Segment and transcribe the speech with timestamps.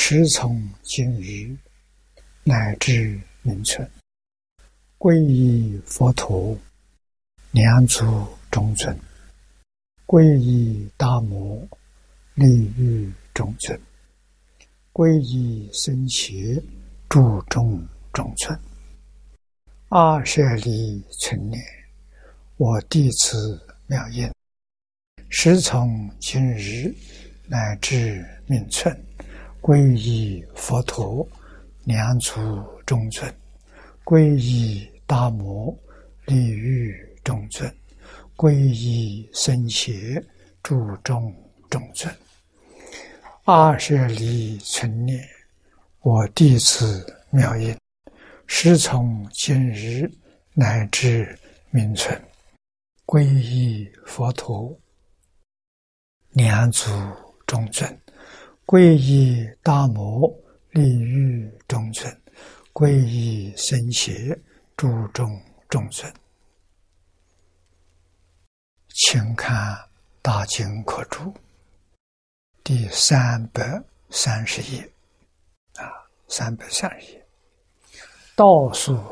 [0.00, 1.54] 时从今日
[2.44, 3.86] 乃至明存，
[4.96, 6.56] 皈依佛陀，
[7.50, 8.06] 两足
[8.48, 8.96] 中尊；
[10.06, 11.60] 皈依大摩，
[12.34, 13.76] 利欲中尊；
[14.92, 16.62] 皈依僧伽，
[17.08, 18.58] 注重中尊。
[19.88, 21.60] 阿舍利存念，
[22.56, 24.30] 我弟子妙音，
[25.28, 26.94] 时从今日
[27.46, 28.96] 乃至明存。
[29.68, 31.28] 皈依佛陀，
[31.84, 32.34] 两足
[32.86, 33.30] 中尊；
[34.02, 35.78] 皈依大摩，
[36.24, 37.70] 利欲中尊；
[38.34, 40.24] 皈依僧伽，
[40.62, 41.30] 注重
[41.68, 42.10] 中尊。
[43.44, 45.22] 二舍离存念，
[46.00, 47.76] 我弟子妙音，
[48.46, 50.10] 师从今日
[50.54, 52.18] 乃至明存，
[53.04, 54.74] 皈依佛陀，
[56.30, 56.90] 两足
[57.46, 58.00] 中尊。
[58.68, 60.30] 皈依大摩
[60.72, 62.22] 利于中尊，
[62.74, 64.38] 皈依僧伽
[64.76, 65.26] 注重
[65.70, 66.12] 中尊，
[68.90, 69.74] 请看
[70.20, 71.22] 《大经课注》
[72.62, 74.82] 第三百三十页，
[75.76, 75.88] 啊，
[76.28, 77.26] 三百三十页，
[78.36, 79.02] 倒数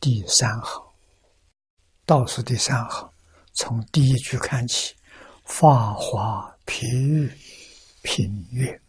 [0.00, 0.82] 第三行，
[2.04, 3.08] 倒数第三行，
[3.52, 4.92] 从第一句看起，
[5.44, 7.28] 《法华譬喻》。
[8.06, 8.80] 品曰：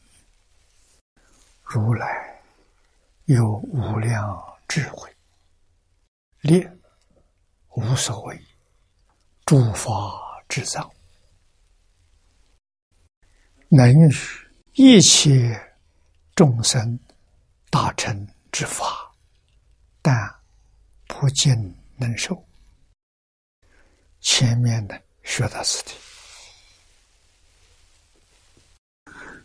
[1.63, 2.39] 如来
[3.25, 5.11] 有无量智慧，
[6.41, 6.71] 列
[7.69, 8.39] 无所谓
[9.43, 9.89] 诸法
[10.47, 10.87] 之藏，
[13.69, 14.13] 能与
[14.73, 15.59] 一切
[16.35, 16.99] 众生
[17.71, 19.11] 大成之法，
[19.99, 20.15] 但
[21.07, 21.51] 不尽
[21.95, 22.47] 能受。
[24.19, 26.16] 前面的学的是的。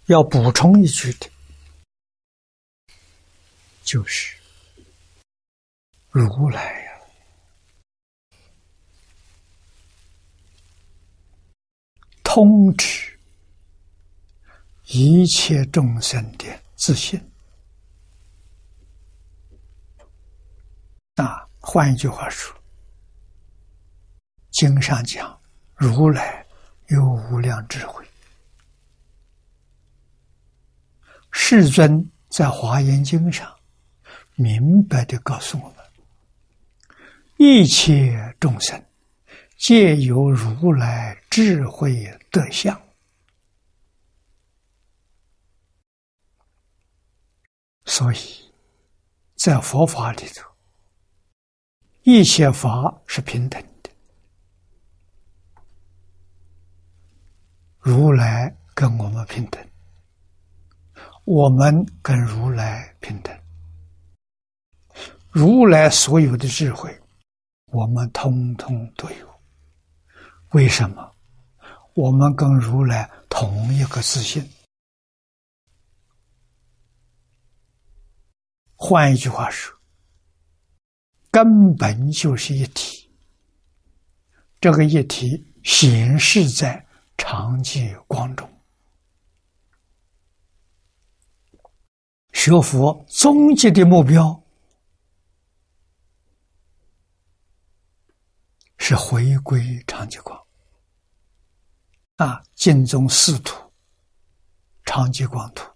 [0.06, 1.30] 要补充一句的，
[3.82, 4.36] 就是
[6.10, 6.92] 如来呀，
[12.24, 13.18] 通知
[14.86, 17.18] 一切众生的自信。
[21.14, 22.54] 啊，换一句话说，
[24.50, 25.40] 经上讲，
[25.76, 26.44] 如来
[26.88, 28.04] 有无量智慧。
[31.32, 33.52] 世尊在《华严经》上
[34.36, 35.76] 明白的告诉我们：
[37.38, 38.80] 一切众生
[39.56, 42.80] 皆有如来智慧德相，
[47.86, 48.16] 所以
[49.36, 50.48] 在佛法里头，
[52.02, 53.90] 一切法是平等的，
[57.78, 59.71] 如来跟我们平等。
[61.24, 63.36] 我们跟如来平等，
[65.30, 67.00] 如来所有的智慧，
[67.66, 69.40] 我们通通都有。
[70.50, 71.14] 为什么？
[71.94, 74.46] 我们跟如来同一个自信。
[78.74, 79.72] 换一句话说，
[81.30, 83.08] 根本就是一体。
[84.60, 86.84] 这个一体显示在
[87.16, 88.48] 常寂光中。
[92.44, 94.42] 学佛终极的目标
[98.78, 100.36] 是回归长寂光
[102.16, 102.42] 啊！
[102.56, 103.54] 尽宗四图、
[104.84, 105.70] 长寂光图、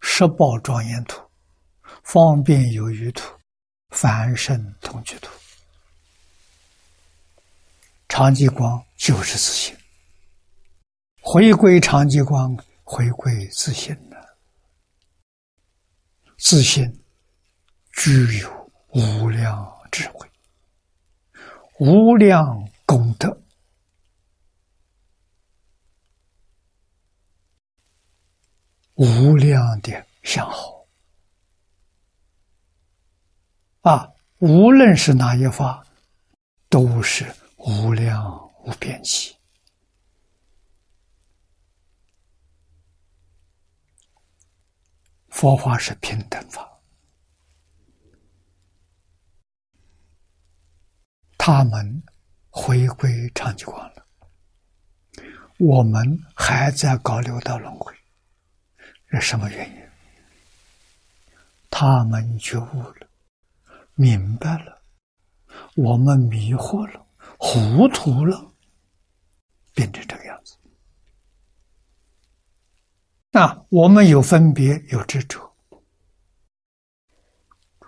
[0.00, 1.22] 十宝庄严图、
[2.02, 3.32] 方便有余图、
[3.90, 5.30] 凡圣同居图，
[8.08, 9.76] 长寂光就是自信，
[11.20, 13.96] 回归长寂光，回归自信。
[16.38, 17.04] 自信
[17.92, 20.26] 具有无量智慧、
[21.78, 23.42] 无量功德、
[28.94, 30.86] 无量的相好
[33.82, 34.08] 啊！
[34.38, 35.84] 无论是哪一法，
[36.68, 37.26] 都是
[37.56, 39.37] 无量无边际。
[45.38, 46.68] 佛法是平等法，
[51.38, 52.02] 他们
[52.50, 54.04] 回归长吉光了，
[55.60, 57.94] 我们还在搞六道轮回，
[59.12, 59.88] 是什么原因？
[61.70, 63.06] 他们觉悟了，
[63.94, 64.82] 明白了，
[65.76, 67.06] 我们迷惑了，
[67.38, 68.52] 糊涂了，
[69.72, 70.57] 变成这个样子。
[73.38, 75.38] 那我们有分别，有执着。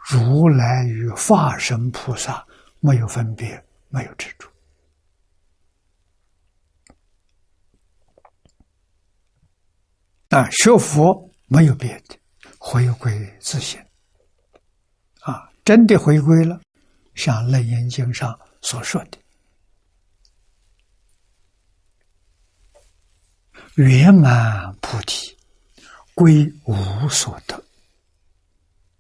[0.09, 2.47] 如来与化身菩萨
[2.79, 4.49] 没有分别，没有执着。
[10.29, 12.17] 啊，学佛没有别的，
[12.57, 13.85] 回归自信。
[15.23, 16.61] 啊，真的回归了，
[17.17, 19.19] 像《楞严经》上所说的，
[23.75, 25.37] 圆满菩提。
[26.15, 27.65] 归无所得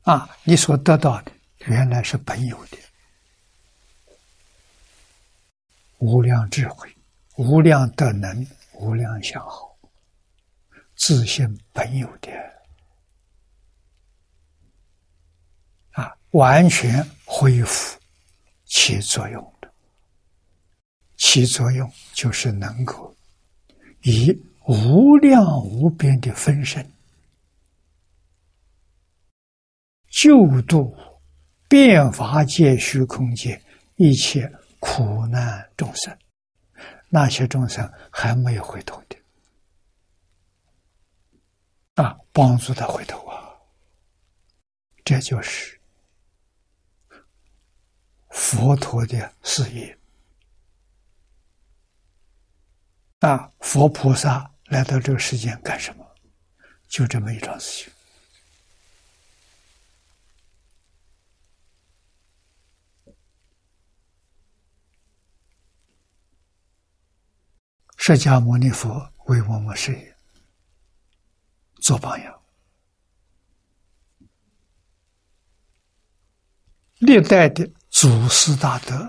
[0.03, 0.29] 啊！
[0.45, 1.33] 你所得到的
[1.67, 2.79] 原来是本有的，
[5.99, 6.89] 无量智慧、
[7.37, 9.77] 无量德能、无量相好，
[10.97, 12.33] 自信本有的
[15.93, 17.99] 啊，完全恢复
[18.65, 19.71] 起作用的。
[21.19, 23.15] 起作用就是能够
[24.03, 24.33] 以
[24.67, 26.91] 无量无边的分身。
[30.11, 30.95] 救度
[31.69, 33.63] 变法界、虚空界
[33.97, 36.19] 一切苦难众生，
[37.09, 39.17] 那些众生还没有回头的
[42.03, 43.55] 啊，帮助他回头啊，
[45.05, 45.81] 这就是
[48.31, 49.97] 佛陀的事业
[53.21, 53.53] 啊！
[53.61, 56.07] 佛菩萨来到这个世间干什么？
[56.89, 57.93] 就这么一桩事情。
[68.13, 70.17] 释迦牟尼佛为我们事业
[71.77, 72.43] 做榜样，
[76.99, 79.09] 历代的祖师大德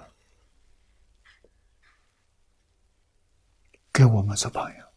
[3.91, 4.87] 给我们做榜样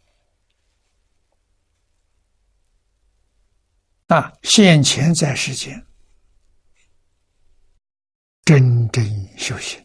[4.09, 4.31] 啊！
[4.43, 5.87] 现前在世间
[8.45, 9.03] 真正
[9.39, 9.83] 修行。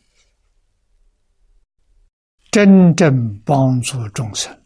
[2.51, 4.59] 真正帮助众生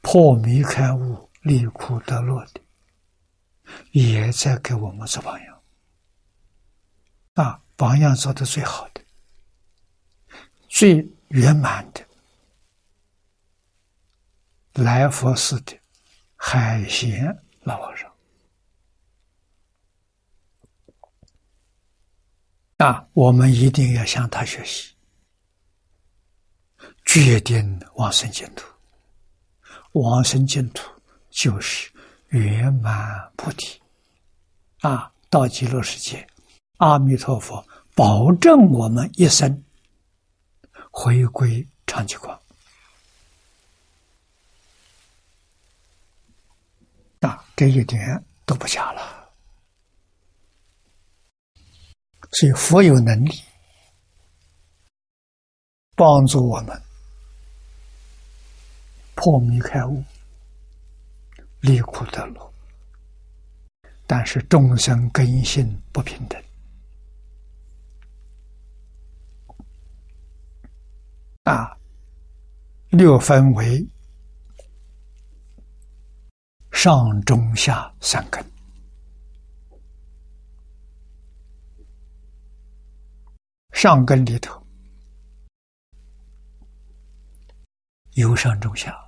[0.00, 2.60] 破迷开悟、离苦得乐的，
[3.92, 5.62] 也在给我们做榜样。
[7.34, 9.00] 啊，榜样做的最好的、
[10.68, 12.04] 最圆满的，
[14.82, 15.78] 来佛寺的
[16.34, 17.24] 海贤
[17.60, 18.10] 老和尚。
[22.78, 24.96] 啊，我们一定要向他学习。
[27.12, 28.64] 决定往生净土，
[29.94, 30.88] 往生净土
[31.28, 31.90] 就是
[32.28, 33.82] 圆满菩提
[34.78, 35.12] 啊！
[35.28, 36.24] 到极乐世界，
[36.76, 39.64] 阿弥陀佛保证我们一生
[40.92, 42.40] 回归长吉光
[47.22, 47.44] 啊！
[47.56, 49.28] 这一点都不假了。
[52.30, 53.32] 所以佛有能力
[55.96, 56.80] 帮助我们。
[59.22, 60.02] 破迷开悟，
[61.60, 62.54] 离苦得乐，
[64.06, 66.42] 但是众生根性不平等
[71.42, 71.76] 啊，
[72.88, 73.86] 六分为
[76.72, 78.42] 上中下三根，
[83.74, 84.66] 上根里头
[88.12, 88.98] 有上中下。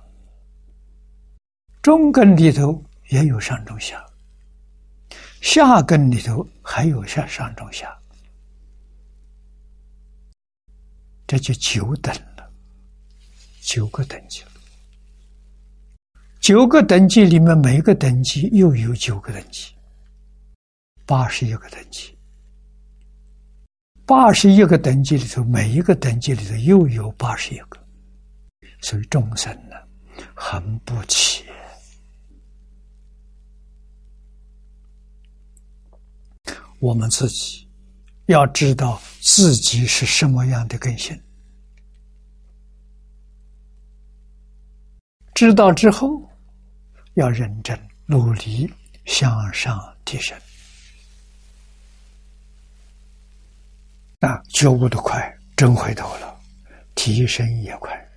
[1.83, 4.01] 中根里头也有上中下，
[5.41, 7.93] 下根里头还有下上中下，
[11.27, 12.49] 这就九等了，
[13.59, 14.47] 九个等级了。
[16.39, 19.73] 九个等级里面，每个等级又有九个等级，
[21.05, 22.17] 八十一个等级。
[24.05, 27.77] 八十一个等级里头，每一个等级里头又有八十一个，
[28.79, 29.75] 所以众生呢，
[30.33, 31.42] 很不起。
[36.83, 37.65] 我们自己
[38.25, 41.17] 要知道自己是什么样的根性，
[45.33, 46.21] 知道之后
[47.13, 48.69] 要认真努力
[49.05, 50.37] 向上提升。
[54.19, 56.37] 啊，觉悟的快，真回头了，
[56.95, 58.12] 提升也快。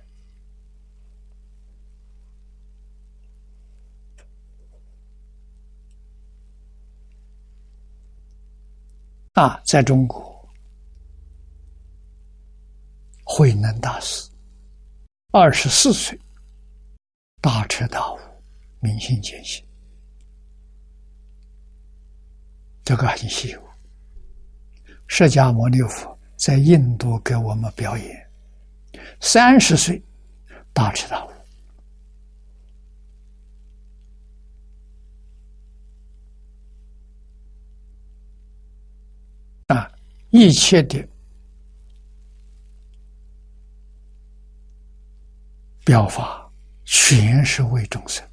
[9.37, 10.49] 啊，在中国，
[13.23, 14.27] 慧能大师
[15.31, 16.19] 二十四岁，
[17.39, 18.17] 大彻大悟，
[18.79, 19.63] 明心见性，
[22.83, 23.61] 这个很稀有。
[25.05, 28.29] 释迦牟尼佛在印度给我们表演，
[29.21, 30.01] 三十岁
[30.73, 31.29] 大彻大悟
[39.67, 39.91] 啊，
[40.29, 41.07] 一切的
[45.83, 46.49] 表法
[46.85, 48.27] 全是为众生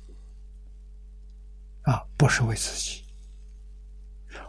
[1.82, 3.04] 啊，不是为自己，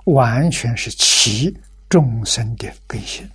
[0.06, 1.56] 完全是其。
[1.88, 3.30] 众生的根性，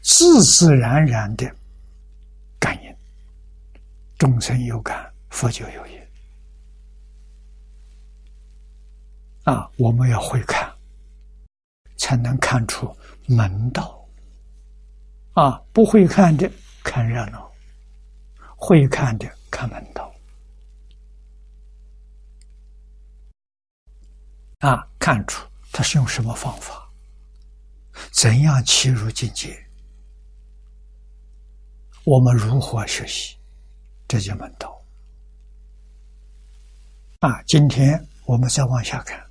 [0.00, 1.54] 自自然然的
[2.58, 2.96] 感应，
[4.18, 6.00] 众生有感，佛就有应。
[9.44, 10.69] 啊，我们要会看，
[12.10, 12.92] 才能看出
[13.28, 14.04] 门道。
[15.34, 16.50] 啊，不会看的
[16.82, 17.48] 看热闹，
[18.56, 20.12] 会看的看门道。
[24.58, 25.48] 啊，看出。
[25.72, 26.90] 他是用什么方法？
[28.10, 29.56] 怎样切入境界？
[32.02, 33.38] 我们如何学习
[34.08, 34.82] 这些门道？
[37.20, 39.24] 啊，今天我们再往下看，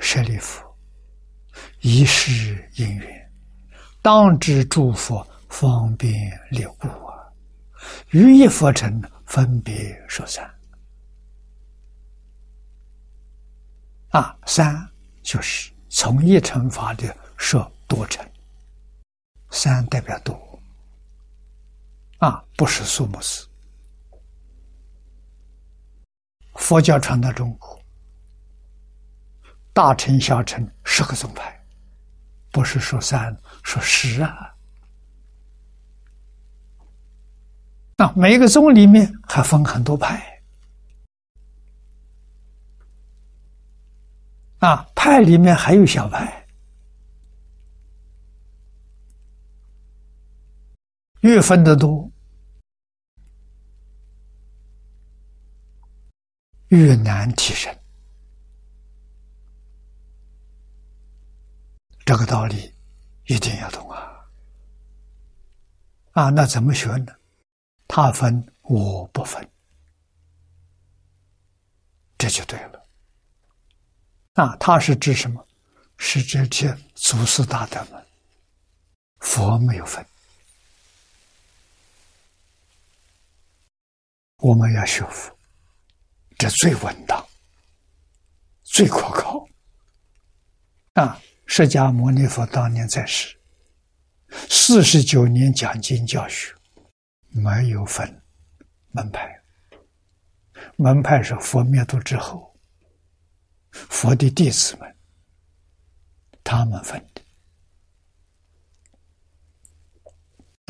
[0.00, 0.64] 舍利弗，
[1.80, 3.32] 一世因缘，
[4.02, 7.14] 当知诸佛方便六故啊，
[8.10, 10.48] 于一佛尘分别说三
[14.10, 14.86] 啊三。
[15.22, 18.26] 就是从一乘法的说多乘，
[19.50, 20.34] 三代表多，
[22.18, 23.46] 啊，不是数目字。
[26.54, 27.80] 佛教传到中国，
[29.74, 31.59] 大乘小乘十个宗派，
[32.50, 34.54] 不是说三说十啊。
[37.96, 40.26] 那每一个宗里面还分很多派。
[44.58, 46.46] 啊，派里面还有小派，
[51.20, 52.10] 越分的多，
[56.68, 57.74] 越难提升。
[62.10, 62.74] 这个道理
[63.26, 64.26] 一定要懂啊！
[66.10, 67.14] 啊，那怎么学呢？
[67.86, 69.48] 他分我不分，
[72.18, 72.84] 这就对了。
[74.32, 75.46] 啊，他是指什么？
[75.98, 78.06] 是这些祖师大德们，
[79.20, 80.04] 佛没有分。
[84.38, 85.32] 我们要学佛，
[86.36, 87.24] 这最稳当，
[88.64, 89.46] 最可靠。
[90.94, 91.16] 啊，
[91.52, 93.36] 释迦牟尼佛当年在世，
[94.48, 96.54] 四十九年讲经教学，
[97.30, 98.22] 没有分
[98.92, 99.28] 门派，
[100.76, 102.56] 门派是佛灭度之后。
[103.72, 104.96] 佛的弟子们，
[106.44, 107.22] 他们分的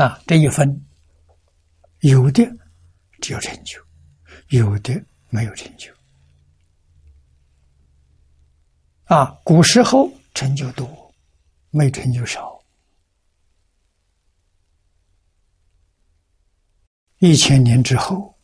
[0.02, 0.82] 啊，这一分，
[1.98, 2.42] 有的
[3.20, 3.78] 只有成就，
[4.48, 5.92] 有的没有成就。
[9.04, 11.14] 啊，古时候成就多，
[11.70, 12.62] 没成就少。
[17.18, 18.34] 一千年之后。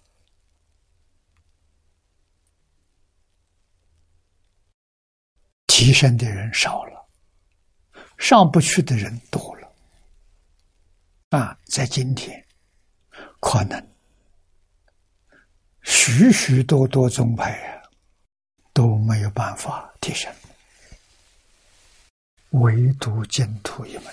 [5.69, 7.07] 提升的人少了，
[8.16, 9.71] 上不去的人多了。
[11.28, 12.43] 啊，在今天，
[13.40, 13.78] 可能
[15.83, 17.83] 许许多多宗派啊
[18.73, 20.35] 都没有办法提升，
[22.60, 24.04] 唯独净土一门。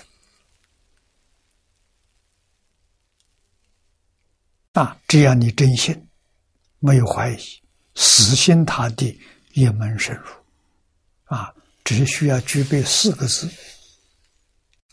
[4.72, 6.08] 啊，只要你真心，
[6.78, 7.62] 没有怀疑，
[7.94, 9.20] 死心塌地，
[9.52, 10.26] 一门深入。
[11.24, 13.48] 啊，只需要具备四个字。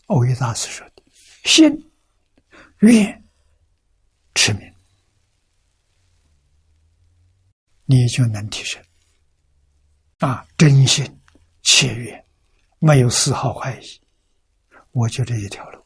[0.06, 1.02] 欧一大师说的
[1.44, 1.90] ：“心、
[2.80, 3.24] 愿、
[4.34, 4.74] 持名，
[7.86, 8.82] 你就能提升。
[10.18, 11.20] 啊，真心、
[11.62, 12.24] 切愿，
[12.84, 14.00] 没有丝毫怀疑，
[14.90, 15.80] 我就这一条路。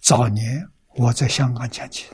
[0.00, 2.06] 早年我在香港讲经，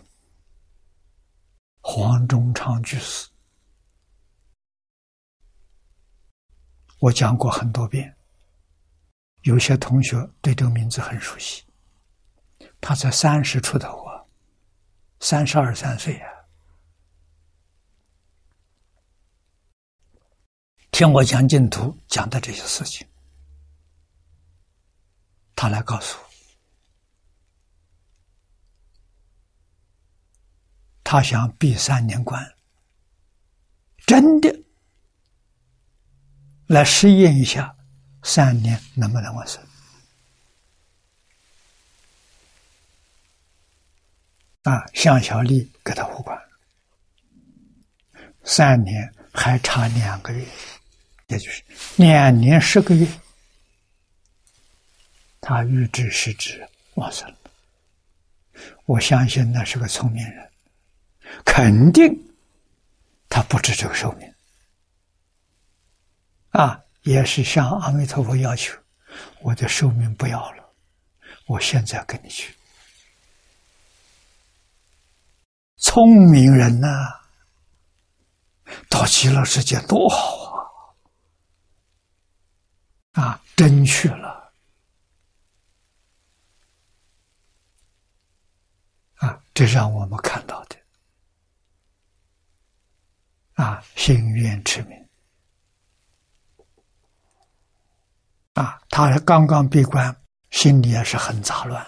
[1.83, 3.29] 黄忠昌居士，
[6.99, 8.17] 我讲过很多遍。
[9.43, 11.63] 有些同学对这个名字很熟悉。
[12.81, 14.25] 他才三十出头啊，
[15.21, 16.32] 三十二三岁啊，
[20.93, 23.05] 听我讲净土讲的这些事情，
[25.57, 26.31] 他来告诉我，
[31.03, 32.55] 他想闭三年关，
[34.07, 34.55] 真的
[36.67, 37.75] 来试验一下，
[38.23, 39.67] 三年能不能完成。
[44.65, 46.39] 啊，向小丽给他护关
[48.45, 50.47] 三年，还差两个月，
[51.33, 51.65] 也就是
[51.97, 53.09] 两年十个月，
[55.41, 57.37] 他预知时至往生了。
[58.85, 60.51] 我相信那是个聪明人，
[61.43, 62.15] 肯定
[63.31, 64.31] 他不止这个寿命。
[66.51, 68.79] 啊，也是向阿弥陀佛要求，
[69.41, 70.71] 我的寿命不要了，
[71.47, 72.55] 我现在跟你去。
[75.79, 76.89] 聪明人呐，
[78.91, 80.42] 到极乐世界多好
[83.13, 83.41] 啊！
[83.55, 84.53] 真去了
[89.17, 89.41] 啊！
[89.55, 90.77] 这让我们看到的
[93.55, 95.09] 啊，心愿之名
[98.55, 100.17] 啊，他刚刚闭关，
[100.51, 101.87] 心里也是很杂乱，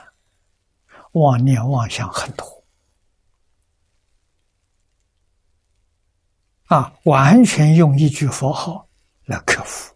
[1.13, 2.65] 妄念妄想很多。
[6.67, 8.87] 啊，完全用一句佛号
[9.25, 9.94] 来克服。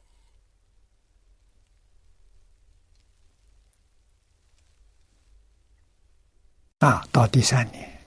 [6.78, 8.06] 啊，到第三年，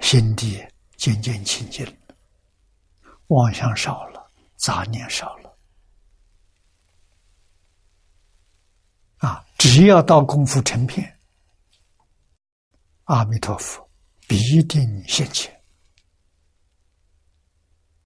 [0.00, 0.62] 心地
[0.96, 1.92] 渐渐清净了，
[3.28, 5.58] 妄想少了，杂念少了。
[9.18, 11.18] 啊，只要到功夫成片，
[13.04, 13.86] 阿弥陀佛。
[14.28, 15.58] 必定现前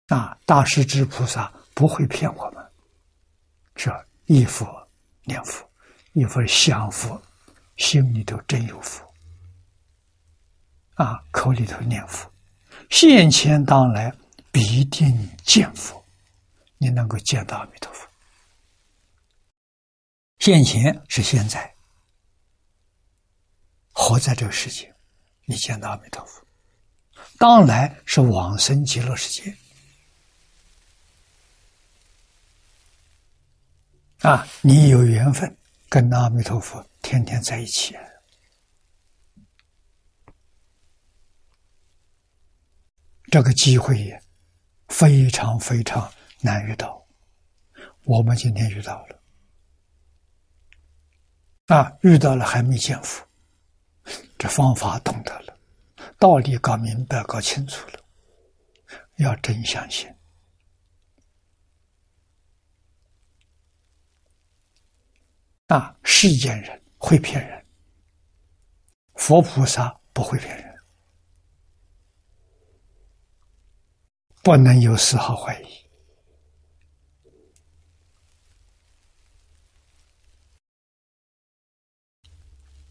[0.06, 0.38] 啊！
[0.46, 2.72] 大势至菩萨不会骗我们，
[3.74, 3.90] 这
[4.26, 4.88] 一佛
[5.24, 5.68] 念佛，
[6.12, 7.20] 一佛想佛，
[7.82, 9.12] 心里头真有佛
[10.94, 11.20] 啊！
[11.32, 12.30] 口里头念佛，
[12.90, 14.14] 现前当来
[14.52, 16.02] 必定见佛，
[16.78, 18.08] 你能够见到阿弥陀佛。
[20.38, 21.74] 现前是现在，
[23.90, 24.94] 活在这个世界。
[25.44, 26.40] 你见到阿弥陀佛，
[27.36, 29.56] 当来是往生极乐世界
[34.20, 34.46] 啊！
[34.60, 35.56] 你有缘分
[35.88, 37.94] 跟阿弥陀佛天天在一起，
[43.24, 44.22] 这个机会也
[44.88, 46.10] 非常非常
[46.40, 47.06] 难遇到。
[48.04, 49.22] 我们今天遇到了
[51.66, 53.28] 啊，遇到了还没见佛。
[54.38, 55.56] 这方法懂得了，
[56.18, 58.04] 道理搞明白、搞清楚了，
[59.18, 60.12] 要真相信
[65.68, 65.96] 啊！
[66.02, 67.66] 世间人会骗人，
[69.16, 70.78] 佛菩萨不会骗人，
[74.44, 75.66] 不能有丝毫怀疑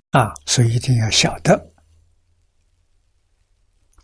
[0.10, 0.34] 啊！
[0.46, 1.74] 所以一定要晓得，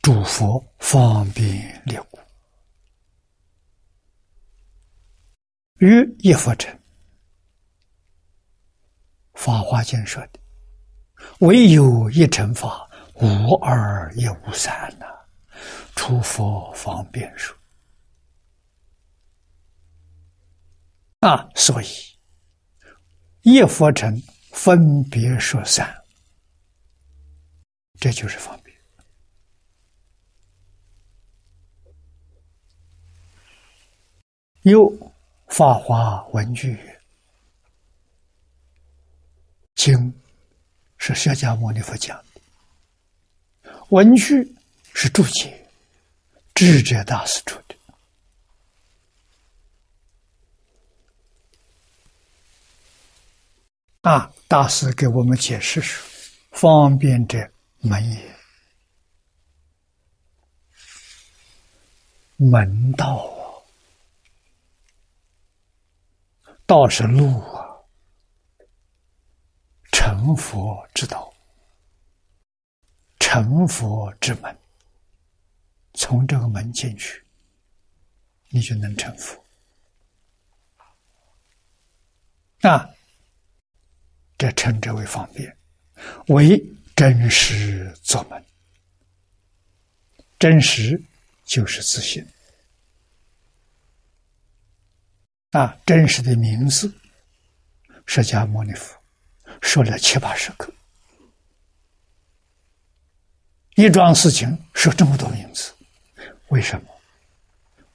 [0.02, 2.18] 诸佛方便列故，
[5.80, 6.77] 于一佛成。
[9.38, 10.40] 法华经说的，
[11.40, 15.06] 唯有一乘法，无二也无三呐。
[15.96, 17.56] 出佛方便说
[21.22, 21.88] 啊，所以
[23.44, 24.22] 一佛成。
[24.54, 25.88] 分别说三，
[28.00, 28.76] 这就是方便。
[34.64, 34.92] 又
[35.50, 36.80] 法华文具
[39.78, 40.14] 经
[40.98, 44.56] 是释迦牟尼佛讲的，文具
[44.94, 45.70] 是注解，
[46.56, 47.76] 智者大师出的。
[54.02, 56.04] 啊，大师给我们解释说
[56.52, 57.38] ：“方便者
[57.80, 58.36] 门也，
[62.38, 63.16] 门道
[66.44, 67.67] 啊，道是路啊，
[70.08, 71.34] 成佛之道，
[73.20, 74.58] 成佛之门。
[75.96, 77.22] 从这个门进去，
[78.48, 79.44] 你就能成佛。
[82.62, 82.90] 啊，
[84.38, 85.58] 这称之为方便，
[86.28, 86.58] 为
[86.96, 88.46] 真实做门。
[90.40, 91.04] 真实
[91.44, 92.26] 就是自信。
[95.52, 96.90] 啊，真实的名字，
[98.06, 98.97] 释迦牟尼佛
[99.62, 100.72] 说了七八十个，
[103.76, 105.74] 一桩事情说这么多名字，
[106.50, 106.90] 为什么？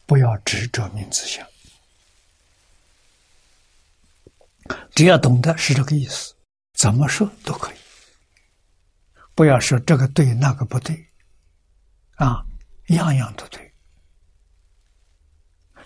[0.06, 1.46] 不要执着名字相，
[4.94, 6.34] 只要懂得是这个意思，
[6.74, 7.76] 怎么说都可以。
[9.34, 11.08] 不要说这个对那个不对，
[12.16, 12.44] 啊，
[12.88, 13.72] 样样都对。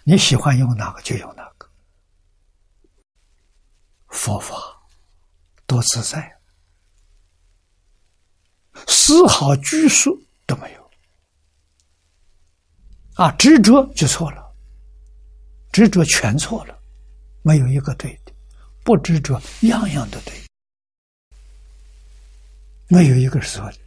[0.03, 1.71] 你喜欢用哪个就用哪个。
[4.09, 4.76] 佛法
[5.67, 6.39] 多自在，
[8.87, 10.91] 丝毫拘束都没有。
[13.15, 14.55] 啊，执着就错了，
[15.73, 16.79] 执着全错了，
[17.43, 18.33] 没有一个对的。
[18.85, 20.33] 不执着，样样都对，
[22.89, 23.79] 没有一个是错的。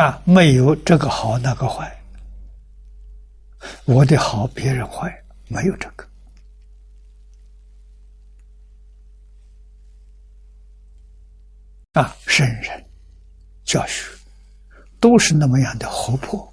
[0.00, 2.00] 啊，没有这个好那个坏，
[3.86, 5.12] 我的好别人坏。
[5.48, 6.06] 没有这个
[11.98, 12.16] 啊！
[12.28, 12.84] 圣人
[13.64, 14.08] 教学
[15.00, 16.48] 都是那么样的活泼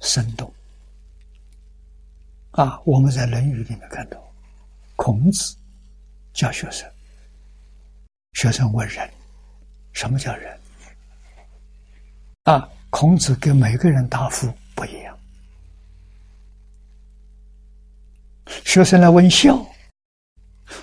[0.00, 0.54] 生动
[2.52, 2.80] 啊！
[2.84, 4.16] 我们在《论语》里面看到，
[4.94, 5.56] 孔子
[6.32, 6.88] 教学生，
[8.34, 9.10] 学生问人
[9.92, 10.56] ：“什么叫人？”
[12.44, 15.18] 啊，孔子给每个人答复不一样。
[18.64, 19.60] 学生来问孝，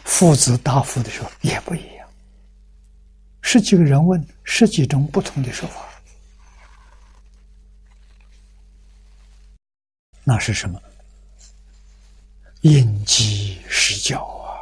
[0.04, 2.01] 父子答复的时候也不一样。
[3.42, 5.88] 十几个人问，十几种不同的说法，
[10.24, 10.82] 那是什么？
[12.62, 14.54] 因机施教啊！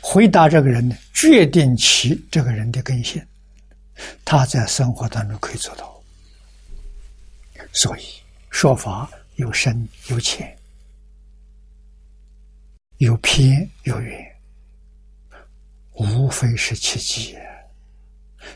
[0.00, 3.22] 回答这个人呢，决定其这个人的根性，
[4.24, 6.00] 他在生活当中可以做到。
[7.72, 8.02] 所以
[8.50, 10.57] 说法有深有浅，
[12.98, 14.36] 有偏有远，
[15.92, 17.38] 无非是奇迹。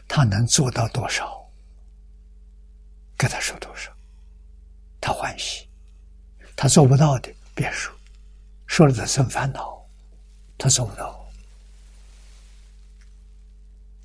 [0.09, 1.49] 他能做到多少，
[3.17, 3.91] 给他说多少，
[5.01, 5.67] 他欢喜；
[6.57, 7.95] 他做不到的，别说，
[8.67, 9.81] 说了他生烦恼。
[10.59, 11.29] 他做不到，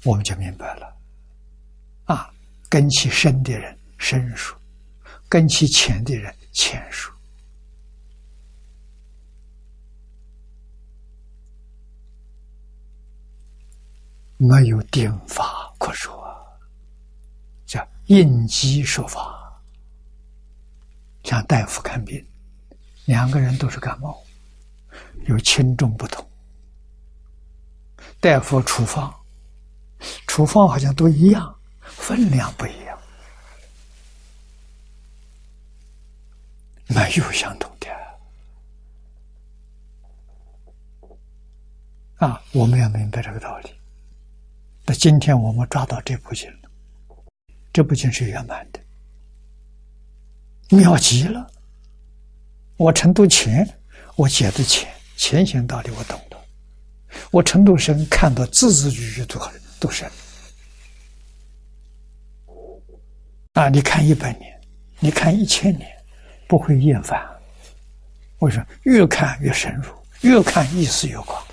[0.03, 0.97] 我们就明白了。
[2.05, 2.33] 啊，
[2.67, 4.59] 根气深的人深说。
[5.29, 7.13] 跟其浅的人浅说，
[14.37, 16.23] 没有定法可说，
[17.65, 19.35] 叫应机说法。
[21.23, 22.25] 像大夫看病，
[23.05, 24.23] 两个人都是感冒，
[25.25, 26.25] 有轻重不同。
[28.19, 29.13] 大夫处方，
[30.27, 32.97] 处方好像都一样，分量不一样。
[36.87, 37.89] 没有相同的
[42.17, 42.41] 啊！
[42.53, 43.76] 我们要明白这个道理。
[44.89, 46.69] 那今天我们抓到这部经了，
[47.73, 48.79] 这部经是圆满的，
[50.69, 51.45] 妙极了。
[52.77, 53.67] 我程度浅，
[54.15, 56.37] 我解的浅，浅显道理我懂了；
[57.31, 59.37] 我程度深，看到字字句句都
[59.77, 60.09] 都深。
[63.55, 63.67] 啊！
[63.67, 64.61] 你看一百年，
[64.99, 65.95] 你看一千年。
[66.49, 67.21] 不会厌烦，
[68.39, 68.65] 为什么？
[68.83, 71.45] 越看越深入，越看意思越广，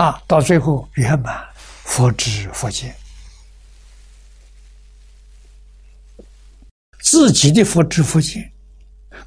[0.00, 1.46] 啊，到最后圆满，
[1.84, 2.96] 佛知佛见，
[7.00, 8.50] 自己的佛知佛见，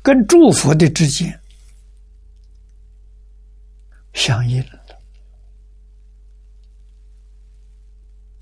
[0.02, 1.40] 跟诸佛的之间
[4.16, 4.84] 相应了，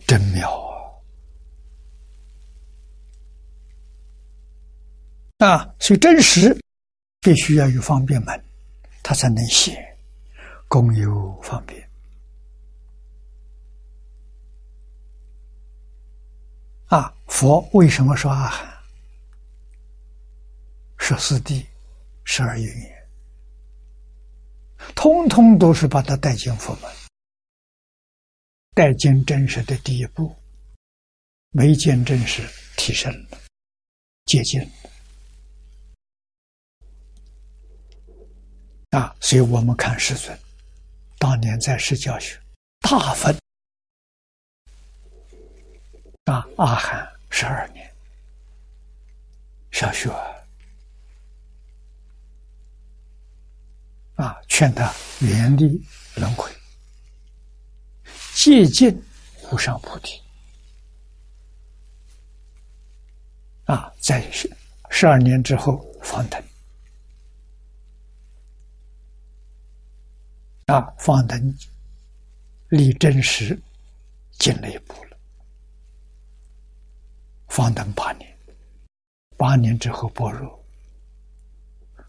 [0.08, 0.50] 真妙。
[5.40, 6.58] 啊，啊所以真实
[7.20, 8.42] 必须要有方便门，
[9.04, 9.78] 他才能写，
[10.70, 11.91] 供有方便。
[16.92, 18.70] 啊，佛为什么说阿含？
[20.98, 21.66] 十四谛、
[22.26, 23.08] 十二因缘，
[24.94, 26.92] 通通都是把它带进佛门，
[28.76, 30.36] 带进真实的第一步，
[31.52, 33.40] 没见真实，提升了，
[34.26, 34.62] 接近。
[38.90, 40.38] 啊，所以我们看师尊
[41.18, 42.38] 当年在世教学，
[42.82, 43.34] 大分
[46.32, 47.94] 啊，阿含十二年，
[49.72, 50.10] 小学
[54.16, 54.90] 啊，劝他
[55.20, 55.84] 远离
[56.16, 56.50] 轮回，
[58.34, 58.98] 接近
[59.52, 60.22] 无上菩提。
[63.66, 64.50] 啊，在十
[64.90, 66.42] 十二年之后，方腾
[70.68, 71.58] 啊，方腾
[72.70, 73.60] 离真实
[74.40, 75.11] 进了一步了。
[77.52, 78.34] 方等八年，
[79.36, 80.66] 八年之后般若，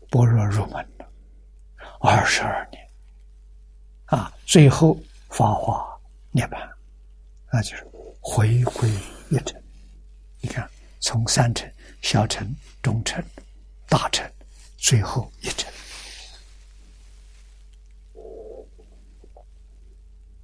[0.09, 1.07] 般若入门了，
[2.01, 2.89] 二十二年，
[4.05, 4.97] 啊，最后
[5.31, 6.01] 发化
[6.31, 6.71] 涅槃，
[7.51, 7.85] 那就是
[8.21, 8.89] 回归
[9.31, 9.61] 一尘。
[10.41, 10.67] 你看。
[11.05, 11.69] 从三层、
[12.01, 13.21] 小乘、中层、
[13.89, 14.25] 大乘，
[14.77, 15.69] 最后一层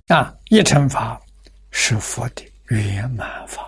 [0.09, 0.37] 啊！
[0.47, 1.23] 一乘法
[1.71, 3.68] 是佛的圆满法。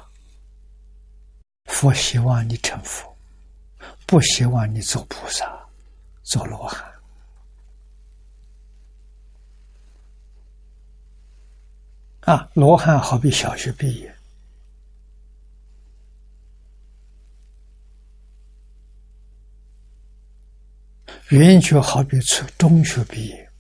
[1.81, 3.17] 佛希望你成佛，
[4.07, 5.67] 不希望你做菩萨、
[6.23, 6.93] 做罗汉
[12.21, 12.51] 啊！
[12.53, 14.15] 罗汉好比小学毕业。
[21.31, 23.51] 圆觉好比初中学毕业，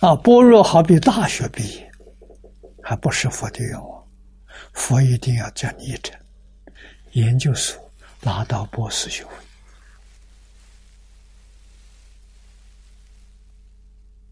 [0.00, 1.90] 啊，般若好比大学毕业，
[2.88, 4.06] 还不是佛的愿望。
[4.72, 6.16] 佛一定要叫你成
[7.14, 9.30] 研究所拿到博士学位，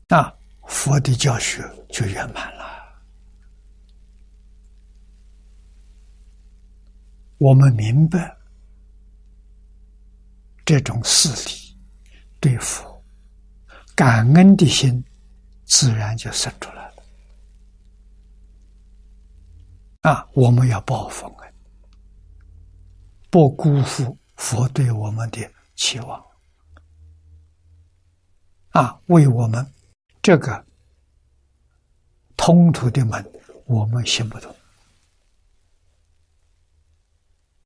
[0.07, 0.33] 那
[0.69, 2.65] 佛的教学就圆满了。
[7.39, 8.37] 我们明白。
[10.65, 11.77] 这种事理
[12.41, 13.03] 对佛
[13.97, 15.05] 感恩的心，
[15.65, 16.95] 自然就生出来了。
[20.05, 21.55] 啊，我们要报佛恩，
[23.31, 26.23] 不辜负佛对我们的期望。
[28.73, 29.67] 啊，为我们
[30.21, 30.63] 这个
[32.37, 33.33] 通途的门，
[33.65, 34.55] 我们行不通。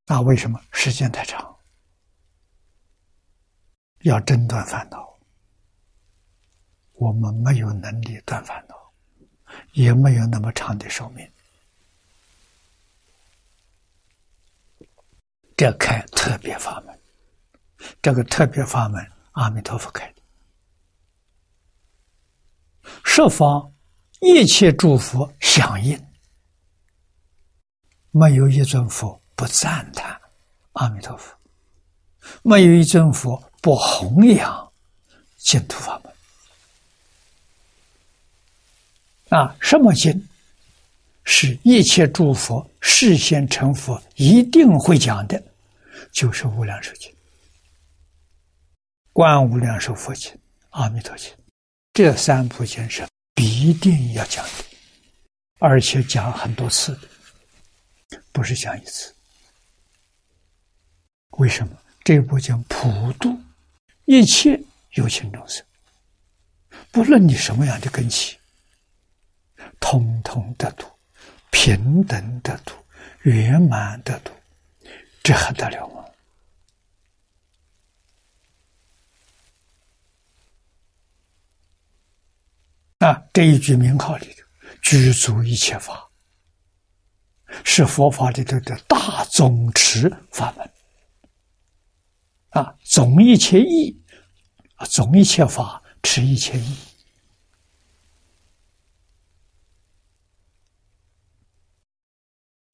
[0.07, 0.61] 啊，为什么？
[0.71, 1.57] 时间太长。
[4.03, 5.13] 要真断烦恼，
[6.93, 8.77] 我们没有能力断烦恼，
[9.73, 11.29] 也没有那么长的寿命。
[15.59, 16.99] 这开特别法门，
[18.01, 20.23] 这个特别法门，阿弥陀佛开的，
[23.05, 23.71] 设方
[24.21, 26.01] 一切诸佛响应，
[28.13, 30.19] 没有一尊佛不赞叹
[30.75, 31.37] 阿弥陀佛，
[32.43, 33.45] 没有一尊佛。
[33.61, 34.73] 不弘扬
[35.37, 36.15] 净土法门
[39.41, 39.57] 啊！
[39.61, 40.29] 什么经
[41.25, 45.43] 是一切诸佛事先成佛一定会讲的？
[46.19, 47.09] 就是《无量寿经》
[49.13, 50.33] 《观无量寿佛经》
[50.71, 51.31] 《阿弥陀经》
[51.93, 54.65] 这三部经是必定要讲的，
[55.61, 59.15] 而且讲很多次的，不是讲一次。
[61.39, 61.79] 为什么？
[62.03, 63.41] 这部经普度。
[64.07, 64.61] 一切
[64.95, 65.65] 有情众生，
[66.91, 68.37] 不论你什么样的根器，
[69.79, 70.85] 通通得度，
[71.53, 72.75] 平等得度，
[73.23, 74.33] 圆满得度，
[75.23, 75.98] 这还得了吗？
[82.99, 84.43] 啊，这一句名号里头，
[84.83, 86.11] 具足一切法，
[87.65, 90.71] 是佛法里头的大总持法门。
[92.51, 94.03] 啊，总一切义，
[94.77, 96.77] 啊，总一切法，持一切义。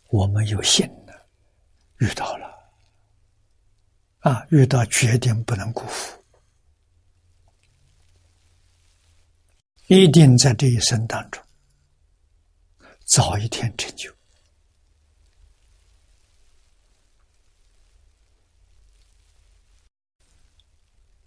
[0.09, 1.29] 我们有幸的
[1.99, 2.47] 遇到了，
[4.21, 6.24] 啊，遇到决定不能辜负，
[9.95, 11.43] 一定在这一生当中
[13.05, 14.13] 早一天成就。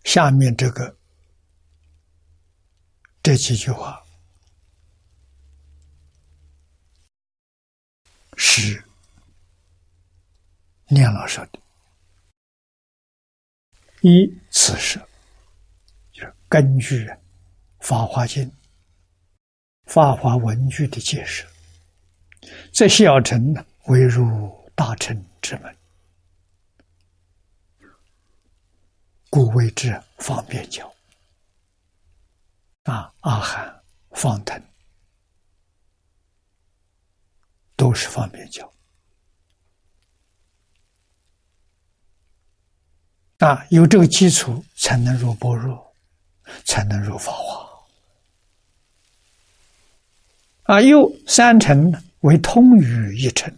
[0.04, 0.98] 下面这个
[3.22, 4.02] 这几句话
[8.38, 8.84] 是
[10.88, 11.60] 念老说的：
[14.02, 14.98] 一此事
[16.14, 17.06] 就是根据
[17.82, 18.44] 《法华经》
[19.88, 21.46] 《法华文句》的解释，
[22.74, 25.76] 在小乘呢，为入大乘之门。
[29.30, 30.94] 故谓之方便教。
[32.84, 34.62] 啊，阿含、方腾
[37.76, 38.72] 都是方便教。
[43.40, 45.94] 啊，有这个基础，才能入般若，
[46.66, 47.67] 才能入法华。
[50.68, 53.52] 啊，又三乘为通语一乘，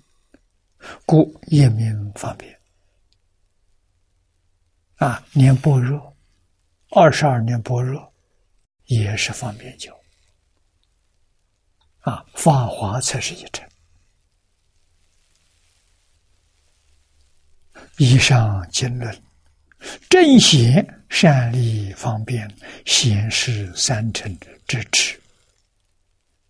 [1.08, 2.56] 故也名方便。
[4.98, 6.16] 啊，念般若，
[6.92, 8.14] 二十二年般若，
[8.86, 9.92] 也是方便教。
[12.02, 13.68] 啊，法华才是一乘。
[17.98, 19.24] 以上经论。
[20.10, 22.54] 正显善利方便
[22.86, 25.18] 显示三乘之智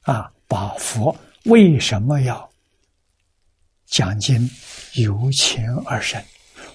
[0.01, 0.33] 啊！
[0.49, 2.51] 把佛为什么要
[3.85, 4.49] 讲经
[4.95, 6.25] 由浅而深，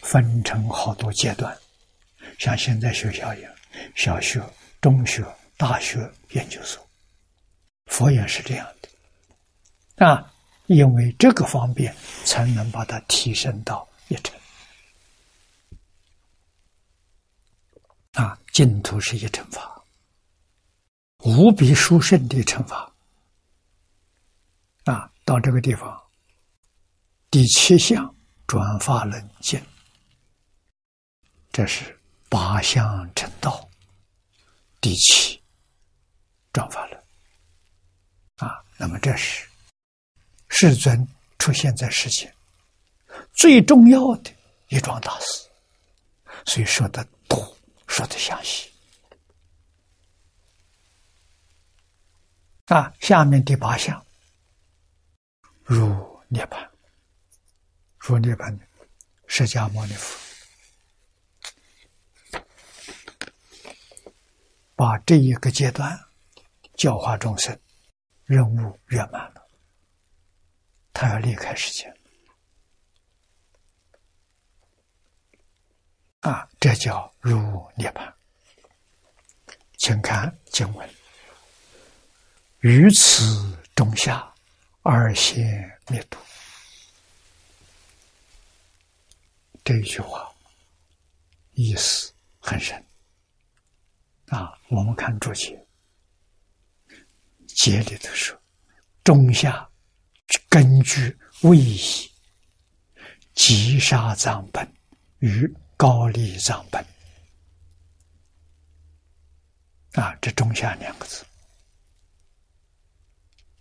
[0.01, 1.55] 分成好多阶段，
[2.39, 3.53] 像现在学校一样，
[3.97, 4.41] 小学、
[4.81, 6.89] 中学、大学、研究所，
[7.87, 10.33] 佛也是这样的啊！
[10.67, 11.93] 因为这个方便，
[12.25, 14.39] 才能把它提升到一层。
[18.13, 19.83] 啊，净土是一乘法，
[21.25, 22.94] 无比殊胜的乘法。
[25.25, 26.03] 到这个地方，
[27.31, 28.15] 第七项
[28.47, 29.61] 转法轮经，
[31.51, 33.69] 这是八相成道，
[34.81, 35.43] 第七
[36.53, 37.05] 转法轮。
[38.37, 39.49] 啊，那么这是
[40.49, 41.07] 世尊
[41.39, 42.33] 出现在世间
[43.33, 44.31] 最重要的
[44.69, 45.49] 一桩大事，
[46.45, 47.55] 所以说的多。
[47.87, 48.69] 说的详细
[52.65, 54.04] 啊，下面第八项
[55.65, 56.69] 入涅槃，
[57.99, 58.67] 入涅槃的
[59.27, 60.19] 释迦牟尼佛
[64.77, 65.99] 把这一个阶段
[66.77, 67.59] 教化众生
[68.25, 69.49] 任务圆满了，
[70.93, 71.95] 他要离开世界
[76.21, 78.13] 啊，这叫入涅槃。
[79.77, 80.89] 请看经文
[82.61, 83.23] ：“于此
[83.75, 84.34] 中下，
[84.85, 86.19] 二现灭度。”
[89.65, 90.33] 这一句话
[91.55, 92.87] 意思很深
[94.27, 94.57] 啊。
[94.69, 95.67] 我们看注解，
[97.49, 98.41] 解里头说
[99.03, 99.69] ：“中下
[100.49, 102.09] 根据位移，
[103.35, 104.73] 积沙藏本
[105.19, 106.87] 与。”高丽藏本
[109.95, 111.27] 啊，这中下两个字，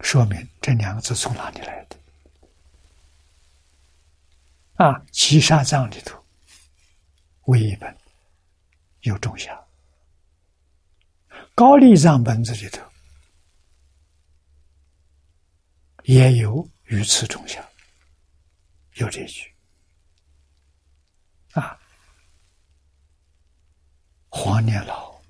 [0.03, 1.97] 说明这两个字从哪里来的？
[4.75, 6.23] 啊，七杀藏里头，
[7.45, 7.97] 为一本
[9.01, 9.59] 有中下，
[11.55, 12.83] 高丽藏本子里头
[16.03, 17.67] 也有鱼翅中下，
[18.95, 19.51] 有这句
[21.53, 21.79] 啊。
[24.29, 25.21] 黄念老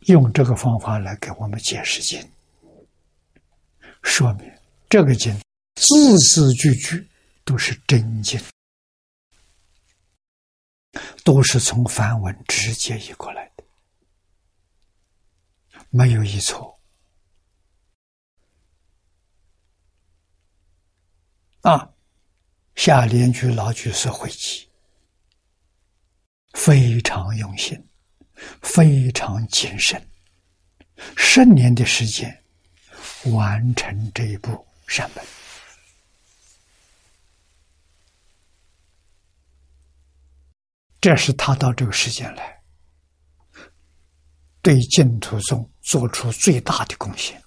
[0.00, 2.30] 用这个方法来给我们解释经，
[4.06, 4.50] 说明
[4.88, 5.36] 这个经
[5.74, 7.06] 字字句句
[7.44, 8.40] 都是真经，
[11.24, 13.64] 都是从梵文直接译过来的，
[15.90, 16.80] 没有一错。
[21.60, 21.90] 啊，
[22.76, 24.66] 下联句老句是回集。
[26.54, 27.86] 非常用心，
[28.62, 30.08] 非常谨慎，
[31.16, 32.44] 十年的时间
[33.32, 35.24] 完成这一部善本，
[41.00, 42.62] 这是他到这个世间来
[44.62, 47.42] 对净土宗做出最大的贡献。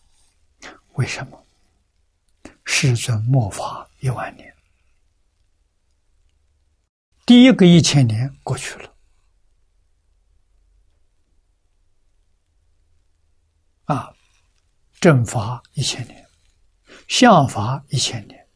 [0.94, 1.46] 为什么？
[2.66, 4.54] 世尊末法一万年，
[7.26, 8.96] 第一个一千年过去了。
[13.86, 14.14] 啊，
[15.00, 16.28] 正法一千年，
[17.08, 18.48] 相法一千年，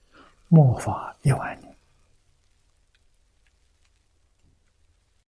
[0.50, 1.78] 末法一万年。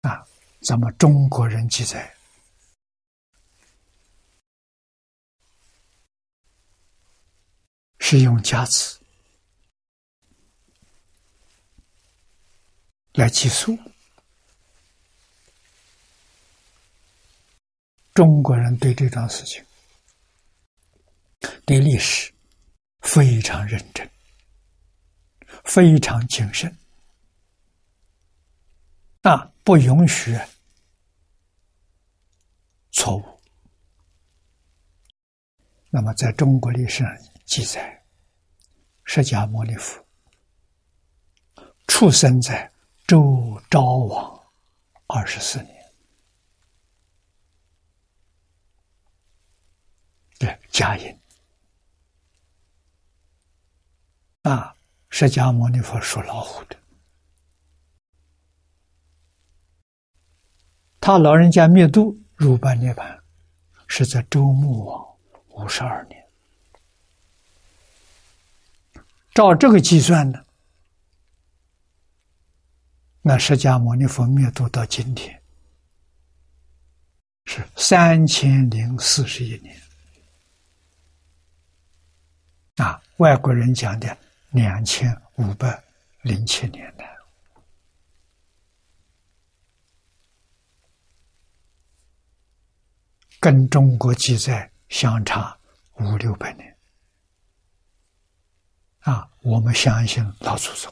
[0.01, 0.27] 啊，
[0.61, 2.13] 咱们中国人记载
[8.01, 9.01] 是用加词
[13.13, 13.79] 来计数，
[18.15, 19.64] 中国人对这桩事情。
[21.65, 22.33] 对历史
[23.01, 24.09] 非常认真，
[25.65, 26.77] 非常谨慎，
[29.23, 30.39] 啊，不允许
[32.93, 33.41] 错误。
[35.91, 38.05] 那么，在中国历史上记载，
[39.05, 40.05] 释迦牟尼佛
[41.87, 42.71] 出生在
[43.07, 44.53] 周昭王
[45.07, 45.93] 二十四年，
[50.39, 51.21] 对，嘉音
[54.45, 54.77] 啊，
[55.09, 56.77] 释迦牟尼佛属老虎的。
[61.01, 63.19] 他老人家灭度入般涅盘，
[63.87, 65.17] 是在周穆王
[65.49, 66.23] 五十二年。
[69.33, 70.45] 照这个计算呢，
[73.23, 75.43] 那释迦牟尼佛灭度到今天
[77.47, 79.81] 是三千零四十一年。
[82.77, 84.19] 啊，外国人讲的
[84.55, 85.83] 两千五百
[86.23, 87.05] 零七年的。
[93.41, 95.59] 跟中国记载相差
[95.95, 96.79] 五六百年，
[99.01, 100.91] 啊，我们相信老祖宗，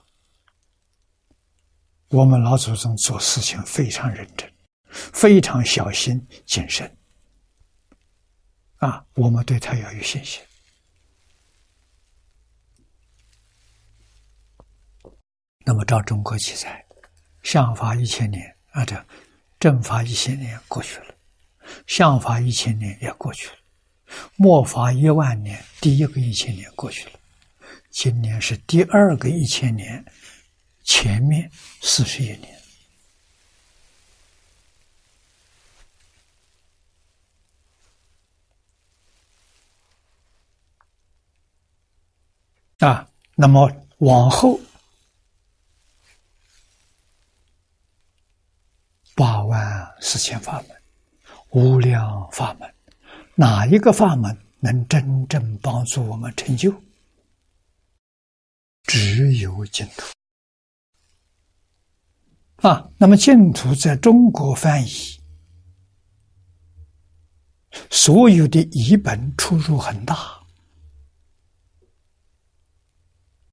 [2.08, 4.52] 我们老祖宗做事情非常认真，
[4.90, 6.94] 非常小心谨慎，
[8.78, 10.42] 啊，我们对他要有信心。
[15.64, 16.84] 那么照中国记载，
[17.42, 19.04] 相法一千年啊，这
[19.60, 21.06] 正法一千年过去了。
[21.86, 23.54] 相法一千年也过去了，
[24.36, 27.12] 末法一万年，第一个一千年过去了，
[27.88, 30.04] 今年是第二个一千年，
[30.82, 31.50] 前面
[31.80, 32.60] 四十一年
[42.80, 44.60] 啊，那么往后
[49.22, 50.82] 八万四千法门。
[51.50, 52.74] 无量法门，
[53.36, 56.74] 哪一个法门能真正帮助我们成就？
[58.82, 60.02] 只有净土
[62.68, 62.90] 啊！
[62.98, 65.20] 那么净土在中国翻译，
[67.90, 70.16] 所有的译本出入很大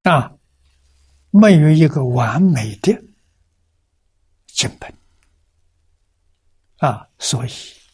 [0.02, 0.34] 啊，
[1.30, 3.00] 没有一个完美的
[4.48, 4.92] 经本
[6.80, 7.52] 啊，所以。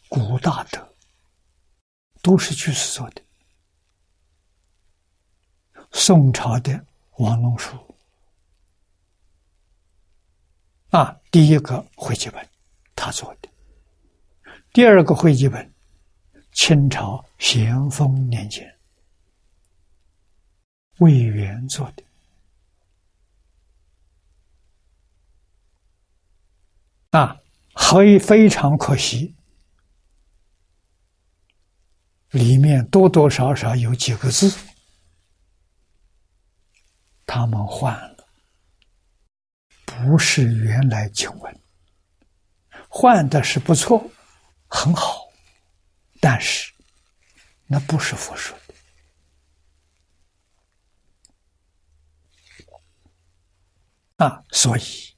[0.08, 0.94] 古大德
[2.22, 3.20] 都是居士做的。
[5.90, 7.76] 宋朝的王龙书
[10.90, 12.48] 啊，第一个汇集本
[12.94, 13.50] 他做的；
[14.72, 15.74] 第二个汇集本，
[16.52, 18.78] 清朝咸丰年间
[20.98, 22.04] 魏源做的
[27.10, 27.36] 啊，
[27.76, 29.34] 非非常可惜。
[32.30, 34.52] 里面多多少少有几个字，
[37.24, 38.28] 他们换了，
[39.84, 41.60] 不是原来经文，
[42.88, 44.10] 换的是不错，
[44.66, 45.30] 很好，
[46.20, 46.72] 但是
[47.66, 48.74] 那不是佛说的。
[54.16, 55.15] 啊，所以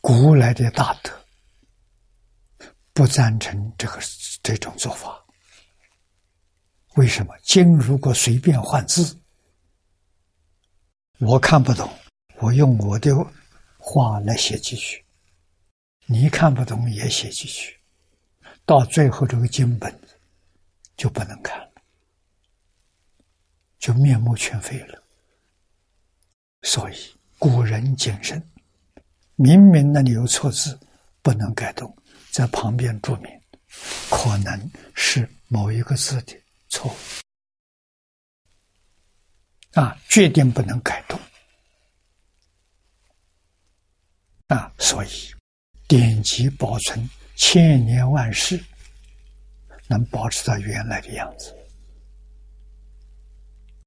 [0.00, 1.10] 古来的大德。
[2.92, 3.98] 不赞成这个
[4.42, 5.24] 这种做法。
[6.96, 9.18] 为什么经如果随便换字，
[11.18, 11.88] 我看不懂，
[12.40, 13.14] 我用我的
[13.78, 15.02] 话来写几句，
[16.06, 17.74] 你看不懂也写几句，
[18.66, 19.98] 到最后这个经本
[20.96, 21.72] 就不能看了，
[23.78, 25.02] 就面目全非了。
[26.62, 26.96] 所以
[27.38, 28.44] 古人谨慎，
[29.42, 30.78] 明明那里有错字，
[31.22, 31.96] 不能改动。
[32.30, 33.40] 在旁边注明，
[34.10, 36.38] 可能是某一个字的
[36.68, 36.94] 错误
[39.80, 41.18] 啊，决定不能改动
[44.48, 45.08] 啊，所以
[45.88, 48.62] 典籍保存千年万世，
[49.88, 51.56] 能保持到原来的样子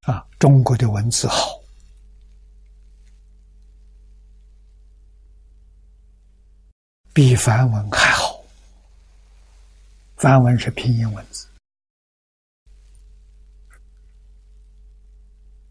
[0.01, 0.25] 啊。
[0.39, 1.62] 中国的文字好，
[7.13, 8.43] 比梵文还好。
[10.17, 11.47] 梵文是拼音文字，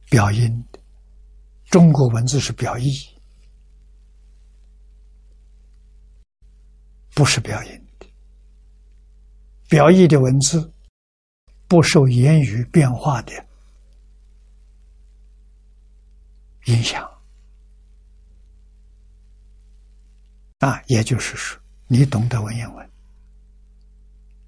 [0.09, 0.79] 表音的；
[1.71, 2.93] 中国文字是表意，
[7.15, 8.07] 不是表音的。
[9.69, 10.71] 表意的文字
[11.67, 13.33] 不受言语变化的
[16.67, 17.11] 影响，
[20.63, 22.91] 啊，也就是说，你懂得文言文，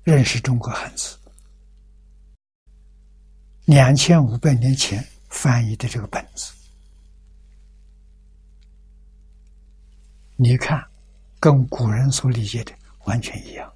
[0.04, 1.18] 认识中国汉字，
[3.64, 6.52] 两千五百年前翻译的这个本子，
[10.36, 10.86] 你看，
[11.40, 12.72] 跟古人所理解的
[13.06, 13.68] 完全一样。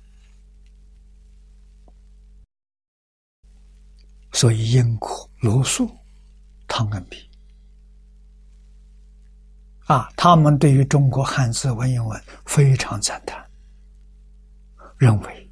[4.32, 5.90] 所以，英国罗素、
[6.68, 7.27] 汤恩比
[9.88, 13.42] 啊，他们对于中国汉字文言文非常赞叹，
[14.98, 15.50] 认为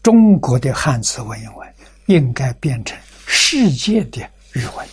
[0.00, 1.74] 中国的汉字文言文
[2.06, 4.20] 应该变成世界的
[4.54, 4.88] 语文。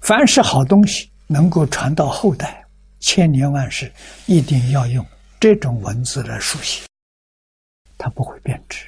[0.00, 2.66] 凡是好东西能够传到后代，
[2.98, 3.92] 千年万世，
[4.26, 5.06] 一定要用
[5.38, 6.82] 这种文字来书写，
[7.96, 8.84] 它不会变质。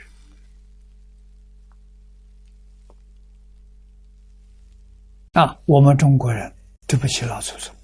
[5.34, 6.52] 啊，我们中国人
[6.92, 7.74] 对不起老祖宗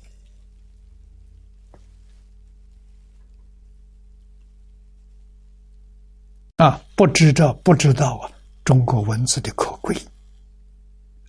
[6.56, 8.30] 啊，不知道不知道啊，
[8.66, 9.96] 中国文字的可贵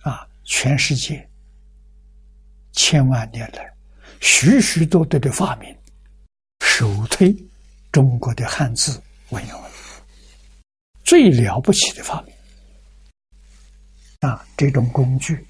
[0.02, 1.26] 啊，全世界
[2.72, 3.72] 千万年来
[4.20, 5.74] 许许多多的发明，
[6.60, 7.34] 首推
[7.90, 9.70] 中国的汉字文言文，
[11.02, 12.34] 最了不起的发明
[14.20, 15.46] 啊，这种工具。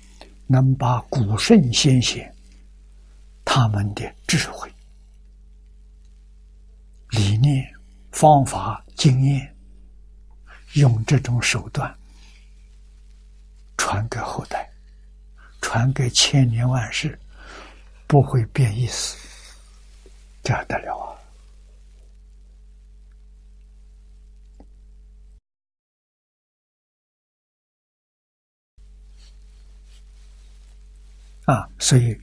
[0.53, 2.35] 能把古圣先贤
[3.45, 4.69] 他们的智慧、
[7.11, 7.65] 理念、
[8.11, 9.57] 方法、经验，
[10.73, 11.97] 用这种手段
[13.77, 14.69] 传给后代，
[15.61, 17.17] 传给千年万世，
[18.09, 19.17] 不会变意思，
[20.43, 21.15] 这还得了啊！
[31.51, 32.17] 啊，所以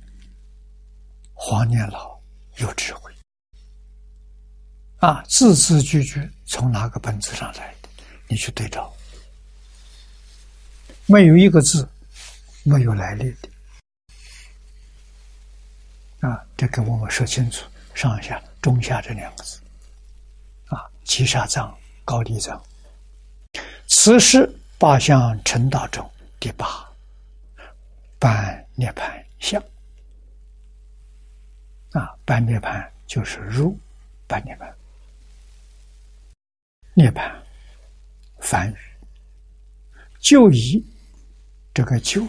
[1.33, 2.17] 黄年老
[2.59, 3.11] 有智慧
[4.99, 7.89] 啊，字字句句从哪个本子上来的？
[8.29, 8.95] 你去对照，
[11.07, 11.85] 没有一个字
[12.63, 13.49] 没有来历的
[16.21, 16.41] 啊！
[16.55, 19.59] 这给我们说清楚，上下中下这两个字
[20.67, 22.63] 啊，七杀藏、高低藏，
[23.87, 26.09] 此是八相成道中
[26.39, 26.86] 第八。
[28.19, 29.61] 半涅盘相。
[31.91, 33.75] 啊，半涅盘就是入
[34.27, 34.75] 半涅盘，
[36.93, 37.33] 涅盘
[38.39, 38.77] 梵语
[40.19, 40.85] 就以
[41.73, 42.27] 这个就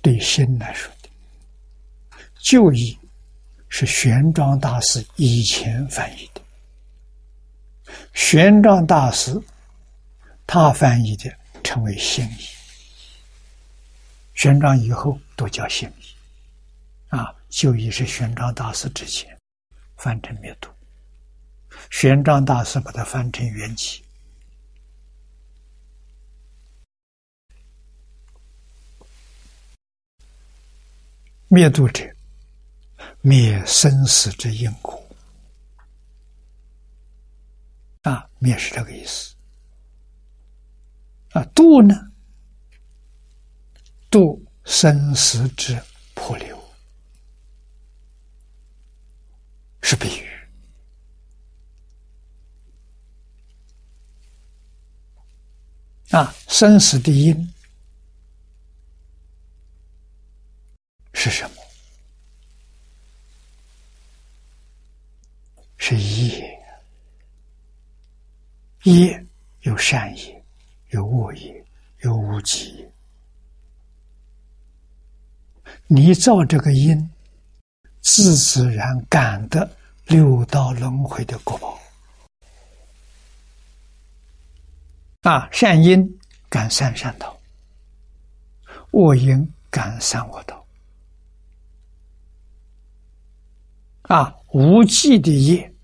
[0.00, 2.98] 对心来说的，就以
[3.68, 6.40] 是玄奘大师以前翻译的，
[8.14, 9.40] 玄奘大师
[10.46, 11.30] 他翻译的
[11.62, 12.46] 称为心意。
[14.34, 16.14] 玄奘以后都叫行义，
[17.08, 19.36] 啊，就义是玄奘大师之前
[19.96, 20.68] 翻成灭度，
[21.90, 24.04] 玄奘大师把它翻成缘起，
[31.48, 32.04] 灭度者
[33.20, 35.00] 灭生死之因果，
[38.02, 39.34] 啊，灭是这个意思，
[41.30, 42.10] 啊，度呢？
[44.14, 45.76] 度生死之
[46.14, 46.56] 破流，
[49.82, 50.28] 是比喻
[56.10, 56.32] 啊！
[56.46, 57.34] 生死的因
[61.12, 61.56] 是什么？
[65.76, 66.56] 是业。
[68.84, 69.26] 业
[69.62, 70.44] 有善业，
[70.90, 71.66] 有恶业，
[72.02, 72.93] 有无记业。
[75.86, 77.10] 你造这个因，
[78.00, 79.70] 自自然感得
[80.06, 81.78] 六道轮回的果报。
[85.22, 86.18] 啊，善因
[86.48, 87.38] 感善善道，
[88.92, 90.66] 恶因感善恶道。
[94.02, 95.74] 啊，无记的业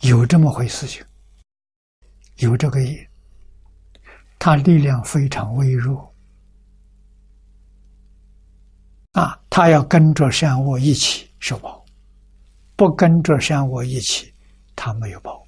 [0.00, 1.04] 有这么回事情，
[2.36, 3.08] 有这个业，
[4.38, 6.14] 它力量非常微弱。
[9.16, 11.82] 啊，他要跟着善恶一起受报，
[12.76, 14.30] 不跟着善恶一起，
[14.76, 15.42] 他没有报。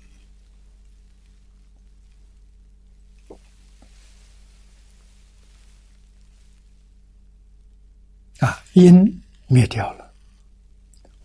[8.38, 10.14] 啊，因灭掉了，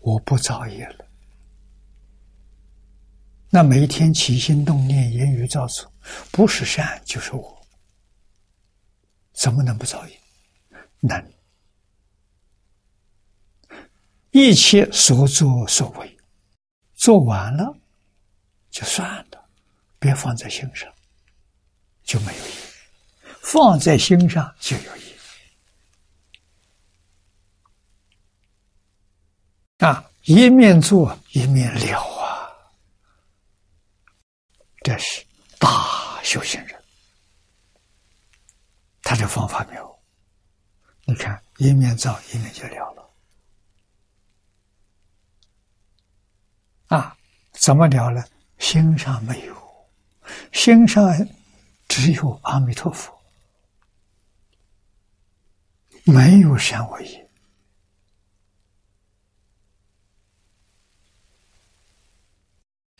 [0.00, 1.06] 我不造业了。
[3.48, 5.90] 那每一天起心动念、言语造作，
[6.30, 7.66] 不是善就是恶，
[9.32, 10.20] 怎么能不造业？
[11.00, 11.33] 能。
[14.34, 16.18] 一切所作所为，
[16.96, 17.72] 做完了
[18.68, 19.48] 就算了，
[20.00, 20.92] 别放在心上，
[22.02, 25.14] 就没有意义；放在心上就有意义。
[29.84, 32.50] 啊，一面做一面了啊，
[34.82, 35.24] 这是
[35.60, 36.84] 大修行人，
[39.00, 39.96] 他的方法妙。
[41.04, 43.03] 你看，一面造一面就了了。
[46.94, 47.16] 啊，
[47.50, 48.24] 怎么了呢？
[48.58, 49.86] 心上没有，
[50.52, 51.12] 心上
[51.88, 53.12] 只有阿弥陀佛，
[56.04, 57.28] 没有善恶业，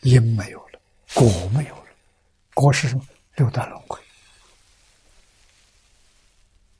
[0.01, 0.79] 因没有了，
[1.13, 1.23] 果
[1.53, 1.85] 没有了，
[2.53, 3.07] 果是什么？
[3.35, 3.97] 六道轮回。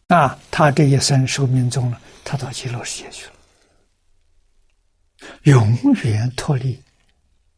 [0.07, 3.34] 啊，他这一生寿命中了，他到极乐世界去了，
[5.43, 6.84] 永远脱离。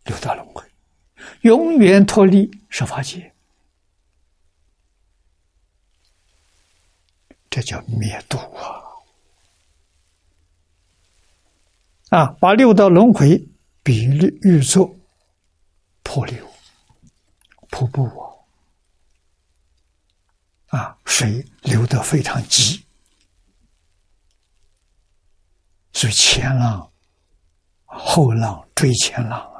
[0.07, 0.63] 六道轮回，
[1.41, 3.33] 永远脱离十法界，
[7.49, 8.79] 这叫灭度啊！
[12.09, 13.37] 啊，把六道轮回
[13.83, 14.95] 比喻喻作
[16.03, 16.49] 瀑流、
[17.69, 18.05] 瀑布
[20.69, 22.81] 啊，啊，水流得非常急，
[25.91, 26.89] 所以前浪
[27.83, 29.56] 后浪追前浪。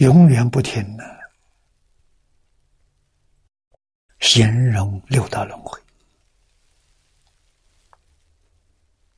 [0.00, 1.04] 永远不停的
[4.20, 5.78] 形容六道轮回，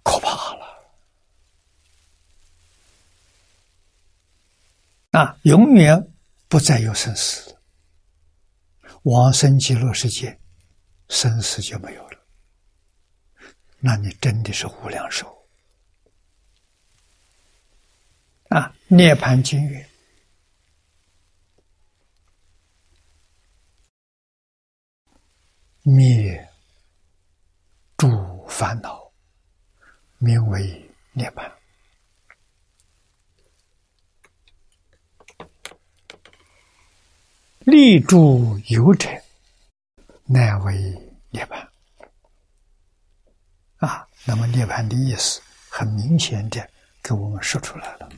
[0.03, 0.85] 可怕了！
[5.13, 6.13] 啊，永远
[6.49, 7.57] 不再有生死，
[9.05, 10.37] 往生极乐世界，
[11.09, 12.19] 生死就没有了。
[13.79, 15.47] 那你真的是无量寿
[18.49, 18.75] 啊！
[18.89, 19.92] 涅盘经云。
[25.83, 26.49] 灭
[27.97, 29.03] 诸烦恼，
[30.19, 31.51] 名为涅槃；
[37.61, 39.09] 立诸有者，
[40.25, 40.75] 乃为
[41.31, 41.67] 涅槃。
[43.79, 46.71] 啊，那么涅槃的意思，很明显的
[47.03, 48.09] 给我们说出来了。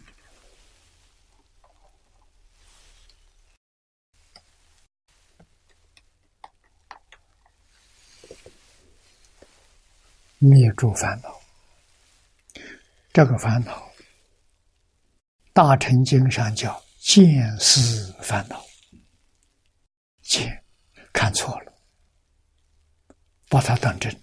[10.47, 11.41] 灭诸烦恼，
[13.15, 13.73] 这个烦恼，
[15.55, 18.63] 《大乘经》上叫见思烦恼，
[20.21, 20.63] 见
[21.15, 21.73] 看错了，
[23.49, 24.15] 把它当真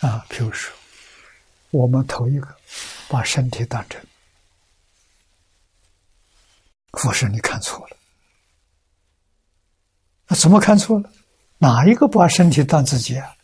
[0.00, 0.26] 啊。
[0.28, 0.76] 比如说，
[1.70, 2.54] 我们头一个
[3.08, 4.06] 把身体当真，
[6.92, 7.96] 佛说你看错了，
[10.26, 11.10] 那怎么看错了？
[11.56, 13.34] 哪一个把身体当自己啊？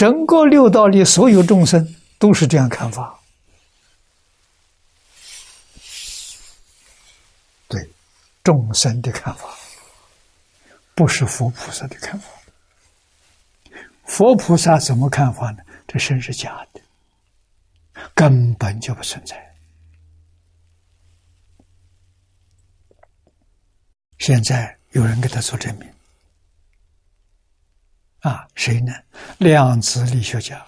[0.00, 3.20] 整个六道里，所有众生都是这样看法。
[7.68, 7.86] 对，
[8.42, 9.50] 众生的看法，
[10.94, 12.30] 不是佛菩萨的看法。
[14.06, 15.62] 佛菩萨怎么看法呢？
[15.86, 16.80] 这身是假的，
[18.14, 19.54] 根本就不存在。
[24.16, 25.86] 现在有人给他做证明。
[28.20, 28.92] 啊，谁呢？
[29.38, 30.66] 量子力学家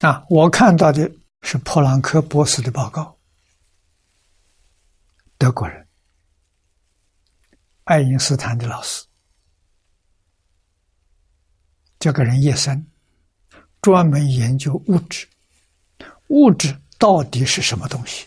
[0.00, 0.24] 啊！
[0.28, 1.10] 我看到的
[1.42, 3.16] 是普朗克博士的报告，
[5.38, 5.86] 德国人，
[7.84, 9.04] 爱因斯坦的老师。
[11.98, 12.84] 这个人一生
[13.80, 15.28] 专门研究物质，
[16.28, 18.26] 物质到底是什么东西？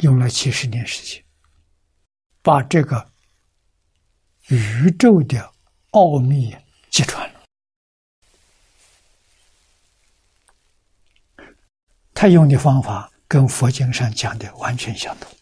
[0.00, 1.24] 用了七十年时间，
[2.42, 3.10] 把这个
[4.48, 5.52] 宇宙的
[5.90, 6.56] 奥秘
[6.90, 7.40] 揭穿了。
[12.14, 15.34] 他用的方法跟佛经上讲的完全相同，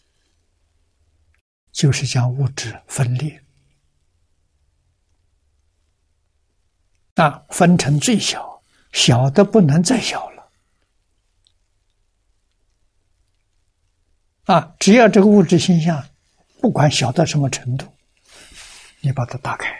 [1.71, 3.43] 就是将物质分裂，
[7.15, 8.61] 那分成最小，
[8.93, 10.51] 小的不能再小了。
[14.49, 16.03] 啊，只要这个物质现象，
[16.59, 17.85] 不管小到什么程度，
[18.99, 19.79] 你把它打开，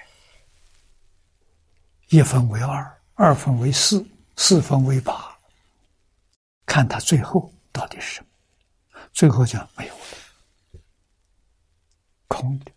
[2.10, 4.06] 一分为二，二分为四，
[4.36, 5.36] 四分为八，
[6.68, 8.28] 看它最后到底是什么？
[9.12, 10.80] 最后讲没有了，
[12.28, 12.72] 空的。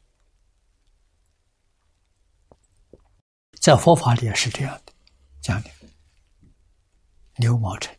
[3.61, 4.95] 在佛法里也是这样的，
[5.43, 5.71] 讲的
[7.37, 7.95] 牛毛尘、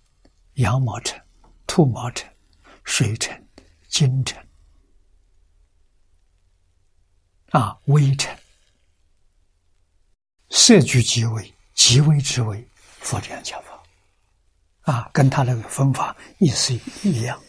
[0.56, 1.22] 羊毛尘、
[1.68, 2.28] 兔毛尘、
[2.84, 3.43] 水尘、
[3.94, 4.44] 精尘
[7.52, 8.36] 啊，微尘，
[10.50, 12.68] 色聚即微，即微之微，
[13.02, 13.84] 佛这样讲法
[14.91, 16.74] 啊，跟他那个分法意思
[17.04, 17.39] 一样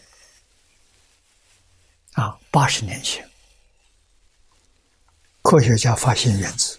[2.12, 2.38] 啊。
[2.50, 3.26] 八十年前，
[5.40, 6.78] 科学家发现原子。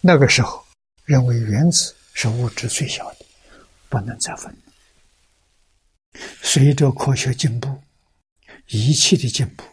[0.00, 0.66] 那个时候，
[1.04, 3.26] 认为原子是物质最小的，
[3.90, 4.63] 不能再分。
[6.42, 7.82] 随着科学进步，
[8.68, 9.64] 仪器的进步，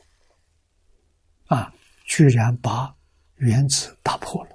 [1.47, 1.73] 啊，
[2.05, 2.95] 居然把
[3.35, 4.51] 原子打破了。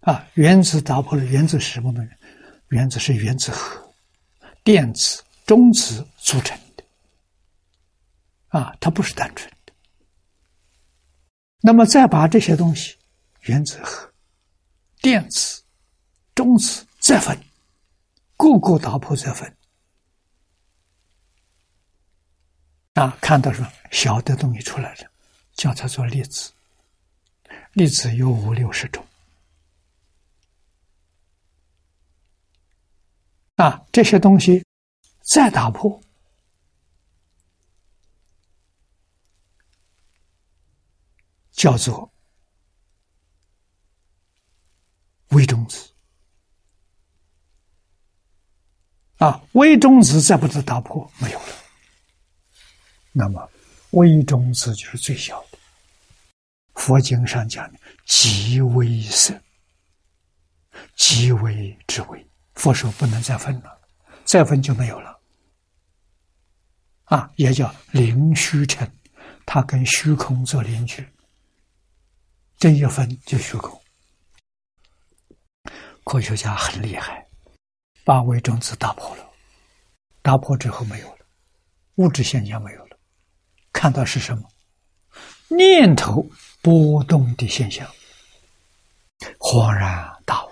[0.00, 2.06] 啊，原子打破了，原子是什么呢？
[2.68, 3.92] 原子是原子核、
[4.62, 6.84] 电子、中子组成的。
[8.48, 9.72] 啊，它不是单纯的。
[11.60, 12.96] 那么再把这些东西。
[13.42, 14.12] 原子核、
[15.00, 15.62] 电子、
[16.34, 17.36] 中子再分，
[18.40, 19.54] 个个打破这分。
[22.94, 25.10] 啊，看到什么小的东西出来了，
[25.52, 26.50] 叫它做粒子。
[27.74, 29.06] 粒子有五六十种。
[33.56, 34.64] 啊，这些东西
[35.34, 36.00] 再打破，
[41.52, 42.10] 叫做。
[45.28, 45.89] 微中子
[49.20, 51.46] 啊，微中子再不能打破，没有了。
[53.12, 53.50] 那么，
[53.90, 55.58] 微中子就是最小的。
[56.76, 59.38] 佛经上讲的极微色，
[60.96, 62.26] 极微之微。
[62.54, 63.78] 佛说不能再分了，
[64.24, 65.20] 再分就没有了。
[67.04, 68.90] 啊，也叫灵虚尘，
[69.44, 71.06] 它跟虚空做邻居，
[72.56, 73.78] 这一分就虚空。
[76.04, 77.26] 科学家很厉害，
[78.04, 79.24] 把微中子打破了。
[80.22, 81.18] 打破之后没有了，
[81.96, 82.96] 物质现象没有了，
[83.72, 84.44] 看到是什么？
[85.48, 86.26] 念头
[86.60, 87.88] 波动的现象。
[89.38, 90.50] 恍然大悟，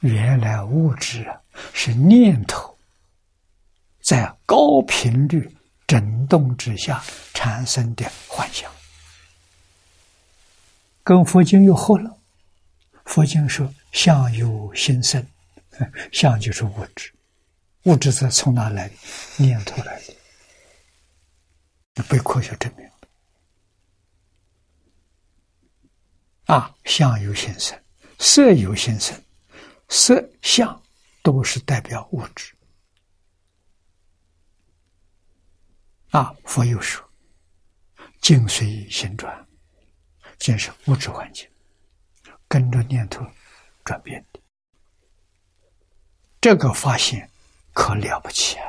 [0.00, 1.40] 原来物质啊
[1.72, 2.76] 是念头
[4.00, 5.50] 在高频率
[5.86, 7.02] 振动之下
[7.34, 8.70] 产生的幻象。
[11.02, 12.16] 跟佛经又合了。
[13.04, 13.72] 佛经说。
[13.90, 15.26] 相由心生，
[16.12, 17.12] 相就是物质，
[17.84, 18.94] 物质是从哪来的？
[19.36, 20.00] 念头来
[21.94, 22.88] 的，被科学证明。
[26.46, 27.78] 啊，相由心生，
[28.18, 29.22] 色由心生，
[29.88, 30.82] 色相
[31.22, 32.54] 都是代表物质。
[36.10, 37.06] 啊，佛又说，
[38.20, 39.46] 境随心转，
[40.38, 41.46] 建设物质环境，
[42.48, 43.26] 跟着念头。
[43.84, 44.40] 转变的
[46.40, 47.30] 这个发现
[47.72, 48.64] 可了不起啊！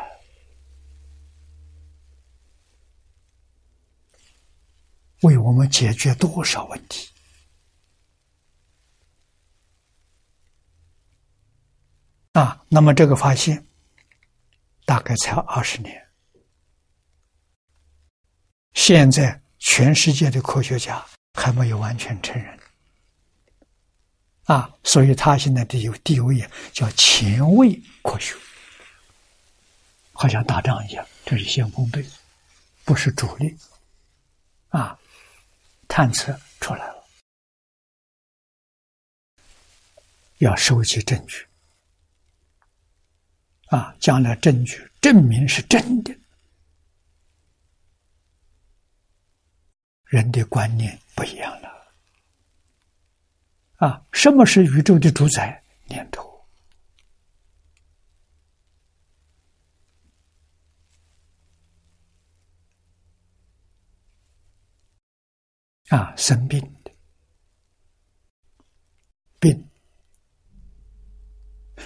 [5.22, 7.10] 为我们解决多少问题
[12.34, 12.64] 啊？
[12.70, 13.68] 那么这个发现
[14.86, 16.10] 大概才二十年，
[18.74, 22.59] 现在全世界的科学家还没有完全承认。
[24.50, 28.36] 啊，所以他现在的有地位啊，叫前卫科学，
[30.12, 32.04] 好像打仗一样，这是先锋队，
[32.84, 33.56] 不是主力。
[34.70, 34.98] 啊，
[35.88, 37.04] 探测出来了，
[40.40, 41.46] 要收集证据。
[43.68, 46.12] 啊，将来证据证明是真的，
[50.06, 51.69] 人的观念不一样了。
[53.80, 55.64] 啊，什么是宇宙的主宰？
[55.86, 56.28] 念头。
[65.88, 66.92] 啊，生病的
[69.40, 69.70] 病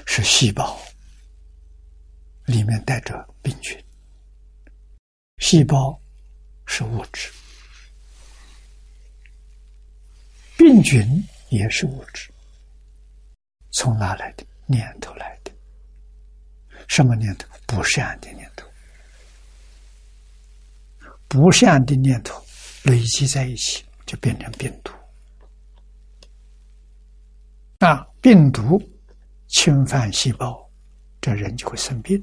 [0.08, 0.76] 是细胞
[2.48, 3.82] 里面带着病菌，
[5.38, 6.02] 细胞
[6.66, 7.32] 是物质，
[10.58, 11.24] 病菌。
[11.54, 12.32] 也是物质，
[13.72, 15.52] 从哪来的念头来的？
[16.88, 17.48] 什么念头？
[17.68, 18.68] 不善的念头，
[21.28, 22.44] 不善的念头
[22.84, 24.92] 累积在一起，就变成病毒。
[27.80, 28.82] 啊，病毒
[29.48, 30.68] 侵犯细胞，
[31.22, 32.20] 这人就会生病，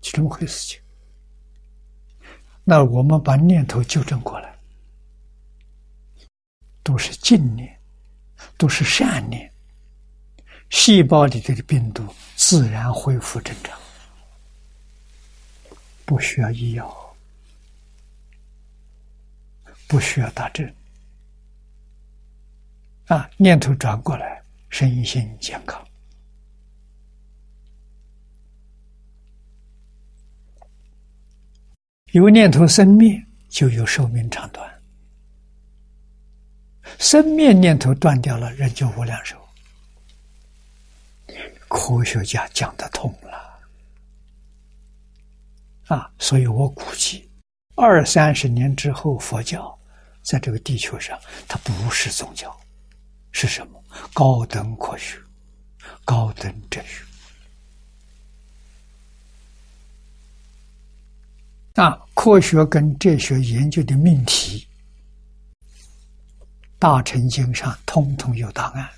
[0.00, 0.80] 就这么回事情。
[2.62, 4.56] 那我们把念头纠正过来，
[6.82, 7.75] 都是净念，
[8.56, 9.50] 都是善念，
[10.70, 13.78] 细胞里头的病毒自然恢复正常，
[16.04, 17.16] 不需要医药，
[19.86, 20.74] 不需要打针，
[23.06, 25.82] 啊，念头转过来，身心健康。
[32.12, 34.75] 有念头生灭，就有寿命长短。
[36.98, 39.36] 生灭念头断掉了，人就无量寿。
[41.68, 43.58] 科学家讲得通了
[45.88, 46.10] 啊！
[46.18, 47.28] 所以我估计，
[47.74, 49.76] 二三十年之后，佛教
[50.22, 52.56] 在这个地球上，它不是宗教，
[53.32, 53.82] 是什么？
[54.14, 55.18] 高等科学，
[56.04, 57.04] 高等哲学。
[61.74, 64.66] 啊，科学跟哲学研究的命题，
[66.78, 68.88] 大乘经上通通有答案。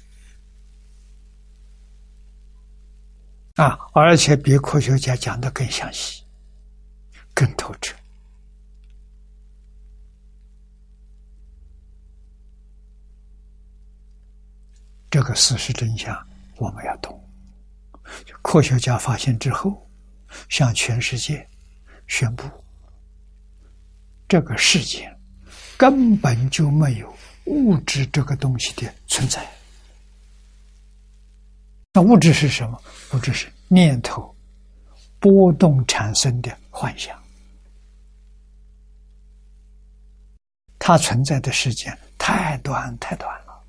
[3.56, 6.22] 啊，而且比科学家讲的更详细、
[7.34, 7.96] 更透彻。
[15.10, 16.14] 这个事实真相
[16.56, 17.18] 我们要懂。
[18.42, 19.88] 科学家发现之后，
[20.48, 21.48] 向全世界
[22.06, 22.44] 宣布。
[24.28, 25.12] 这个世界
[25.76, 27.12] 根本就没有
[27.48, 29.44] 物质这个东西的存在。
[31.92, 32.80] 那物质是什么？
[33.14, 34.34] 物质是念头
[35.18, 37.18] 波动产生的幻想。
[40.78, 43.64] 它存在的时间太短太短了。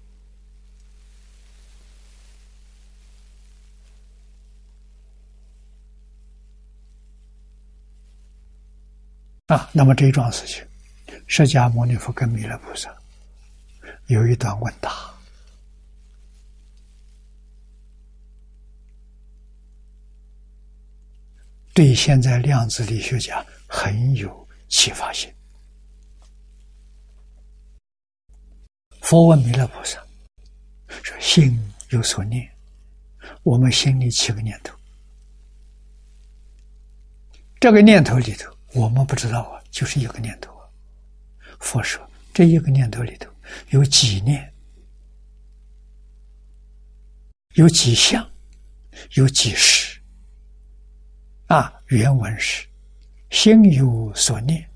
[9.48, 10.64] 啊，那么这一桩事情，
[11.26, 12.96] 释迦牟尼佛跟弥勒菩萨
[14.10, 15.14] 有一段问答，
[21.74, 25.32] 对现在量子力学家很有启发性。
[29.02, 30.04] 佛问弥勒菩萨
[31.04, 31.56] 说：“心
[31.90, 32.52] 有所念，
[33.44, 34.76] 我们心里起个念头，
[37.60, 40.66] 这个念头里头。”我们不知道啊，就是一个念头啊。
[41.60, 43.32] 佛说，这一个念头里头
[43.70, 44.54] 有几念，
[47.54, 48.30] 有几相，
[49.14, 50.00] 有几时。
[51.48, 52.68] 啊，原文是：
[53.32, 54.70] 心有所念，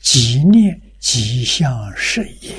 [0.00, 2.54] 几念几相是也。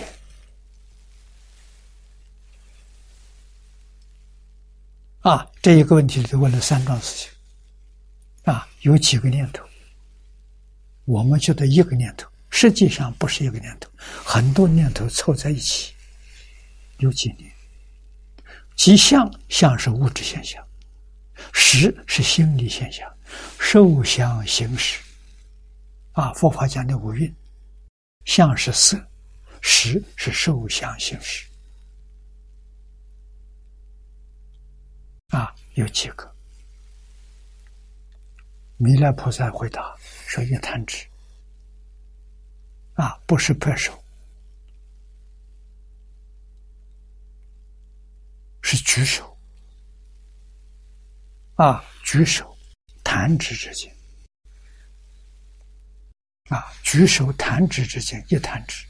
[5.21, 7.31] 啊，这一个问题里头问了三桩事情。
[8.51, 9.63] 啊，有几个念头？
[11.05, 13.89] 我们觉得一个念头，实际上不是一个念头，
[14.23, 15.95] 很多念头凑在一起，
[16.97, 17.51] 有几念。
[18.75, 20.63] 即相，相是物质现象；
[21.51, 23.09] 识是心理现象；
[23.59, 25.01] 受想行识，
[26.11, 27.33] 啊，佛法讲的五蕴，
[28.25, 29.03] 相是色，
[29.59, 31.47] 识是受想行识，
[35.29, 36.31] 啊，有几个？
[38.77, 39.95] 弥勒菩萨回答。
[40.27, 41.05] 说一弹指
[42.95, 44.03] 啊，不是拍手，
[48.61, 49.37] 是举手
[51.55, 52.55] 啊，举手
[53.03, 53.91] 弹指之间
[56.49, 58.85] 啊，举手弹指之间一弹指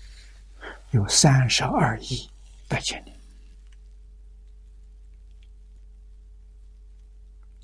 [0.91, 2.30] 有三十二亿
[2.68, 3.18] 八千年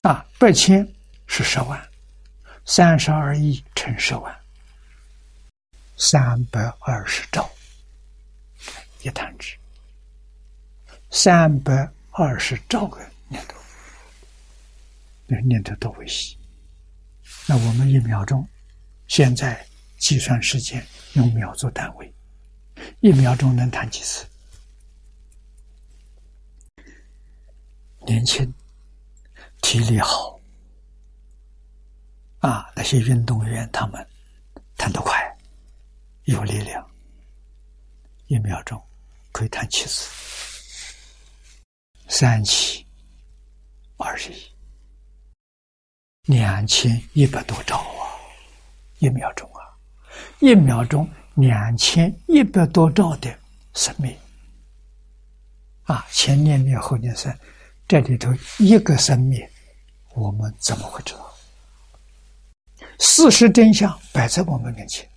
[0.04, 0.88] 啊，八千
[1.28, 1.90] 是十万。
[2.66, 4.39] 三十二亿乘十万，
[6.00, 7.52] 三百二十兆
[9.02, 9.58] 一弹指，
[11.12, 13.60] 三百二十兆个念头，
[15.28, 16.38] 那念头多微细。
[17.46, 18.48] 那我们一秒钟，
[19.08, 19.64] 现在
[19.98, 22.14] 计算时间用秒做单位，
[23.02, 24.26] 一秒钟能弹几次？
[28.06, 28.52] 年轻，
[29.62, 30.40] 体力好。
[32.40, 34.08] 啊，那些运动员他们
[34.78, 35.38] 弹得快，
[36.30, 36.88] 有力量，
[38.28, 38.80] 一秒钟
[39.32, 40.08] 可以弹七次，
[42.08, 42.86] 三七
[43.98, 44.38] 二十一，
[46.26, 48.14] 两千一百多兆啊！
[49.00, 49.74] 一秒钟啊，
[50.40, 53.36] 一秒钟两千一百多兆的
[53.74, 54.16] 生命
[55.86, 57.36] 啊，前念灭后念生，
[57.88, 59.44] 这里头一个生命，
[60.14, 61.36] 我们怎么会知道？
[63.00, 65.10] 事实真相摆在我们面前，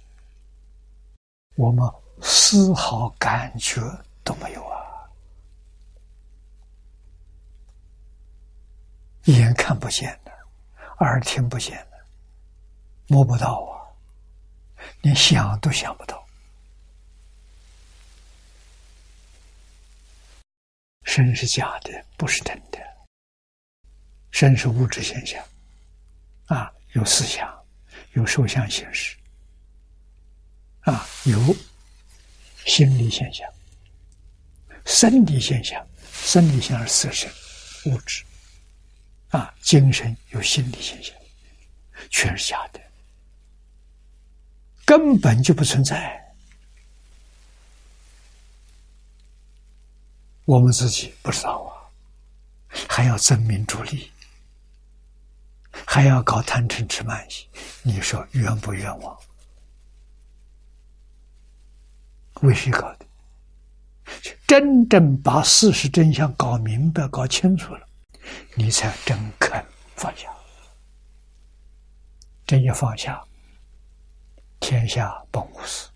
[1.54, 1.88] 我们
[2.20, 3.80] 丝毫感觉
[4.24, 4.78] 都没有啊！
[9.24, 10.32] 眼看不见的，
[10.98, 12.04] 耳听不见的，
[13.06, 13.86] 摸不到啊，
[15.02, 16.26] 连想都想不到。
[21.04, 22.78] 身是假的，不是真的。
[24.30, 25.44] 身是物质现象，
[26.46, 27.62] 啊，有思想，
[28.14, 29.16] 有受想行识，
[30.82, 31.56] 啊，有
[32.64, 33.48] 心理现象，
[34.84, 37.30] 生理现象，生理现象是色身
[37.86, 38.24] 物质，
[39.30, 41.14] 啊，精神有心理现象，
[42.10, 42.80] 全是假的，
[44.84, 46.20] 根本就不存在。
[50.44, 51.70] 我们自己不知道啊，
[52.88, 54.10] 还要争名逐利，
[55.86, 57.46] 还要搞贪嗔痴慢疑，
[57.82, 59.16] 你说冤不冤枉？
[62.42, 63.06] 为谁搞的？
[64.46, 67.86] 真正把事实真相搞明白、搞清楚了，
[68.54, 69.64] 你才真肯
[69.96, 70.28] 放下。
[72.44, 73.24] 这一放下，
[74.60, 75.88] 天下本无事。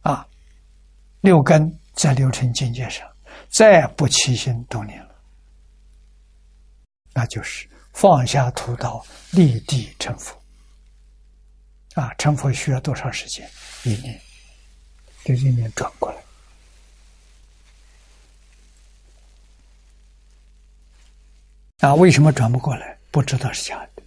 [0.00, 0.26] 啊，
[1.20, 3.08] 六根在六尘境界上，
[3.48, 5.14] 再不起心动念了，
[7.12, 10.38] 那就是放下屠刀，立地成佛。
[11.94, 13.50] 啊，成佛需要多长时间？
[13.84, 14.20] 一年，
[15.24, 16.18] 这一年转过来。
[21.88, 22.98] 啊，为什么转不过来？
[23.10, 24.02] 不知道是假的，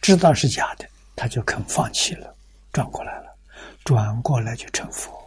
[0.00, 2.34] 知道是假的，他就肯放弃了，
[2.72, 3.32] 转过来了。
[3.84, 5.21] 转过来就成佛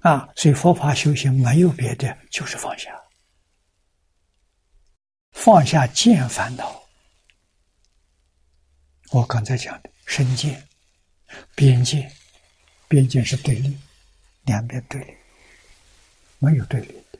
[0.00, 0.28] 啊！
[0.36, 2.90] 所以佛法修行没有别的，就是放下，
[5.32, 6.82] 放下见烦恼。
[9.10, 10.66] 我刚才讲的身见、
[11.54, 12.10] 边界、
[12.88, 13.76] 边界是对立，
[14.44, 15.14] 两边对立，
[16.38, 17.18] 没有对立的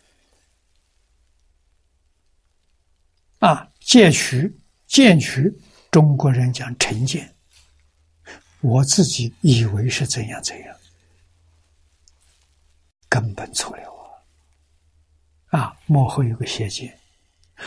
[3.46, 3.70] 啊！
[3.80, 5.52] 戒取、见取。
[5.90, 7.34] 中国人讲成见，
[8.60, 10.76] 我自己以为是怎样怎样，
[13.10, 13.90] 根本错了
[15.48, 15.76] 啊！
[15.86, 16.96] 幕后有个邪见，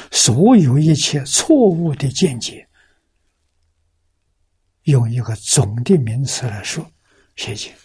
[0.09, 2.65] 所有一切错误的见解，
[4.83, 6.89] 用一个总的名词来说，
[7.35, 7.75] 邪见。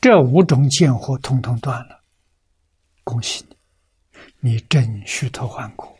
[0.00, 2.02] 这五种见惑通通断了，
[3.04, 3.46] 恭喜
[4.40, 5.96] 你，你正虚脱换骨。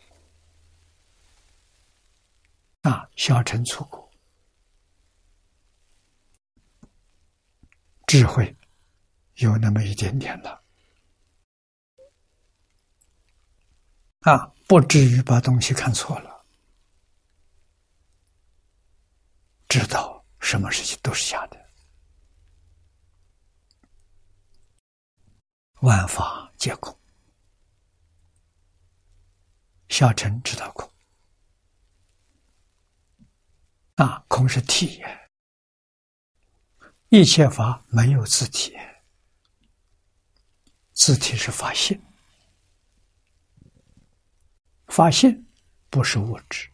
[2.80, 4.10] 啊，小乘出国，
[8.06, 8.56] 智慧
[9.42, 10.62] 有那么一点点了，
[14.20, 16.46] 啊，不至于把东西看错了，
[19.68, 21.68] 知道什么事情都是假的，
[25.80, 26.96] 万法皆空，
[29.88, 30.88] 小乘知道空。
[33.96, 35.02] 啊，空是体，
[37.10, 38.74] 一切法没有自体，
[41.04, 42.00] 字体是发现，
[44.86, 45.44] 发现
[45.90, 46.70] 不是物质，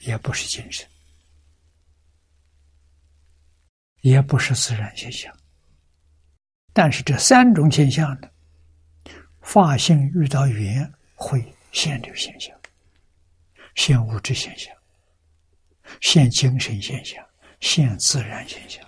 [0.00, 0.86] 也不是精神，
[4.02, 5.34] 也不是自然现象。
[6.74, 8.28] 但是这三种现象呢，
[9.40, 11.42] 发性遇到缘会
[11.72, 12.54] 现流现象，
[13.74, 14.70] 现物质现象。
[16.02, 17.26] 现精神现象，
[17.60, 18.86] 现自然现象，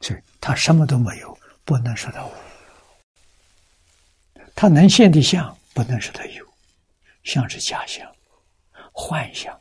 [0.00, 2.45] 所以他什么都没有，不能说他无。
[4.56, 6.44] 他能现的相，不能说他有，
[7.24, 8.10] 相是假象，
[8.90, 9.60] 幻象，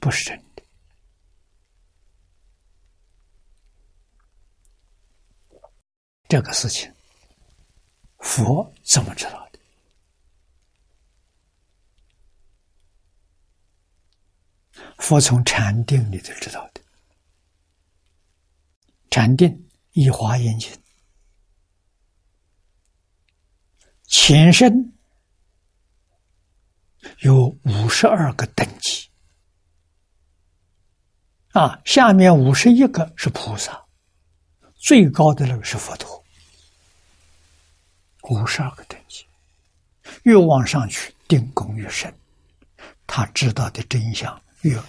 [0.00, 0.64] 不是真的。
[6.28, 6.92] 这个事情，
[8.18, 9.60] 佛怎么知道的？
[14.98, 16.80] 佛从禅定里头知道的，
[19.08, 20.76] 禅定一华严经，
[24.16, 24.92] 前身
[27.22, 29.10] 有五十二个等级，
[31.50, 33.84] 啊，下面五十一个是菩萨，
[34.76, 36.24] 最高的那个是佛陀，
[38.30, 39.26] 五十二个等级，
[40.22, 42.16] 越往上去，定功越深，
[43.08, 44.40] 他知道的真相。
[44.62, 44.80] 越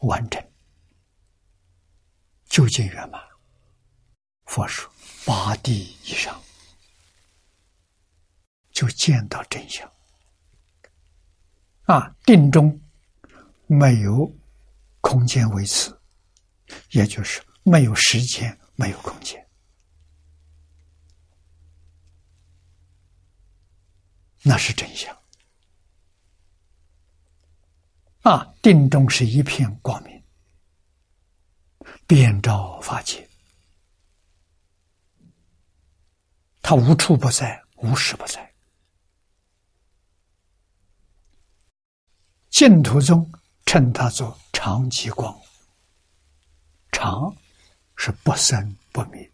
[0.00, 0.44] 完整，
[2.46, 3.22] 究竟圆满。
[4.44, 4.90] 佛说
[5.24, 6.38] 八地以上，
[8.74, 9.90] 就见到真相。
[11.84, 12.78] 啊，定中
[13.66, 14.30] 没有
[15.00, 15.90] 空间维持，
[16.90, 19.42] 也就是没有时间，没有空间。
[24.42, 25.16] 那是真相
[28.22, 28.54] 啊！
[28.60, 30.22] 定中是一片光明，
[32.06, 33.26] 遍照法界，
[36.60, 38.53] 它无处不在，无时不在。
[42.54, 43.28] 净土中
[43.66, 45.36] 称它做常寂光，
[46.92, 47.36] 常
[47.96, 49.28] 是不生不灭，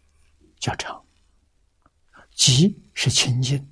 [0.59, 0.99] 叫常；
[2.35, 3.71] 寂是清净。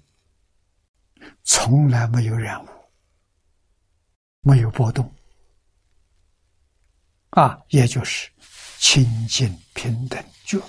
[1.43, 2.70] 从来没有染污，
[4.41, 5.12] 没有波动，
[7.32, 8.32] 啊，也就是
[8.78, 10.62] 清净平等觉，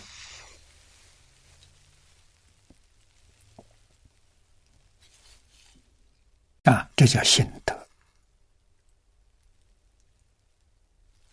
[6.63, 7.79] 啊，这叫心得。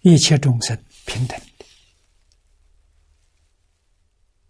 [0.09, 0.73] 一切众生
[1.05, 1.65] 平等的，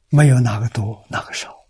[0.10, 1.66] 没有哪个多，哪个少。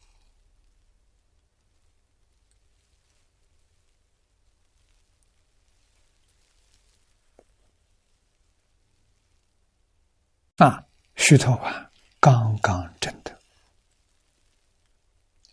[10.58, 10.86] 啊，
[11.16, 13.40] 虚头啊，刚刚真的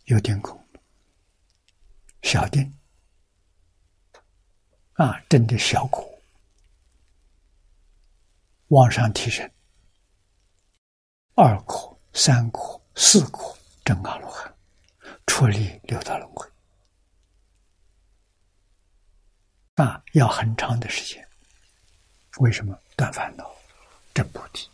[0.06, 0.60] 有点空，
[2.22, 2.76] 小定
[4.94, 6.13] 啊，真的小苦，
[8.68, 9.48] 往上提升，
[11.34, 14.54] 二苦、三苦、四苦，正阿罗汉，
[15.26, 16.48] 出离六道轮回。
[19.76, 21.26] 那，要很长的时间。
[22.38, 22.78] 为什么？
[22.96, 23.50] 断烦恼、
[24.12, 24.68] 真菩提？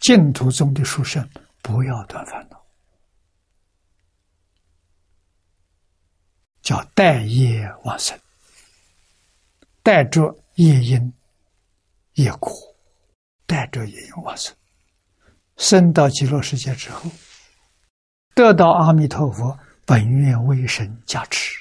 [0.00, 1.26] 净土中的书生
[1.62, 2.62] 不要断烦恼，
[6.62, 8.18] 叫待业往生，
[9.82, 11.12] 带着业因、
[12.14, 12.52] 业果，
[13.46, 14.54] 带着业因往生，
[15.56, 17.10] 生到极乐世界之后，
[18.34, 21.56] 得到阿弥陀佛本愿威神加持，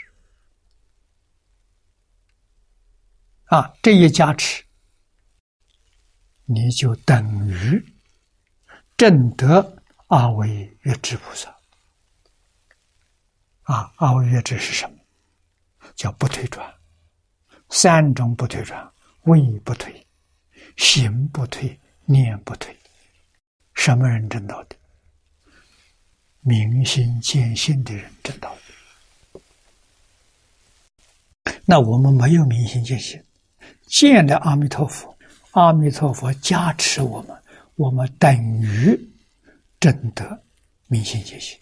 [3.45, 4.63] 啊，这一加持，
[6.45, 7.83] 你就等于。
[8.95, 11.49] 正得阿维月智菩萨
[13.63, 14.97] 啊，阿维月智是什么？
[15.95, 16.73] 叫不退转，
[17.69, 18.93] 三种不退转：
[19.23, 20.02] 位不退，
[20.77, 22.75] 行不退，念不退。
[23.73, 24.75] 什么人证到的？
[26.41, 28.61] 明心见性的人证到的。
[31.65, 33.23] 那我们没有明心见性，
[33.87, 35.17] 见了阿弥陀佛，
[35.51, 37.41] 阿弥陀佛加持我们。
[37.75, 38.99] 我们等于
[39.79, 40.43] 真的
[40.87, 41.57] 明心见性，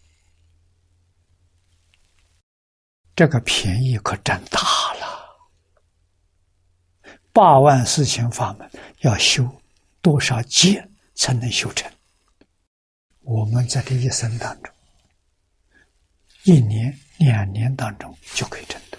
[3.16, 4.60] 这个便宜可占大。
[7.34, 9.48] 八万四千法门要修
[10.02, 11.91] 多少劫才能修成？
[13.22, 14.74] 我们在这一生当中，
[16.44, 18.98] 一年、两年当中就可以成的。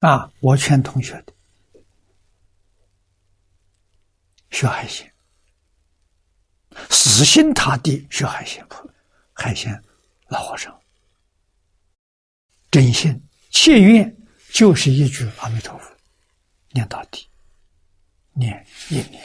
[0.00, 1.32] 啊，我劝同学的。
[4.50, 5.12] 学海鲜，
[6.90, 8.64] 死心塌地学海鲜，
[9.32, 9.82] 海鲜
[10.28, 10.78] 老和尚，
[12.70, 13.20] 真心
[13.50, 14.16] 切愿
[14.52, 15.93] 就是一句阿弥陀佛，
[16.74, 17.26] 念到底，
[18.34, 19.22] 念一年，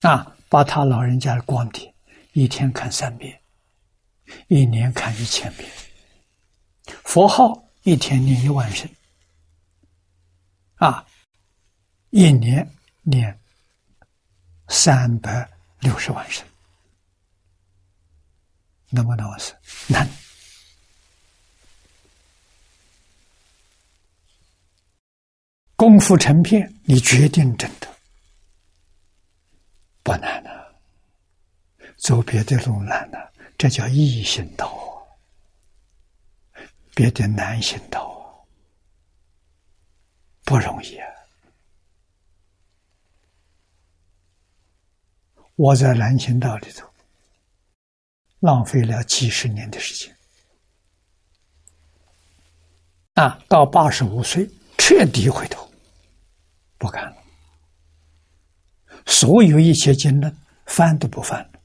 [0.00, 1.92] 啊，把他老人家的光碟
[2.32, 3.38] 一天看三遍，
[4.46, 5.70] 一年看一千遍，
[7.04, 8.88] 佛号一天念一万声，
[10.76, 11.06] 啊，
[12.08, 12.66] 一年
[13.02, 13.38] 念。
[14.70, 15.50] 三百
[15.80, 16.46] 六十万声，
[18.90, 19.56] 能不能完成？
[25.78, 27.86] 功夫成片，你决定真的
[30.02, 30.76] 不难了。
[31.98, 35.06] 走别的路难了，这叫易行道啊。
[36.96, 38.42] 别的难行道啊，
[40.42, 41.06] 不容易啊。
[45.54, 46.92] 我在南行道里头
[48.40, 50.16] 浪费了几十年的时间，
[53.14, 55.67] 啊，到八十五岁彻底回头，
[56.78, 57.16] 不干了，
[59.06, 60.34] 所有一切经论
[60.66, 61.60] 翻都不翻了，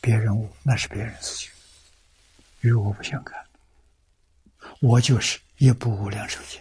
[0.00, 1.50] 别人悟那是别人事情，
[2.60, 3.46] 与我不相干，
[4.80, 6.60] 我就是一部无量寿经，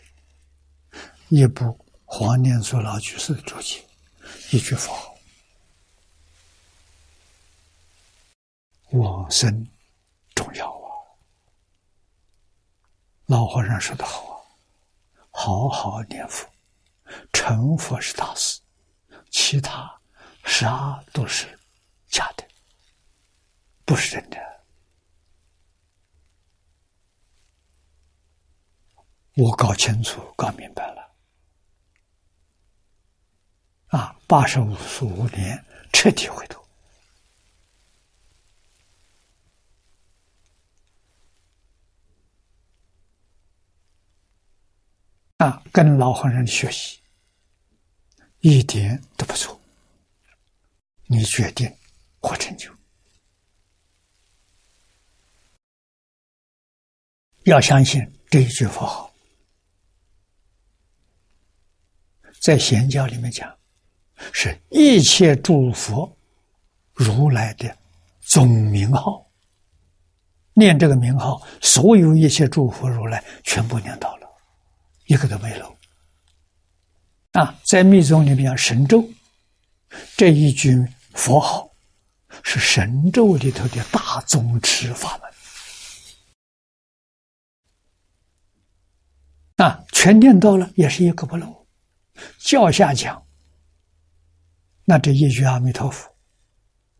[1.29, 3.83] 一部黄念祖老居士的注解。
[4.51, 4.93] 一句佛，
[8.91, 9.67] 往生
[10.35, 10.87] 重要啊！
[13.25, 14.36] 老和尚说的好啊，
[15.39, 16.49] 好好念佛，
[17.31, 18.59] 成佛是大事，
[19.29, 19.87] 其他
[20.43, 21.47] 啥都是
[22.07, 22.43] 假的，
[23.85, 24.63] 不是真的。
[29.35, 31.15] 我搞清楚、搞明白了，
[33.89, 36.66] 啊，八十五十五年彻底回头。
[45.37, 46.99] 啊，跟老和尚学习，
[48.39, 49.59] 一点都不错。
[51.05, 51.71] 你决定
[52.19, 52.69] 获成就，
[57.43, 59.13] 要相信这一句佛号，
[62.41, 63.55] 在显教里面讲，
[64.33, 66.17] 是一切诸佛
[66.93, 67.77] 如来的
[68.21, 69.25] 总名号。
[70.53, 74.26] 念这个名号，所有一切诸佛如来全部念到了。
[75.07, 75.75] 一个都没漏
[77.33, 77.59] 啊！
[77.65, 79.09] 在密宗里面讲神咒，
[80.15, 81.69] 这一句佛号
[82.43, 85.27] 是神咒里头的大宗持法门
[89.67, 91.65] 啊，全念到了也是一个不漏。
[92.39, 93.25] 教下讲，
[94.83, 96.13] 那这一句阿弥陀佛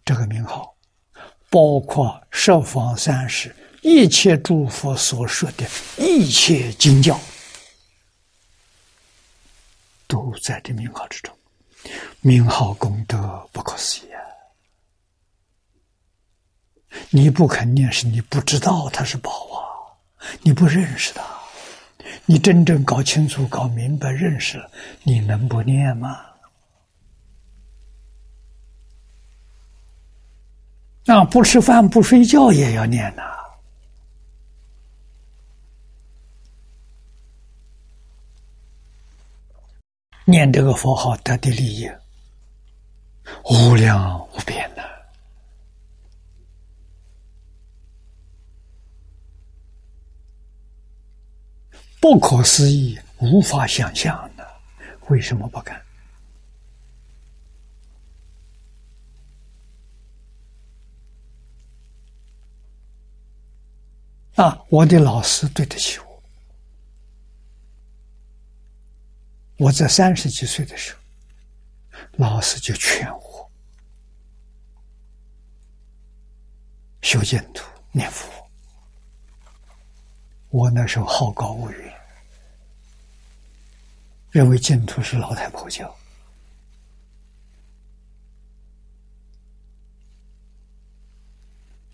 [0.06, 0.76] 这个名号，
[1.50, 5.68] 包括十方三世一切诸佛所说的
[5.98, 7.20] 一切经教。
[10.08, 11.38] 都在这名号之中，
[12.22, 14.20] 名号功德不可思议啊！
[17.12, 19.60] 你不肯念，是你不知道它是宝啊，
[20.42, 21.24] 你不认识它。
[22.26, 24.72] 你真正搞清楚、搞明白、认识了，
[25.04, 26.26] 你能不念吗？
[31.06, 33.24] 那不吃饭、不睡觉也要念呐。
[40.30, 41.90] 念这个佛号得的利益
[43.46, 44.84] 无量无边的，
[52.02, 54.46] 不可思议，无法想象的。
[55.08, 55.82] 为什么不敢？
[64.36, 64.62] 啊！
[64.68, 66.07] 我的老师对得起我。
[69.58, 71.00] 我在三十几岁的时候，
[72.18, 73.52] 老师就劝我
[77.02, 78.32] 修净土、念佛。
[80.50, 81.94] 我那时候好高骛远，
[84.30, 85.94] 认为净土是老太婆教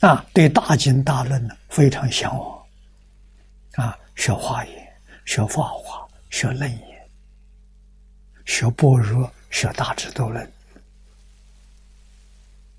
[0.01, 2.65] 啊，对大经大论呢非常向往
[3.75, 6.92] 啊，学华严、学法华、学楞严。
[8.45, 10.51] 学般若，学大智度论，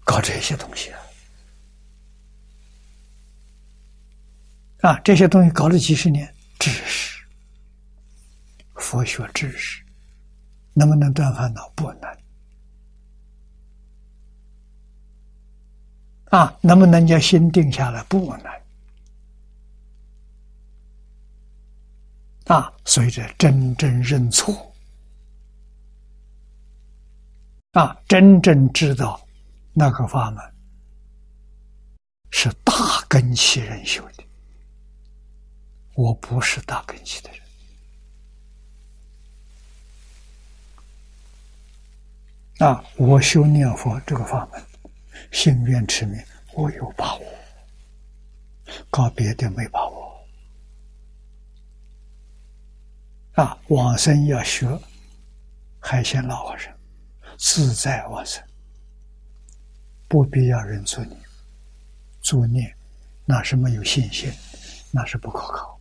[0.05, 1.01] 搞这些东西啊！
[4.83, 7.25] 啊，这些东西搞了几十年，知识，
[8.75, 9.83] 佛学知识，
[10.75, 11.69] 能不能断烦恼？
[11.75, 12.19] 不能。
[16.27, 18.03] 啊，能不能叫心定下来？
[18.05, 18.53] 不能。
[22.55, 24.74] 啊，所以这真正认错。
[27.75, 29.21] 啊，真正知道
[29.73, 30.55] 那个法门
[32.31, 32.73] 是大
[33.09, 34.25] 根器人修的，
[35.95, 37.41] 我不是大根器的人。
[42.69, 44.65] 啊，我修念佛这个法门，
[45.33, 46.23] 心愿持名，
[46.53, 47.23] 我有把握；
[48.89, 50.25] 搞别的没把握。
[53.35, 54.69] 啊，往生要学
[55.81, 56.73] 海鲜老和尚。
[57.39, 58.43] 自在往生，
[60.09, 61.21] 不必要人助念，
[62.23, 62.77] 助念
[63.25, 64.33] 那是没有信心，
[64.91, 65.81] 那是不可靠。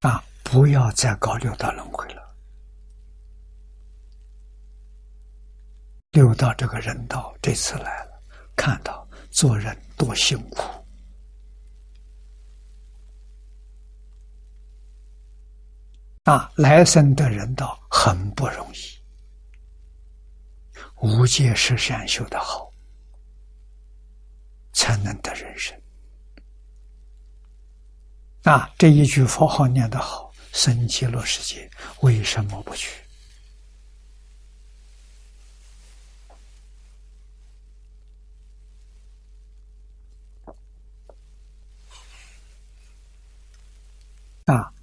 [0.00, 0.22] 啊！
[0.42, 2.36] 不要再搞六道轮回了，
[6.10, 8.20] 六道这个人道这次来了，
[8.54, 10.83] 看到做人多辛苦。
[16.24, 18.78] 啊，来生的人道很不容易，
[21.02, 22.72] 无界十善修的好，
[24.72, 25.78] 才能得人生。
[28.44, 31.70] 啊，这一句佛号念得好，生极乐世界
[32.00, 33.03] 为什么不去？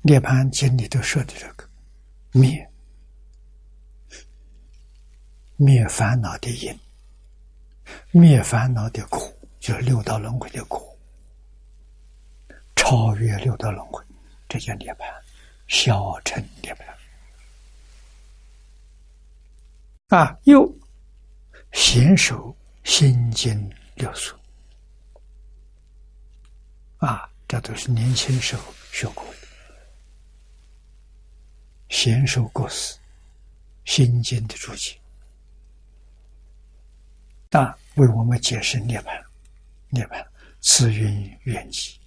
[0.03, 1.69] 涅盘经里头说的这个
[2.32, 2.68] 灭
[5.57, 6.80] 灭烦恼的因，
[8.10, 10.98] 灭烦恼的苦，就是六道轮回的苦，
[12.76, 14.03] 超越六道轮回，
[14.49, 15.07] 这叫涅盘，
[15.68, 16.88] 小乘涅盘。
[20.07, 20.68] 啊，又
[21.72, 24.36] 娴熟心经六书，
[26.98, 29.40] 啊，这都是年轻时候学过的
[31.91, 32.97] 的，娴熟过事，
[33.85, 34.97] 心经的注解，
[37.51, 39.22] 啊，为我们解释涅槃，
[39.89, 40.26] 涅槃
[40.61, 41.99] 此云缘起，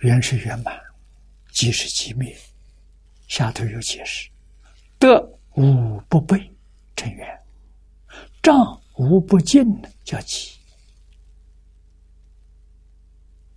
[0.00, 0.78] 缘是圆满，
[1.50, 2.38] 即是寂灭，
[3.26, 4.28] 下头有解释。
[4.98, 5.20] 得
[5.54, 6.38] 无不备
[6.94, 7.42] 成缘，
[8.42, 9.64] 障无不尽
[10.04, 10.58] 叫起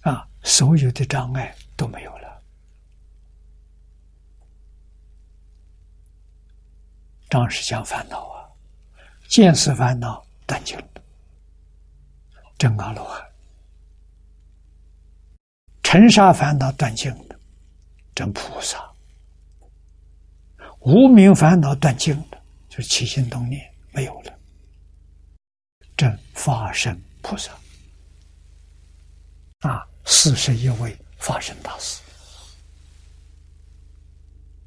[0.02, 0.28] 啊！
[0.44, 2.21] 所有的障碍都没有了，
[7.32, 8.44] 障是讲烦恼啊，
[9.30, 10.86] 见识烦恼断尽了，
[12.58, 13.26] 真阿罗汉；
[15.82, 17.40] 尘沙烦恼断尽了，
[18.14, 18.86] 真菩萨。
[20.82, 23.64] 无名烦恼断尽了，就是起心动念
[23.94, 24.38] 没有了，
[25.96, 27.54] 正法身菩萨
[29.60, 32.02] 啊，四十一位法身大师，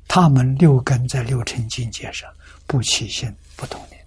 [0.08, 2.32] 他们六根在六尘境界上
[2.66, 4.04] 不起心不动念，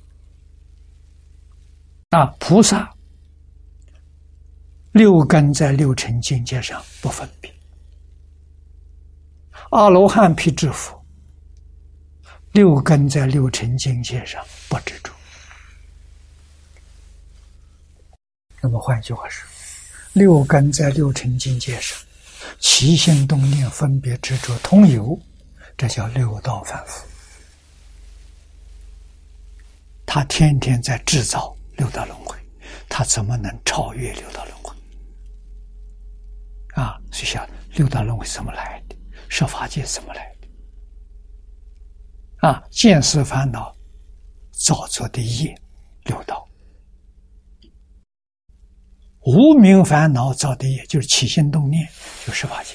[2.10, 2.94] 啊，菩萨
[4.92, 7.54] 六根在六尘境界上不分别，
[9.70, 10.96] 阿罗汉辟支佛。
[12.54, 15.14] 六根在六尘境界上不执着。
[18.60, 19.48] 那么换句话说，
[20.14, 21.96] 六根在六尘境界上
[22.58, 25.20] 起心动念、分别执着通有，
[25.78, 27.06] 这叫六道反复。
[30.08, 32.36] 他天天在制造六道轮回，
[32.88, 34.74] 他怎么能超越六道轮回？
[36.82, 38.96] 啊，所以想六道轮回怎么来的？
[39.28, 40.48] 设法界怎么来的？
[42.48, 43.76] 啊，见识烦恼
[44.52, 45.54] 造作的业
[46.06, 46.48] 六道，
[49.22, 51.86] 无名烦恼造的业就是起心动念，
[52.26, 52.74] 就是法界。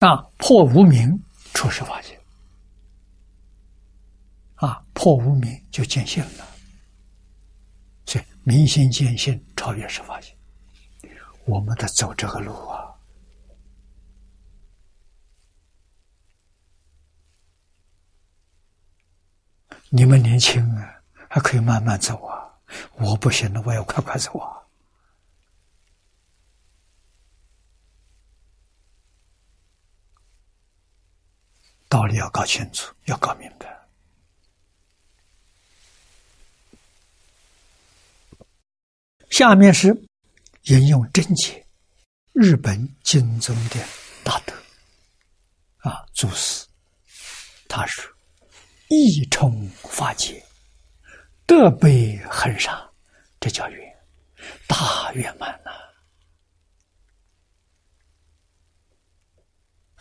[0.00, 1.16] 啊，破无名
[1.54, 2.17] 出十法界，
[4.58, 6.46] 啊，破无名就见性了。
[8.06, 10.36] 所以明心见性超越十法性，
[11.44, 12.86] 我们得走这个路啊。
[19.90, 22.60] 你们年轻啊，还可以慢慢走啊！
[22.96, 24.58] 我不行了，我要快快走啊！
[31.88, 33.77] 道理要搞清楚，要搞明白。
[39.30, 39.88] 下面是
[40.64, 41.64] 引用真解，
[42.32, 43.76] 日本经宗的
[44.24, 44.52] 大德
[45.78, 46.66] 啊，祖师
[47.68, 48.04] 他说。
[48.90, 50.42] 一冲法界，
[51.44, 52.90] 德悲恒沙，
[53.38, 53.96] 这叫圆，
[54.66, 55.70] 大圆满呐！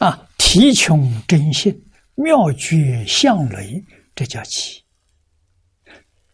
[0.06, 1.86] 啊，提穷真性，
[2.16, 3.84] 妙绝相雷，
[4.16, 4.82] 这叫起。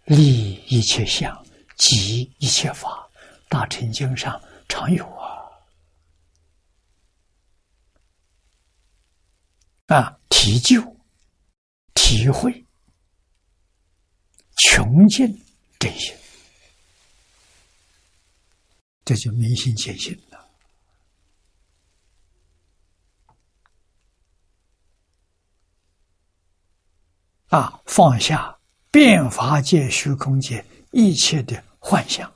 [0.06, 1.43] 立一切相，
[1.76, 3.08] 即一切法，
[3.50, 5.44] 大乘经上常有啊。
[9.88, 10.82] 啊，提究。
[11.95, 12.64] 体会
[14.58, 15.26] 穷尽
[15.80, 16.16] 这些，
[19.04, 20.50] 这就明心见性了。
[27.48, 28.60] 啊，放下
[28.91, 30.64] 变法界、虚空界
[30.94, 32.34] 一切的幻象，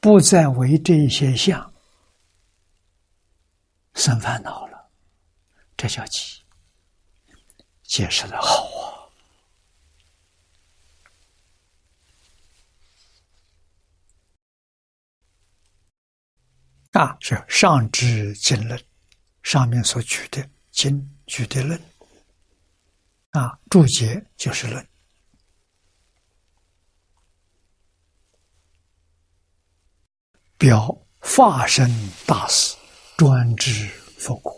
[0.00, 1.74] 不再为这些相
[3.94, 4.90] 生烦恼了，
[5.76, 6.42] 这叫起。
[7.82, 8.64] 解释的好
[16.92, 17.00] 啊！
[17.00, 18.80] 啊，是上知经论
[19.42, 21.80] 上面所举的经举的论
[23.30, 24.88] 啊，注解就是论，
[30.58, 31.88] 表法身
[32.26, 32.76] 大师
[33.16, 33.88] 专知
[34.18, 34.54] 佛果。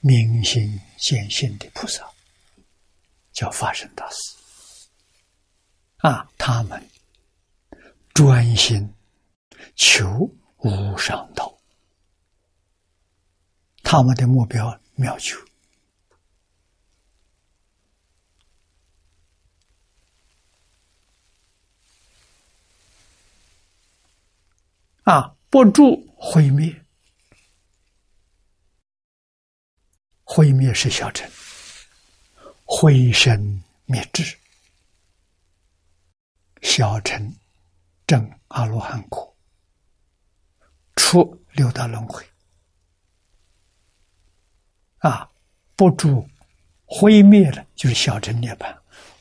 [0.00, 2.08] 明心见性的菩萨
[3.32, 4.16] 叫法身大师
[5.96, 6.88] 啊，他们
[8.14, 8.94] 专心
[9.74, 10.06] 求
[10.58, 11.52] 无上道。
[13.82, 15.36] 他们的目标妙求
[25.06, 26.84] 啊，不住毁灭，
[30.24, 31.30] 毁灭是小乘，
[32.64, 34.36] 毁身灭智，
[36.60, 37.32] 小乘
[38.04, 39.32] 正阿罗汉果，
[40.96, 42.26] 出六道轮回。
[44.98, 45.30] 啊，
[45.76, 46.28] 不住
[46.84, 48.76] 毁灭了，就是小乘涅槃；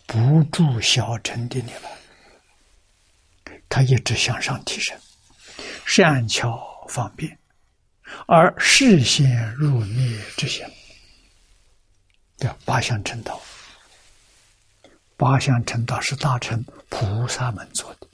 [0.08, 5.00] 不住小乘的涅槃，它一直向上提升，
[5.86, 7.40] 善巧方便，
[8.28, 10.70] 而视现入灭之相，
[12.38, 13.42] 叫八相成道。
[15.18, 18.08] 八相成道是大乘菩萨们做的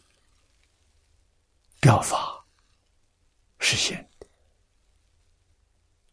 [1.80, 2.46] 表法
[3.60, 4.28] 实现的，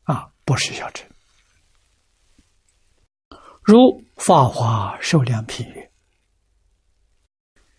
[0.04, 1.06] 啊，不是小乘。
[3.62, 3.76] 如
[4.16, 5.92] 《法华受量品》曰：“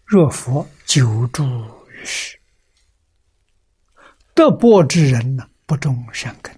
[0.05, 1.43] 若佛久住
[1.89, 2.38] 于世，
[4.39, 6.57] 德薄之人呢，不种善根，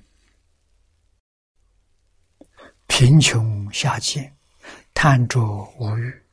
[2.85, 4.37] 贫穷下贱，
[4.93, 5.41] 贪着
[5.79, 6.23] 无欲，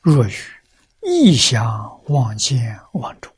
[0.00, 0.34] 若欲
[1.02, 3.32] 异想妄见妄中，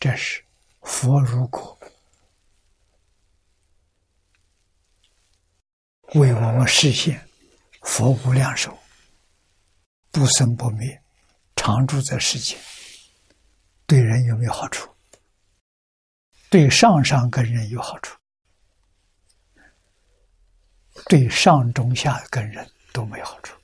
[0.00, 0.44] 这是
[0.80, 1.78] 佛如果。”
[6.14, 7.24] 为我们实现
[7.82, 8.76] 佛无量寿，
[10.10, 11.00] 不生不灭，
[11.68, 12.58] 常住在世间，
[13.84, 14.90] 对人有没有好处？
[16.48, 18.18] 对上上根人有好处，
[21.10, 23.54] 对上中下根人都没好处。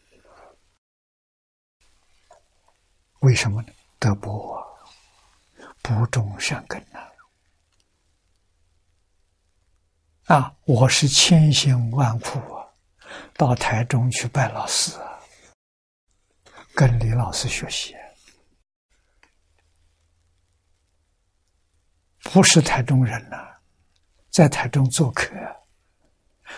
[3.20, 3.68] 为什么呢？
[3.98, 4.62] 德薄，
[5.80, 7.00] 不种善根呐。
[10.26, 10.54] 啊！
[10.66, 12.68] 我是千辛万苦啊，
[13.32, 15.13] 到台中去拜老师啊，
[16.74, 17.94] 跟李老师学习，
[22.32, 23.36] 不是台中人呐，
[24.30, 25.30] 在台中做客，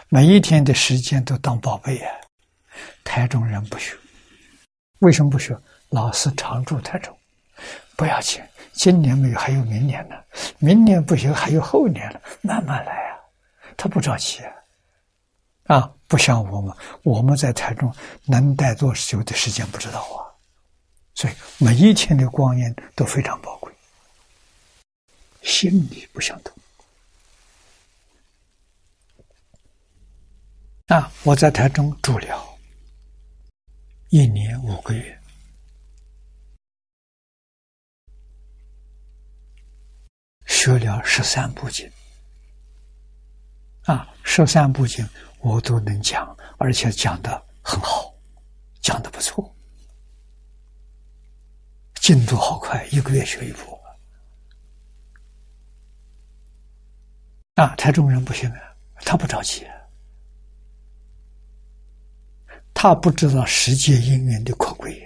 [0.09, 2.11] 每一天的时间都当宝贝啊。
[3.05, 3.95] 台中人不学，
[5.01, 5.55] 为什么不学？
[5.91, 7.15] 老师常住台中，
[7.95, 10.17] 不要紧，今年没有，还有明年呢，
[10.59, 13.21] 明年不行，还有后年了，慢慢来啊。
[13.77, 14.41] 他不着急
[15.65, 17.93] 啊，不像我们，我们在台中
[18.25, 20.23] 能待多久的时间不知道啊，
[21.15, 23.73] 所以每一天的光阴都非常宝贵，
[25.43, 26.55] 心理不相同。
[30.87, 32.59] 啊，我在台中住了
[34.11, 35.21] 一年五个月，
[40.47, 41.91] 学了十三部经。
[43.83, 45.05] 啊，十三部经
[45.47, 48.13] 我都能讲，而且讲的很好，
[48.81, 49.55] 讲的不错，
[51.95, 53.79] 进度好快，一个月学一部。
[57.55, 58.59] 啊，台中人不行啊，
[59.05, 59.65] 他不着急，
[62.75, 65.01] 他不知道世界因缘的可贵。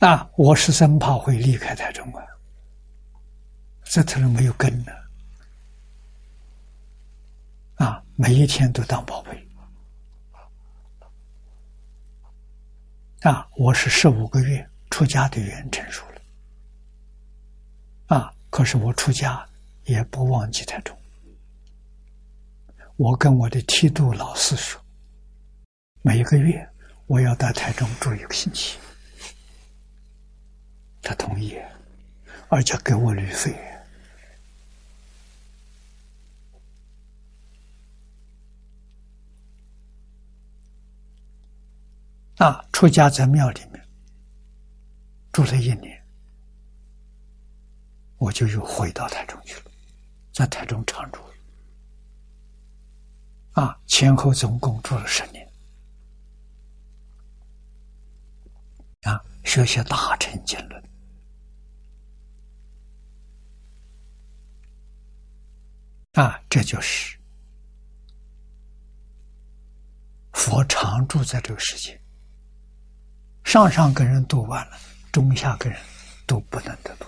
[0.00, 2.26] 啊，我是生怕会离开台中啊。
[3.84, 4.92] 这才能没有根呢，
[7.76, 9.48] 啊，每一天都当宝贝，
[13.20, 19.48] 啊，我是十五个月出家的缘成熟了，啊，可是我出家
[19.84, 20.98] 也不忘记台中，
[22.96, 24.82] 我跟我的剃度老师说，
[26.02, 26.68] 每个月
[27.06, 28.76] 我要到台中住一个星期，
[31.00, 31.56] 他同意，
[32.48, 33.56] 而且给我旅费。
[42.38, 43.80] 啊，出家在庙里面
[45.32, 46.04] 住了一年，
[48.18, 49.70] 我就又回到台中去了，
[50.32, 51.20] 在台中常住。
[53.52, 55.48] 啊，前后总共住了十年。
[59.02, 60.84] 啊，学习大乘经论。
[66.14, 67.16] 啊，这就是
[70.32, 72.00] 佛常住在这个世界。
[73.44, 74.76] 上上个人读完了，
[75.12, 75.78] 中下个人
[76.26, 77.06] 都不能得读，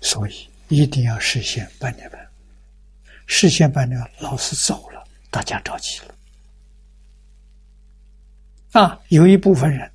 [0.00, 2.26] 所以一定要实现半年半，
[3.26, 6.14] 事先半年老师走了，大家着急了。
[8.80, 9.90] 啊，有一部分人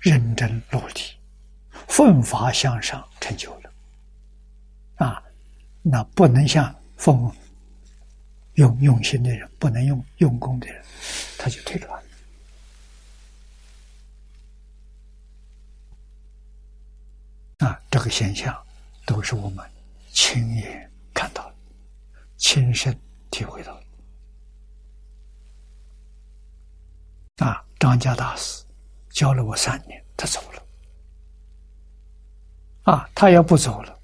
[0.00, 1.00] 认真努力，
[1.88, 3.72] 奋发向上，成就了。
[4.96, 5.22] 啊，
[5.80, 7.34] 那不能像奉
[8.54, 10.84] 用用心的人，不能用用功的人，
[11.38, 12.01] 他就退转。
[17.64, 18.54] 啊，这个现象
[19.06, 19.64] 都是我们
[20.12, 21.54] 亲眼看到的，
[22.36, 22.98] 亲身
[23.30, 23.72] 体会到
[27.38, 27.46] 的。
[27.46, 27.64] 啊。
[27.82, 28.64] 张家大师
[29.10, 30.62] 教了我三年，他走了。
[32.84, 33.98] 啊，他要不走了，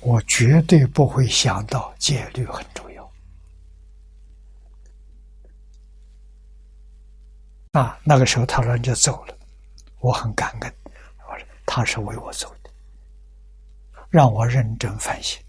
[0.00, 3.12] 我绝对不会想到戒律很重要。
[7.70, 9.38] 啊，那个时候他人就走了，
[10.00, 10.79] 我很感恩。
[11.72, 12.70] 他是为我走的，
[14.08, 15.40] 让我认真反省，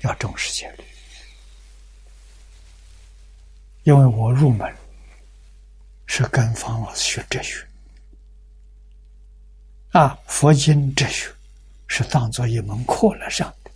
[0.00, 0.82] 要重视戒律。
[3.84, 4.76] 因为我入门
[6.06, 7.64] 是跟方老师学哲学，
[9.92, 11.32] 啊，佛经哲学
[11.86, 13.70] 是当做一门课来上的，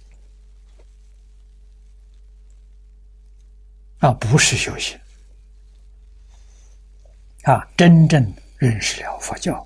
[4.09, 4.99] 啊，不是修行，
[7.45, 9.65] 啊，真正认识了佛教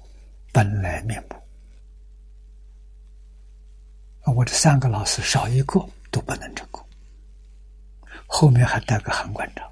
[0.53, 1.37] 本来面目，
[4.35, 6.85] 我这三个老师少一个都不能成功，
[8.27, 9.66] 后面还带个韩馆长。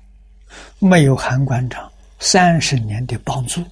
[0.79, 3.63] 没有韩馆长三十年的帮助，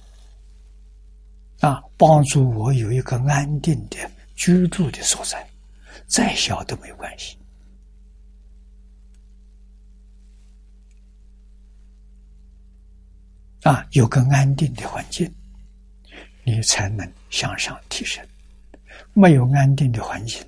[1.61, 3.97] 啊，帮助我有一个安定的
[4.35, 5.47] 居住的所在，
[6.07, 7.37] 再小都没有关系，
[13.63, 15.33] 啊，有个安定的环境，
[16.45, 18.25] 你才能向上提升。
[19.13, 20.41] 没有安定的环境，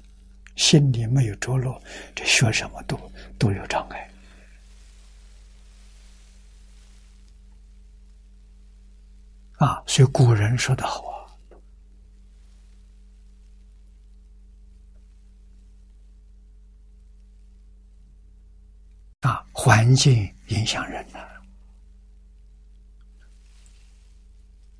[0.56, 1.82] 心里没有着落，
[2.16, 2.98] 这学什么都
[3.38, 4.10] 都有障碍。
[9.58, 11.04] 啊，所以古人说的好
[19.22, 21.20] 啊，啊，环境影响人呐，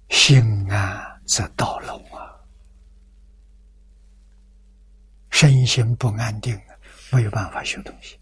[0.10, 2.34] 心安则道隆啊，
[5.30, 6.60] 身心不安定，
[7.12, 8.18] 没有办法学东西。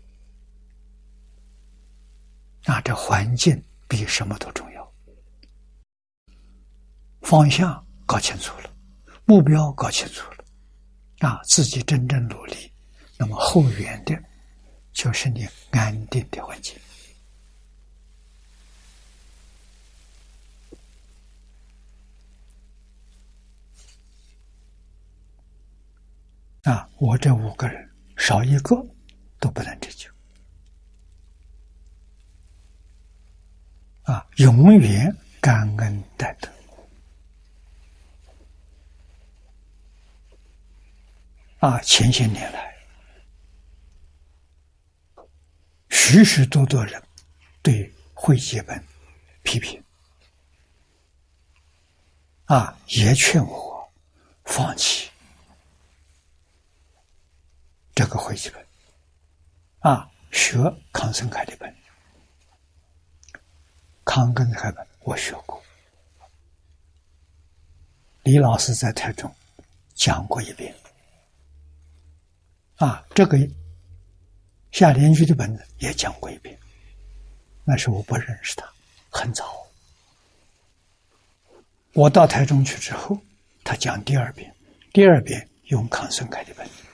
[2.66, 4.94] 啊，这环境比什么都重要。
[7.22, 8.70] 方向搞清楚了，
[9.26, 10.46] 目标搞清楚了，
[11.20, 12.72] 啊，自己真正努力，
[13.18, 14.20] 那么后援的，
[14.92, 16.76] 就是你安定的环境。
[26.66, 28.76] 啊，我这五个人少一个
[29.40, 30.10] 都不能成就，
[34.12, 36.50] 啊，永远感恩戴德。
[41.60, 42.76] 啊，前些年来，
[45.90, 47.02] 许许多多人
[47.62, 48.84] 对会集本
[49.44, 49.84] 批评，
[52.46, 53.92] 啊，也劝我
[54.44, 55.10] 放弃
[57.96, 58.66] 这个会集本，
[59.80, 60.58] 啊，学
[60.92, 61.74] 康生凯的本，
[64.04, 65.64] 康根凯本我学过，
[68.24, 69.34] 李老师在台中
[69.94, 70.76] 讲过一遍。
[72.76, 73.38] 啊，这个
[74.74, 76.60] 夏联居的本子也讲过一遍，
[77.64, 78.70] 那时我不认识他，
[79.10, 79.66] 很早。
[81.94, 83.18] 我到台中去之后，
[83.64, 84.54] 他讲第二遍，
[84.92, 86.85] 第二遍用康生凯的本子。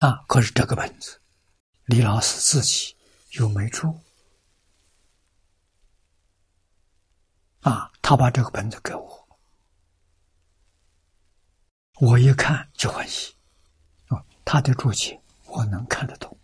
[0.00, 1.20] 啊，可是这个本子，
[1.84, 2.96] 李老师自己
[3.32, 4.00] 又没出。
[7.60, 9.28] 啊，他把这个本子给我。
[12.00, 13.36] 我一看就欢喜，
[14.08, 16.34] 啊，他的注解我能看得懂，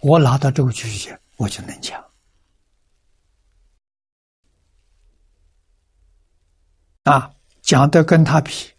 [0.00, 2.04] 我拿到这个注解我就能讲，
[7.04, 7.32] 啊，
[7.62, 8.74] 讲的跟他比，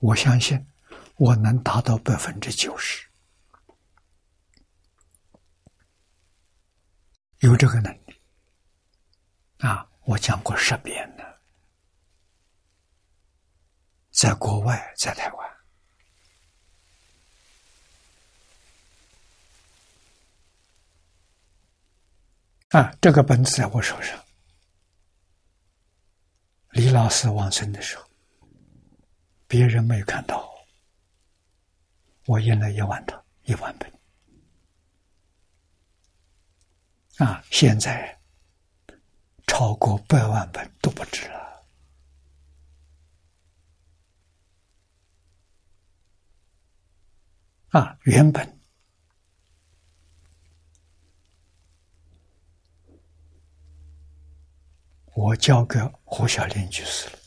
[0.00, 0.66] 我相信
[1.16, 3.06] 我能达到百分之九十，
[7.40, 8.20] 有这个能力，
[9.58, 11.40] 啊，我讲过十遍了。
[14.10, 15.50] 在国外，在台湾，
[22.70, 24.22] 啊，这个本子在我手上，
[26.70, 28.09] 李老师往生的时候，
[29.50, 30.48] 别人没有看到，
[32.26, 33.92] 我印了一万套一万本。
[37.16, 38.16] 啊，现在
[39.48, 41.66] 超过百万本都不止了。
[47.70, 48.60] 啊，原本。
[55.12, 57.19] 我交给胡小林就是了，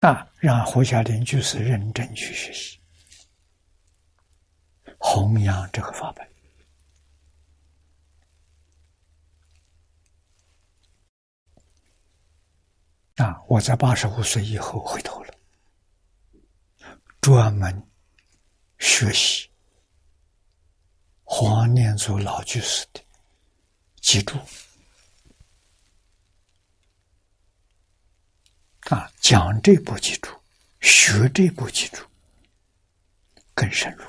[0.00, 2.78] 啊，让胡小林居士认真去学习，
[4.98, 6.26] 弘扬这个法本。
[13.16, 15.34] 啊，我在八十五岁以后回头了，
[17.20, 17.88] 专门
[18.78, 19.50] 学习。
[21.24, 23.00] 黄念祖老居士的
[24.00, 24.38] 记住
[28.90, 30.28] 啊，讲这部记住，
[30.80, 32.04] 学这部记住，
[33.54, 34.04] 更深入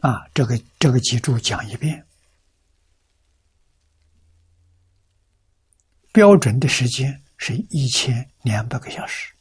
[0.00, 0.26] 啊。
[0.34, 2.06] 这个这个记住讲一遍，
[6.12, 9.32] 标准的时间是一千两百个小时，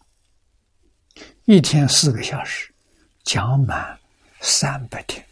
[1.45, 2.73] 一天四个小时，
[3.23, 3.99] 讲满。
[4.41, 5.25] 三百天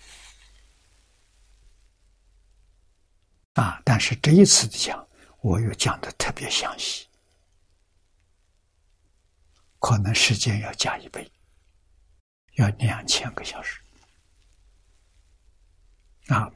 [3.54, 3.80] 啊！
[3.86, 5.08] 但是这一次的讲，
[5.44, 7.06] 我又讲的特别详细，
[9.78, 11.30] 可能时间要加一倍，
[12.54, 13.82] 要两千个小时
[16.28, 16.50] 啊！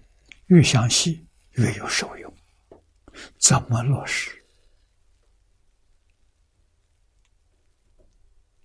[0.45, 2.34] 越详细越有受用，
[3.38, 4.41] 怎么落实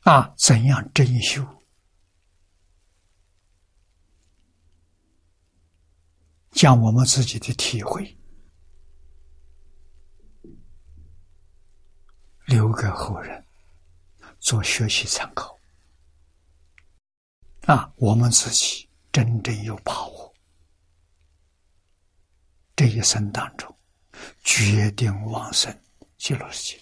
[0.03, 0.33] 啊？
[0.39, 1.45] 怎样真修？
[6.53, 8.17] 讲我们自己的体会
[12.53, 13.43] 留给后人
[14.39, 15.59] 做学习参考
[17.65, 17.91] 啊！
[17.97, 20.35] 我们自己真正有把握，
[22.77, 23.75] 这一生当中
[24.45, 25.75] 决定往生
[26.19, 26.81] 极乐世界，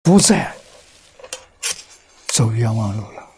[0.00, 0.56] 不再
[2.28, 3.29] 走冤枉路了。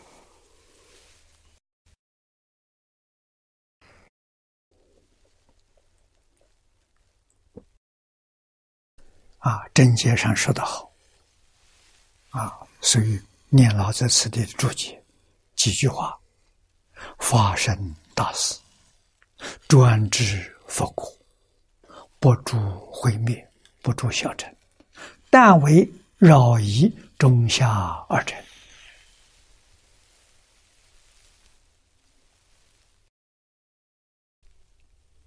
[9.42, 10.88] 啊，正解上说得好，
[12.30, 15.02] 啊，所以念老在此地的注解
[15.56, 16.16] 几句话：
[17.18, 18.54] 发生大事，
[19.66, 21.12] 专治佛国，
[22.20, 22.56] 不助
[22.92, 23.50] 毁灭，
[23.82, 24.48] 不助小乘，
[25.28, 26.88] 但为扰夷
[27.18, 27.68] 中下
[28.08, 28.40] 二乘。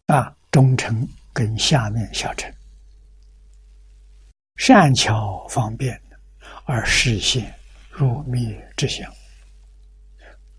[0.05, 2.49] 啊，中乘跟下面小乘。
[4.55, 6.01] 善巧方便
[6.65, 7.53] 而实现
[7.89, 9.11] 入灭之相。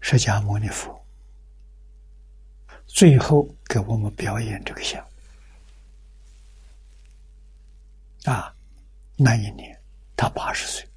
[0.01, 1.05] 释迦牟尼佛
[2.87, 5.05] 最后给我们表演这个相
[8.25, 8.55] 啊，
[9.17, 9.77] 那一年
[10.17, 10.89] 他八十岁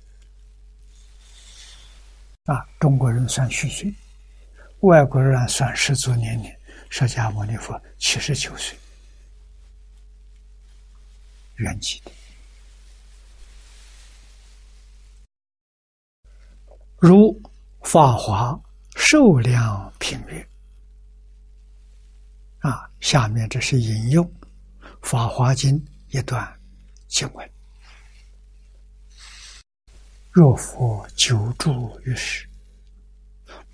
[2.46, 3.94] 啊，中国人算虚岁，
[4.82, 6.52] 外国人算十足年龄。
[6.92, 8.76] 释迦牟尼佛七十九岁，
[11.58, 12.12] 圆寂的。
[17.02, 17.32] 如
[17.82, 18.60] 《法华
[18.98, 20.46] 受量品略》
[22.70, 24.26] 啊，下面这是引用
[25.02, 26.46] 《法华经》一段
[27.08, 27.50] 经文：
[30.30, 32.46] 若佛久住于世，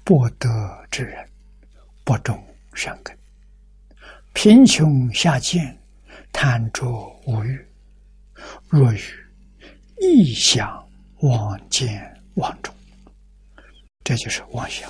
[0.03, 0.47] 不得
[0.91, 1.27] 之人，
[2.03, 2.39] 不种
[2.75, 3.17] 善根，
[4.33, 5.75] 贫穷下贱，
[6.31, 6.85] 贪着
[7.25, 7.67] 无欲，
[8.67, 8.99] 若与
[9.99, 10.87] 异想
[11.21, 12.74] 妄见妄种。
[14.05, 14.87] 这就是妄想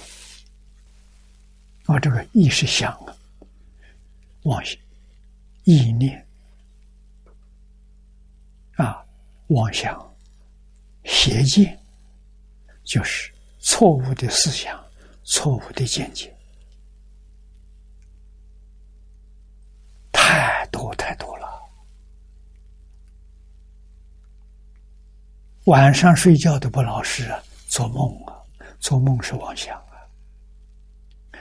[1.85, 1.97] 啊！
[1.97, 3.15] 这个意识想啊，
[4.43, 4.77] 妄想、
[5.63, 6.27] 意念
[8.75, 9.01] 啊，
[9.47, 10.13] 妄想、
[11.05, 11.79] 邪见，
[12.83, 14.85] 就是错误的思想、
[15.23, 16.35] 错误的见解，
[20.11, 21.47] 太多太多了。
[25.67, 28.34] 晚上睡觉都不老实啊，做梦啊。
[28.85, 29.97] 做梦是妄想啊，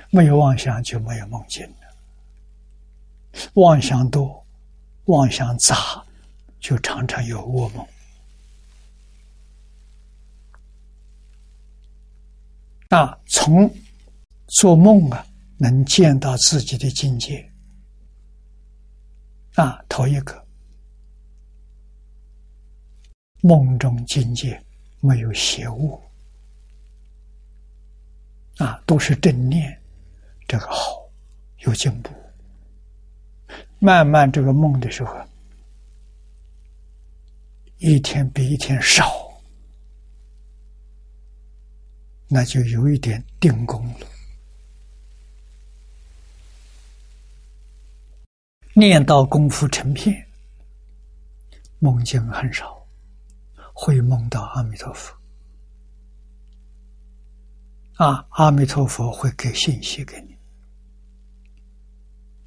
[0.08, 3.40] 没有妄想就没有梦境了。
[3.56, 4.42] 妄想多，
[5.04, 6.02] 妄想杂，
[6.58, 7.86] 就常常有噩梦。
[12.88, 13.70] 那，从
[14.46, 15.26] 做梦啊，
[15.58, 17.46] 能见到自己的境界
[19.56, 20.42] 啊，头一个
[23.42, 24.58] 梦中境界
[25.00, 26.02] 没有邪物
[28.58, 29.80] 啊，都是正念，
[30.46, 31.08] 这个好
[31.60, 32.10] 有进步。
[33.78, 35.14] 慢慢这个梦的时候，
[37.78, 39.12] 一天比一天少。
[42.26, 44.06] 那就有一点定功了。
[48.72, 50.26] 念到功夫成片，
[51.78, 52.84] 梦境很少，
[53.72, 55.14] 会梦到阿弥陀佛。
[57.96, 60.36] 啊，阿弥陀佛会给信息给你，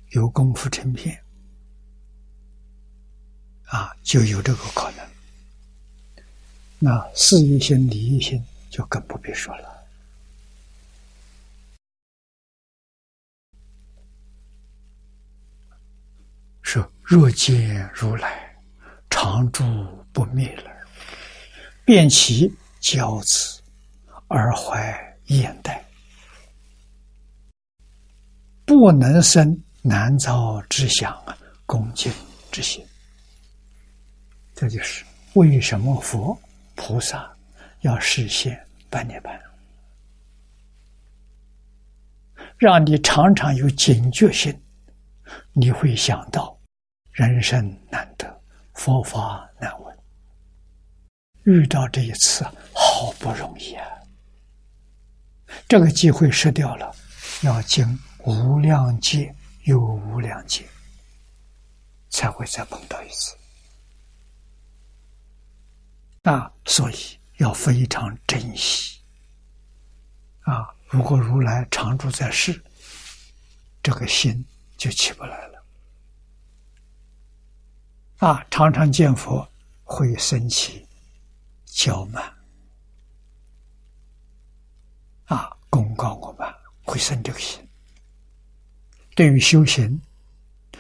[0.10, 1.24] 有功夫成片，
[3.66, 5.08] 啊，就有这个可能。
[6.80, 8.44] 那事业心、理业心。
[8.70, 9.88] 就更不必说了。
[16.62, 18.56] 说若见如来
[19.10, 19.64] 常住
[20.12, 20.72] 不灭了，
[21.86, 23.64] 便其骄子
[24.28, 25.84] 而怀眼袋，
[28.66, 32.12] 不能生难遭之想啊，恭敬
[32.52, 32.86] 之心。
[34.56, 36.38] 这就是为什么佛
[36.76, 37.32] 菩萨
[37.82, 38.62] 要实现。
[38.90, 39.38] 半涅盘，
[42.58, 44.58] 让你常常有警觉性，
[45.52, 46.58] 你会想到
[47.12, 48.42] 人生难得，
[48.76, 49.98] 佛法难闻，
[51.44, 53.86] 遇到这一次好不容易啊！
[55.68, 56.96] 这个机会失掉了，
[57.44, 60.68] 要经无量劫又无量劫，
[62.10, 63.36] 才会再碰到一次
[66.24, 66.52] 啊！
[66.66, 66.96] 所以。
[67.38, 69.00] 要非常珍惜
[70.42, 70.74] 啊！
[70.88, 72.60] 如果如来常住在世，
[73.84, 74.44] 这个心
[74.76, 75.64] 就起不来了
[78.18, 78.44] 啊！
[78.50, 79.48] 常常见佛
[79.84, 80.88] 会生起
[81.68, 82.36] 骄慢
[85.26, 87.64] 啊，公告我们会生这个心。
[89.14, 90.02] 对于修行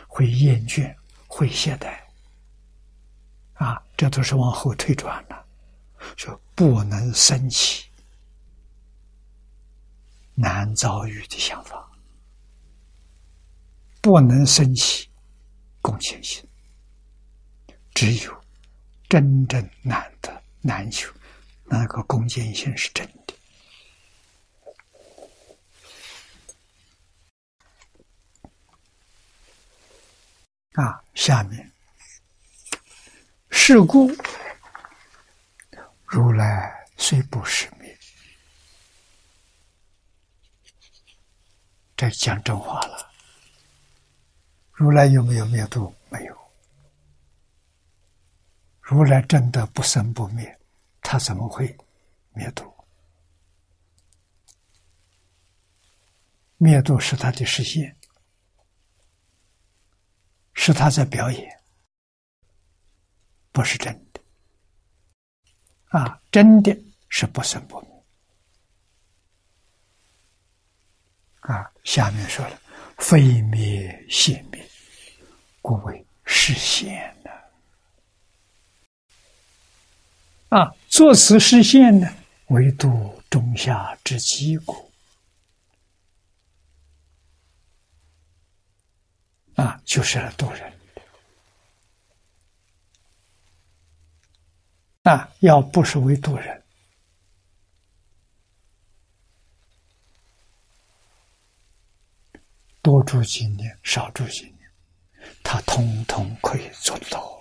[0.08, 0.92] 会厌倦，
[1.28, 1.96] 会懈怠
[3.54, 5.46] 啊，这都是往后退转了。
[6.16, 7.86] 说不能生起
[10.34, 11.88] 难遭遇的想法，
[14.02, 15.08] 不能生起
[15.80, 16.44] 共情心，
[17.94, 18.44] 只有
[19.08, 21.14] 真正难得难求，
[21.66, 23.36] 那个恭敬心是真的。
[30.78, 31.72] 啊，下面
[33.50, 34.12] 是故。
[36.06, 37.98] 如来虽不是灭，
[41.96, 43.12] 这讲真话了。
[44.72, 45.92] 如来有没有灭度？
[46.12, 46.38] 没有。
[48.80, 50.60] 如来真的不生不灭，
[51.02, 51.76] 他怎么会
[52.34, 52.72] 灭度？
[56.58, 57.98] 灭度是他的实现，
[60.60, 61.62] 是他在表演，
[63.52, 64.20] 不是真的。
[65.90, 66.76] 啊，真的
[67.08, 67.90] 是不生不灭。
[71.42, 72.60] 啊，下面说了，
[72.98, 74.70] 非灭现灭，
[75.62, 77.32] 故为实现的。
[80.50, 82.12] 啊，作此实现呢，
[82.48, 84.87] 唯度中下之极故。
[89.58, 90.72] 啊，就是来度人。
[95.02, 96.64] 那要不是为度人，
[102.82, 104.70] 多住几年，少住几年，
[105.44, 107.36] 他通通可以做到。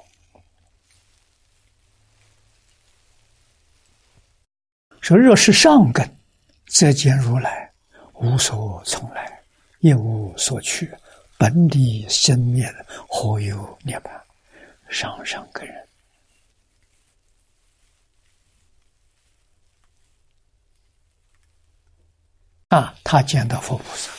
[5.03, 6.19] 说若是上根，
[6.67, 7.71] 则见如来
[8.15, 9.43] 无所从来，
[9.81, 10.91] 亦无所去，
[11.39, 12.67] 本地生灭，
[13.09, 14.23] 何有涅槃？
[14.89, 15.89] 上上根人。
[22.69, 24.11] 啊，他见到佛菩萨，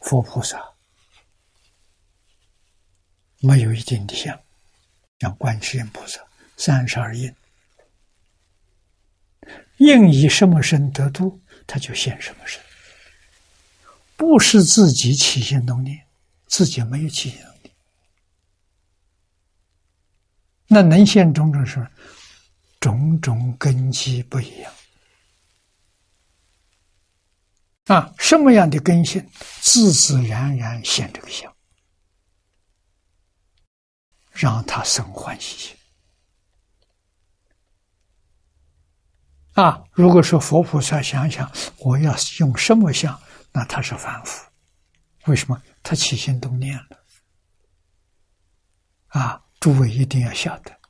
[0.00, 0.62] 佛菩萨
[3.38, 4.38] 没有一定的相，
[5.20, 6.20] 像观世音菩萨
[6.56, 7.34] 三十二应，
[9.78, 12.62] 应以什么身得度，他就现什么身，
[14.22, 16.06] 不是自己起心动念，
[16.46, 17.74] 自己没有起心动念，
[20.68, 21.84] 那能现种种事，
[22.78, 24.72] 种种根基不一样。
[27.86, 29.28] 啊，什么样的根性，
[29.60, 31.52] 自自然然现这个相，
[34.30, 35.76] 让他生欢喜心。
[39.54, 43.20] 啊，如果说佛菩萨想想我要用什么相，
[43.52, 44.50] 那他是凡夫，
[45.26, 45.62] 为什么？
[45.82, 47.04] 他起心动念了。
[49.08, 50.80] 啊，诸位一定要晓得，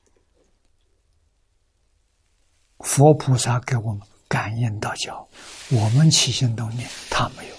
[2.78, 4.06] 佛菩萨给我们。
[4.28, 5.28] 感应道教，
[5.68, 7.56] 我们起心动念，他没有，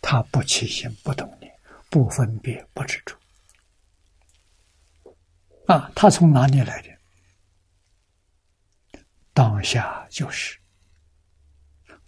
[0.00, 1.56] 他不起心不动念，
[1.88, 3.16] 不分别不执着，
[5.68, 6.88] 啊，他从哪里来的？
[9.32, 10.58] 当下就是，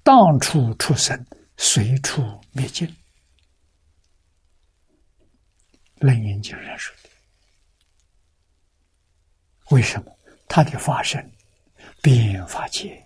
[0.05, 1.27] 当处出生，
[1.57, 2.23] 随处
[2.53, 2.95] 灭尽，
[5.97, 7.09] 楞严经上说的。
[9.71, 10.15] 为什么？
[10.47, 11.33] 他的发生，
[12.03, 13.03] 变法界。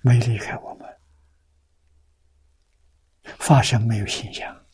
[0.00, 0.88] 没离开我们，
[3.38, 4.66] 发生没有现象，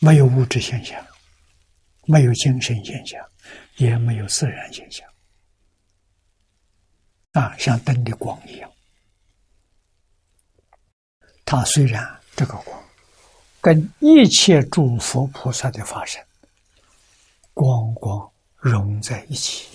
[0.00, 1.04] 没有物质现象，
[2.04, 3.26] 没有精神现象，
[3.76, 5.08] 也没有自然现象，
[7.36, 8.72] 啊，像灯的光一样。
[11.44, 12.82] 它虽然这个光
[13.60, 16.24] 跟一切诸佛菩萨的发生
[17.52, 19.68] 光光融在一起。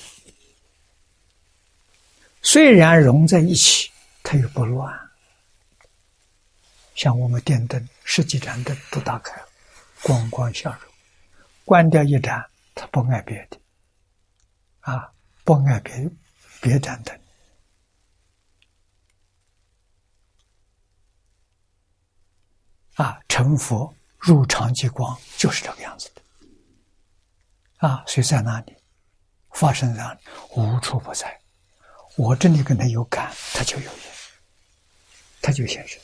[2.41, 3.91] 虽然融在一起，
[4.23, 4.99] 它又不乱。
[6.95, 9.47] 像我们电灯，十几盏灯都打开了，
[10.01, 10.81] 光光相融；
[11.63, 12.43] 关掉一盏，
[12.73, 13.59] 它不爱别的，
[14.79, 15.13] 啊，
[15.43, 16.09] 不爱别
[16.59, 17.20] 别盏灯。
[23.01, 26.21] 啊，成佛入常寂光就是这个样子的。
[27.87, 28.75] 啊，所以在哪里
[29.53, 30.19] 发生在哪里，
[30.55, 31.41] 无处不在。
[32.15, 34.03] 我这里跟他有感，他就有缘，
[35.41, 35.99] 他就现身。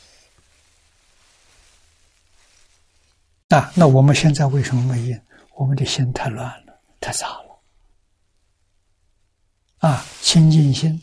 [3.49, 5.21] 啊，那我们现在为什么没印？
[5.51, 7.61] 我们的心太乱了，太杂了。
[9.77, 10.99] 啊，清净心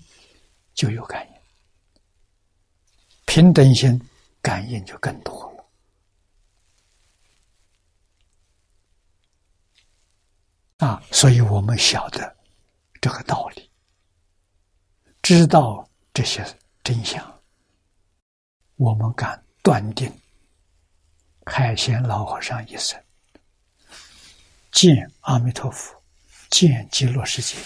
[0.75, 1.35] 就有感应，
[3.27, 4.01] 平等心
[4.43, 5.54] 感应就更多。
[10.79, 12.37] 啊，所以我们晓得
[13.01, 13.71] 这个道理。
[15.23, 16.45] 知道这些
[16.83, 17.43] 真相，
[18.77, 20.13] 我们敢断定，
[21.47, 23.03] 海贤老和尚一生
[24.73, 25.95] 见阿弥陀佛、
[26.51, 27.57] 见极乐世界，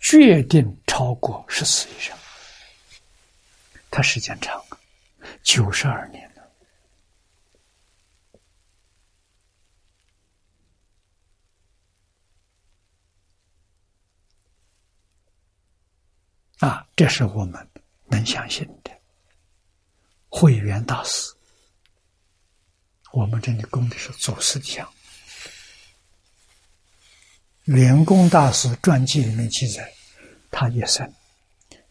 [0.00, 2.18] 决定超过十四以上。
[3.90, 4.62] 他时间长，
[5.42, 6.30] 九十二年。
[16.58, 17.68] 啊，这是我们
[18.06, 18.90] 能相信的。
[20.28, 21.32] 慧远大师，
[23.12, 24.90] 我们这里供的是祖师像。
[27.64, 29.92] 圆公大师传记里面记载，
[30.50, 31.12] 他一生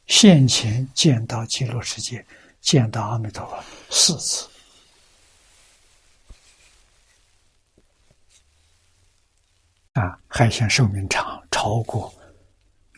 [0.07, 2.25] 现前见到极乐世界，
[2.61, 4.47] 见到阿弥陀佛四次。
[9.93, 12.13] 啊，还想寿命长，超过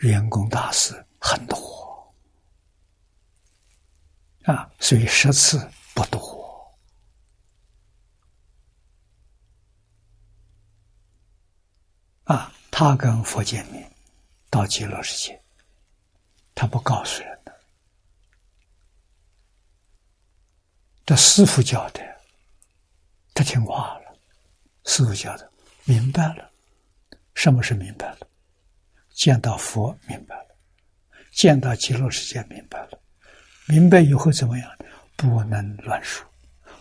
[0.02, 1.04] 圆公大师。
[1.20, 2.14] 很多
[4.44, 6.78] 啊，所以十次不多
[12.26, 12.54] 啊。
[12.70, 13.92] 他跟佛见面，
[14.52, 15.42] 到极乐世界，
[16.54, 17.60] 他不告诉人的。
[21.04, 22.02] 这师傅教的，
[23.34, 24.16] 他听话了。
[24.86, 25.52] 师傅教的，
[25.86, 26.52] 明白了，
[27.34, 28.28] 什么是明白了？
[29.10, 30.47] 见到佛，明白了。
[31.38, 33.00] 见到极乐世界，明白了，
[33.68, 34.78] 明白以后怎么样？
[35.16, 36.28] 不能乱说，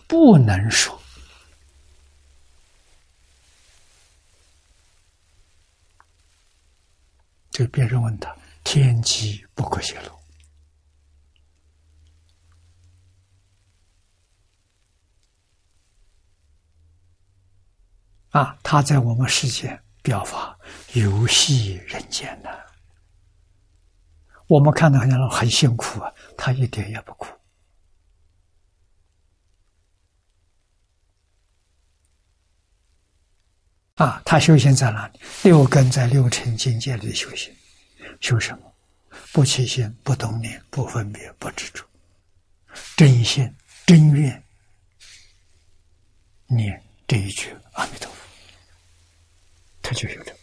[0.07, 0.99] 不能说。
[7.51, 10.19] 就别人问他，天机不可泄露。
[18.31, 20.57] 啊，他在我们世间表法
[20.93, 22.49] 游戏人间呢。
[24.47, 27.27] 我们看到好像很辛苦啊，他一点也不苦。
[33.95, 35.19] 啊，他修行在哪里？
[35.43, 37.53] 六根在六尘境界里修行，
[38.21, 38.73] 修什么？
[39.33, 41.83] 不起心，不动念，不分别，不执着，
[42.95, 43.51] 真心
[43.87, 44.43] 真愿
[46.45, 48.17] 念这一句阿弥陀佛，
[49.81, 50.36] 他就有了。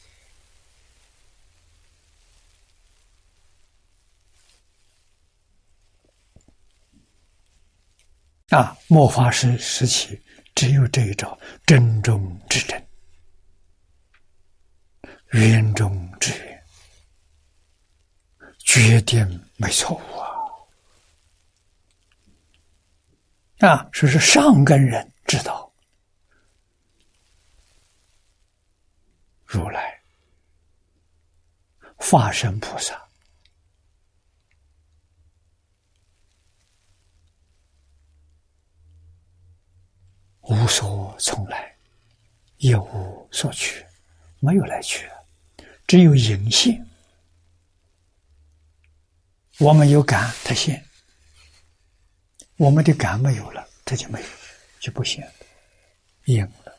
[8.50, 10.22] 啊，末法时时期，
[10.54, 12.86] 只有这一招真中之真，
[15.30, 16.64] 圆中之圆，
[18.58, 19.24] 绝对
[19.56, 20.28] 没错误啊！
[23.66, 25.72] 啊，说是上根人知道，
[29.46, 30.00] 如来、
[31.96, 33.03] 化身菩萨。
[40.46, 41.74] 无所从来，
[42.58, 43.84] 也无所去，
[44.40, 45.08] 没有来去，
[45.86, 46.86] 只有隐现。
[49.58, 50.78] 我们有感，它现；
[52.56, 54.26] 我们的感没有了，它就没有，
[54.80, 55.32] 就不现了，
[56.26, 56.78] 隐了。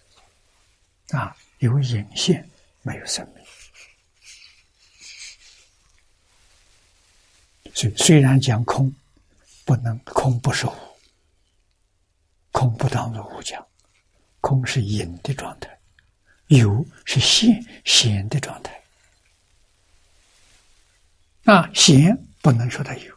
[1.18, 2.48] 啊，有隐现，
[2.82, 3.46] 没有生命。
[7.74, 8.94] 所以，虽然讲空，
[9.66, 10.85] 不能空不是无。
[12.56, 13.68] 空不当作无讲，
[14.40, 15.78] 空是隐的状态，
[16.48, 18.82] 有是现显的状态。
[21.44, 23.14] 那显不能说它有，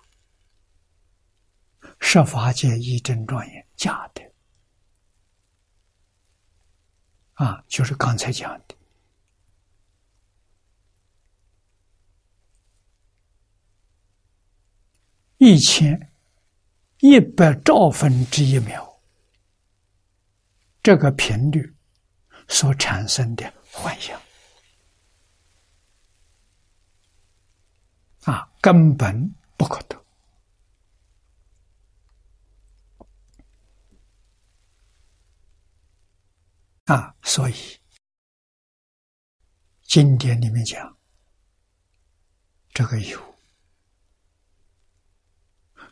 [2.01, 4.29] 设法界一真庄严假的，
[7.35, 8.75] 啊，就是刚才讲的，
[15.37, 16.11] 一千
[16.99, 18.88] 一百兆分之一秒。
[20.89, 21.77] 这个频率
[22.49, 24.19] 所产生的幻想
[28.23, 30.03] 啊，根本不可得
[36.87, 37.15] 啊！
[37.23, 37.55] 所以
[39.83, 40.97] 经典里面讲，
[42.71, 43.35] 这个有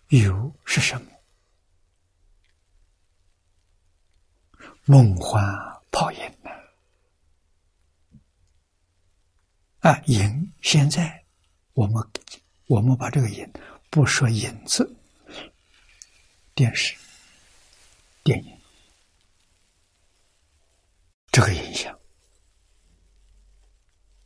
[0.09, 1.16] 有是什么？
[4.89, 5.45] 梦幻
[5.91, 6.51] 泡影呢？
[9.81, 10.53] 啊，影！
[10.63, 11.25] 现在
[11.73, 12.03] 我们
[12.67, 13.53] 我们把这个影
[13.91, 14.97] 不说影子，
[16.55, 16.97] 电视、
[18.23, 18.61] 电影
[21.33, 21.99] 这个影响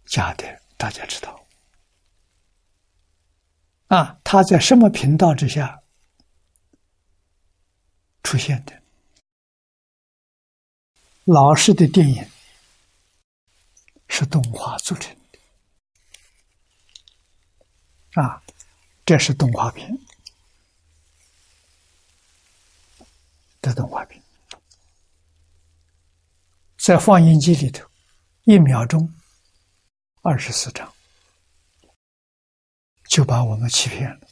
[0.05, 1.47] 假的，大家知道
[3.89, 4.21] 啊？
[4.25, 5.83] 它在什么频道之下
[8.23, 8.80] 出现的？
[11.33, 12.29] 老式的电影
[14.09, 15.39] 是动画组成的，
[18.21, 18.43] 啊，
[19.07, 19.97] 这是动画片
[23.61, 24.21] 的动画片，
[26.77, 27.89] 在放映机里头，
[28.43, 29.15] 一秒钟
[30.23, 30.93] 二十四张，
[33.05, 34.27] 就把我们欺骗了，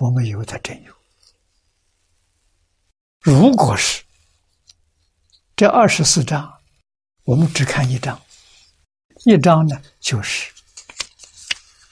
[0.00, 0.92] 我们以为它真有，
[3.20, 4.02] 如果是。
[5.62, 6.58] 这二十四章，
[7.22, 8.20] 我们只看一章，
[9.24, 10.50] 一章呢就是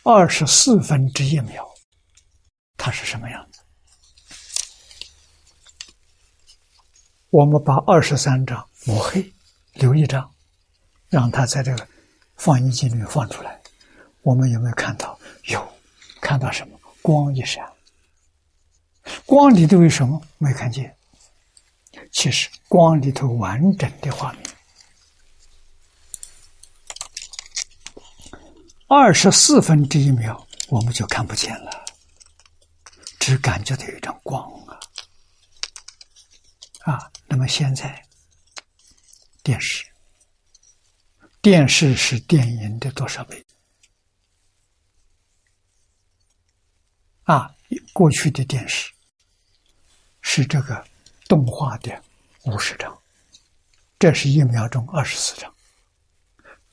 [0.02, 1.64] 二十四分之一秒，
[2.76, 3.60] 它是什么样子？
[7.30, 9.32] 我们把二十三章抹黑，
[9.74, 10.28] 留一张，
[11.08, 11.86] 让它在这个
[12.34, 13.56] 放映机里面放出来。
[14.22, 15.16] 我们有没有看到？
[15.44, 15.72] 有，
[16.20, 16.76] 看到什么？
[17.02, 17.64] 光一闪，
[19.24, 20.20] 光里头有什么？
[20.38, 20.92] 没看见。
[22.10, 24.42] 其实光里头完整的画面，
[28.88, 31.84] 二十四分之一秒我们就看不见了，
[33.20, 34.80] 只感觉到一张光啊
[36.80, 37.10] 啊！
[37.26, 38.04] 那么现在
[39.42, 39.86] 电视，
[41.40, 43.46] 电视是电影的多少倍？
[47.22, 47.54] 啊，
[47.92, 48.92] 过去的电视
[50.20, 50.89] 是这个。
[51.30, 52.02] 动画的
[52.44, 53.00] 五十张，
[54.00, 55.54] 这是一秒钟二十四张。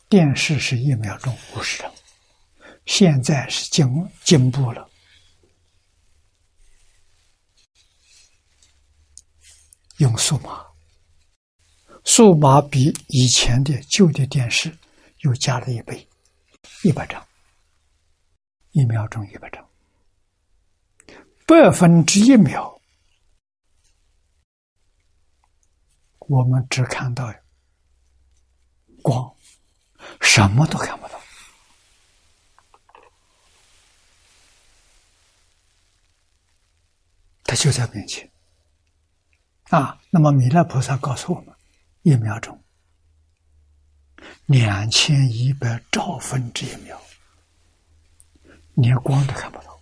[0.10, 1.94] 电视是一秒钟五十张，
[2.88, 3.86] 现在是进
[4.24, 4.90] 进步了，
[9.98, 10.66] 用数码，
[12.04, 14.76] 数码比以前的旧的电视
[15.20, 16.08] 又加了一倍，
[16.84, 17.24] 一百张，
[18.72, 19.64] 一秒钟一百张，
[21.46, 22.77] 百分之一秒。
[26.28, 27.34] 我们只看到
[29.02, 29.34] 光，
[30.22, 31.22] 什么都看不到。
[37.44, 38.30] 它就在面前
[39.70, 40.02] 啊！
[40.10, 41.56] 那么弥勒菩萨告诉我们：
[42.02, 42.62] 一秒钟，
[44.48, 47.02] 两千一百兆分之一秒，
[48.76, 49.80] 连光都看不到，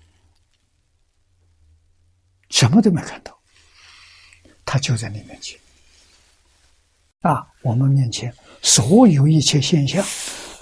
[2.52, 3.36] 什么都没看到。
[4.64, 5.60] 它就在你面前。
[7.26, 8.32] 啊，我们面前
[8.62, 10.06] 所有一切现象，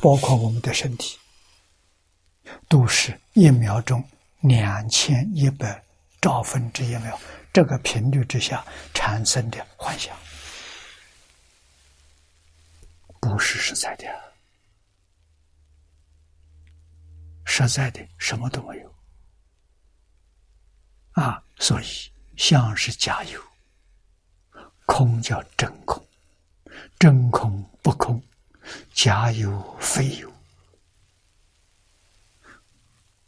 [0.02, 1.20] 包括我们的身体，
[2.70, 4.02] 都是一秒钟
[4.40, 5.84] 两千一百
[6.22, 7.20] 兆分之一秒
[7.52, 10.16] 这个频率之下产生的幻想，
[13.20, 14.06] 不是实在的，
[17.44, 18.96] 实在的什么都没有。
[21.12, 21.86] 啊，所以
[22.38, 23.42] 相是假有，
[24.86, 26.02] 空叫真空。
[27.04, 28.24] 真空不空，
[28.94, 30.34] 假有非有。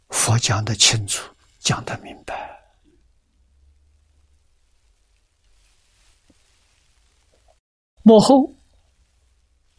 [0.08, 2.58] 佛讲的清楚，讲的明白。
[8.02, 8.50] 幕后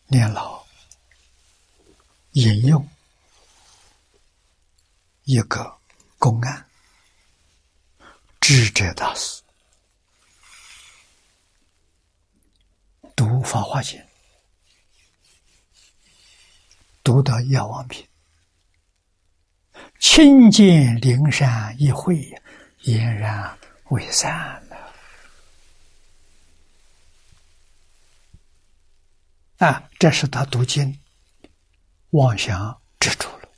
[0.05, 0.63] 年老
[2.33, 2.87] 引用
[5.23, 5.75] 一个
[6.19, 6.69] 公案，
[8.39, 9.41] 智者大师。
[13.17, 13.99] 读《法华经》，
[17.03, 18.05] 读到《药王品》，
[19.99, 22.15] 亲见灵山一会，
[22.83, 24.77] 俨然未散了。
[29.65, 30.95] 啊，这是他读经，
[32.11, 33.49] 妄想止住了，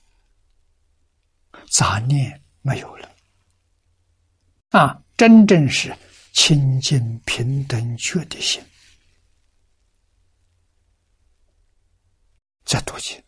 [1.69, 3.11] 杂念没有了。
[4.69, 5.93] 啊，真正是
[6.31, 8.63] 清净平等觉的心。
[12.69, 13.19] 在读经，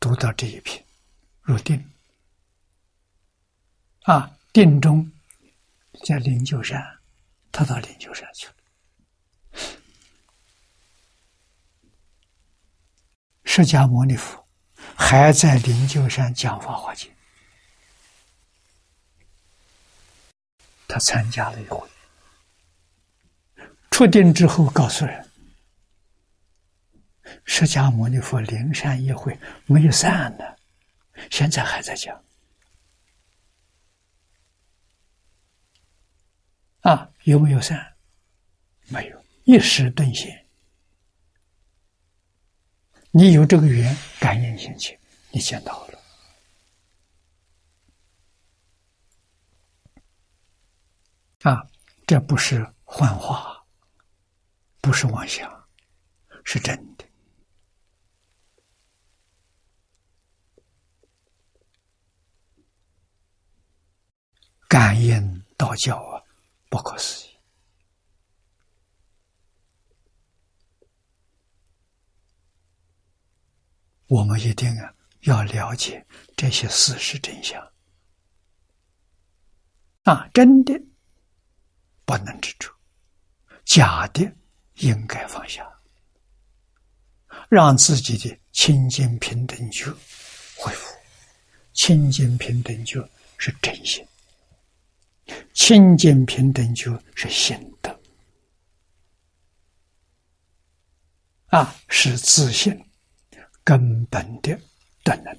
[0.00, 0.84] 读到这一篇，
[1.42, 1.88] 入定。
[4.00, 5.08] 啊，定中
[6.04, 6.98] 在灵鹫山，
[7.52, 8.54] 他到灵鹫山去了。
[13.44, 14.44] 释迦牟尼佛
[14.96, 17.08] 还在灵鹫山讲法华经，
[20.88, 21.88] 他参加了一回，
[23.92, 25.21] 出定之后告诉人。
[27.44, 30.44] 释迦牟尼佛灵山一会没有散呢，
[31.30, 32.24] 现在还在讲。
[36.80, 37.94] 啊，有没有散？
[38.88, 40.46] 没有，一时顿现。
[43.12, 44.98] 你有这个缘，感应心情，
[45.30, 45.98] 你见到了。
[51.42, 51.66] 啊，
[52.06, 53.64] 这不是幻化，
[54.80, 55.68] 不是妄想，
[56.44, 56.91] 是真的。
[64.72, 66.22] 感应道教啊，
[66.70, 67.30] 不可思议！
[74.06, 74.94] 我们一定啊
[75.24, 76.02] 要了解
[76.34, 77.62] 这些事实真相
[80.04, 80.72] 啊，真的
[82.06, 82.74] 不能执着，
[83.66, 84.22] 假的
[84.76, 85.70] 应该放下，
[87.50, 89.90] 让自己的清净平等觉
[90.56, 90.96] 恢复。
[91.74, 94.02] 清净平等觉是真心。
[95.52, 98.00] 清净平等就是心德。
[101.46, 102.82] 啊，是自信
[103.62, 104.58] 根本的
[105.04, 105.38] 德能。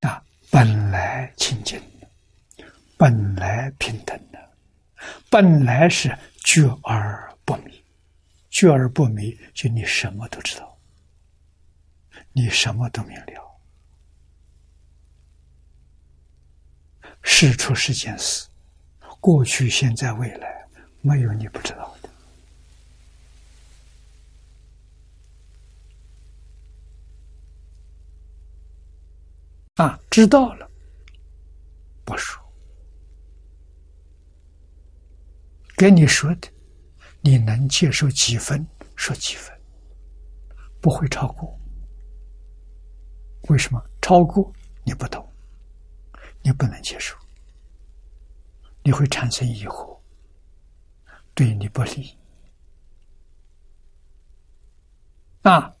[0.00, 1.80] 啊，本来清净
[2.96, 4.56] 本来平等的，
[5.30, 7.84] 本来是觉而不迷，
[8.50, 10.78] 觉而不迷，就你什么都知道，
[12.32, 13.53] 你什么都明了。
[17.24, 18.46] 事出是件事，
[19.18, 20.64] 过去、现在、未来，
[21.00, 22.08] 没有你不知道的。
[29.82, 30.70] 啊，知道了，
[32.04, 32.40] 不说，
[35.74, 36.48] 跟你说的，
[37.20, 38.64] 你能接受几分，
[38.94, 39.52] 说几分，
[40.80, 41.58] 不会超过。
[43.48, 44.52] 为什么超过？
[44.84, 45.28] 你不懂。
[46.44, 47.16] 你不能接受，
[48.82, 49.98] 你会产生疑惑，
[51.34, 52.14] 对你不利。
[55.40, 55.74] 啊，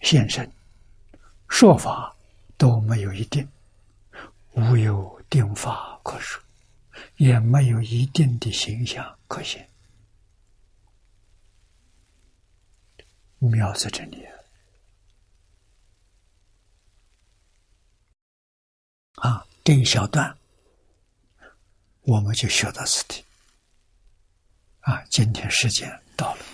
[0.00, 0.48] 现身
[1.48, 2.14] 说法
[2.56, 3.48] 都没有一定，
[4.52, 6.40] 无有定法可说，
[7.16, 9.68] 也没有一定的形象可现，
[13.38, 14.24] 妙在这里。
[19.24, 20.36] 啊，这一小段
[22.02, 23.24] 我们就学到此地。
[24.80, 26.44] 啊，今天时间到了。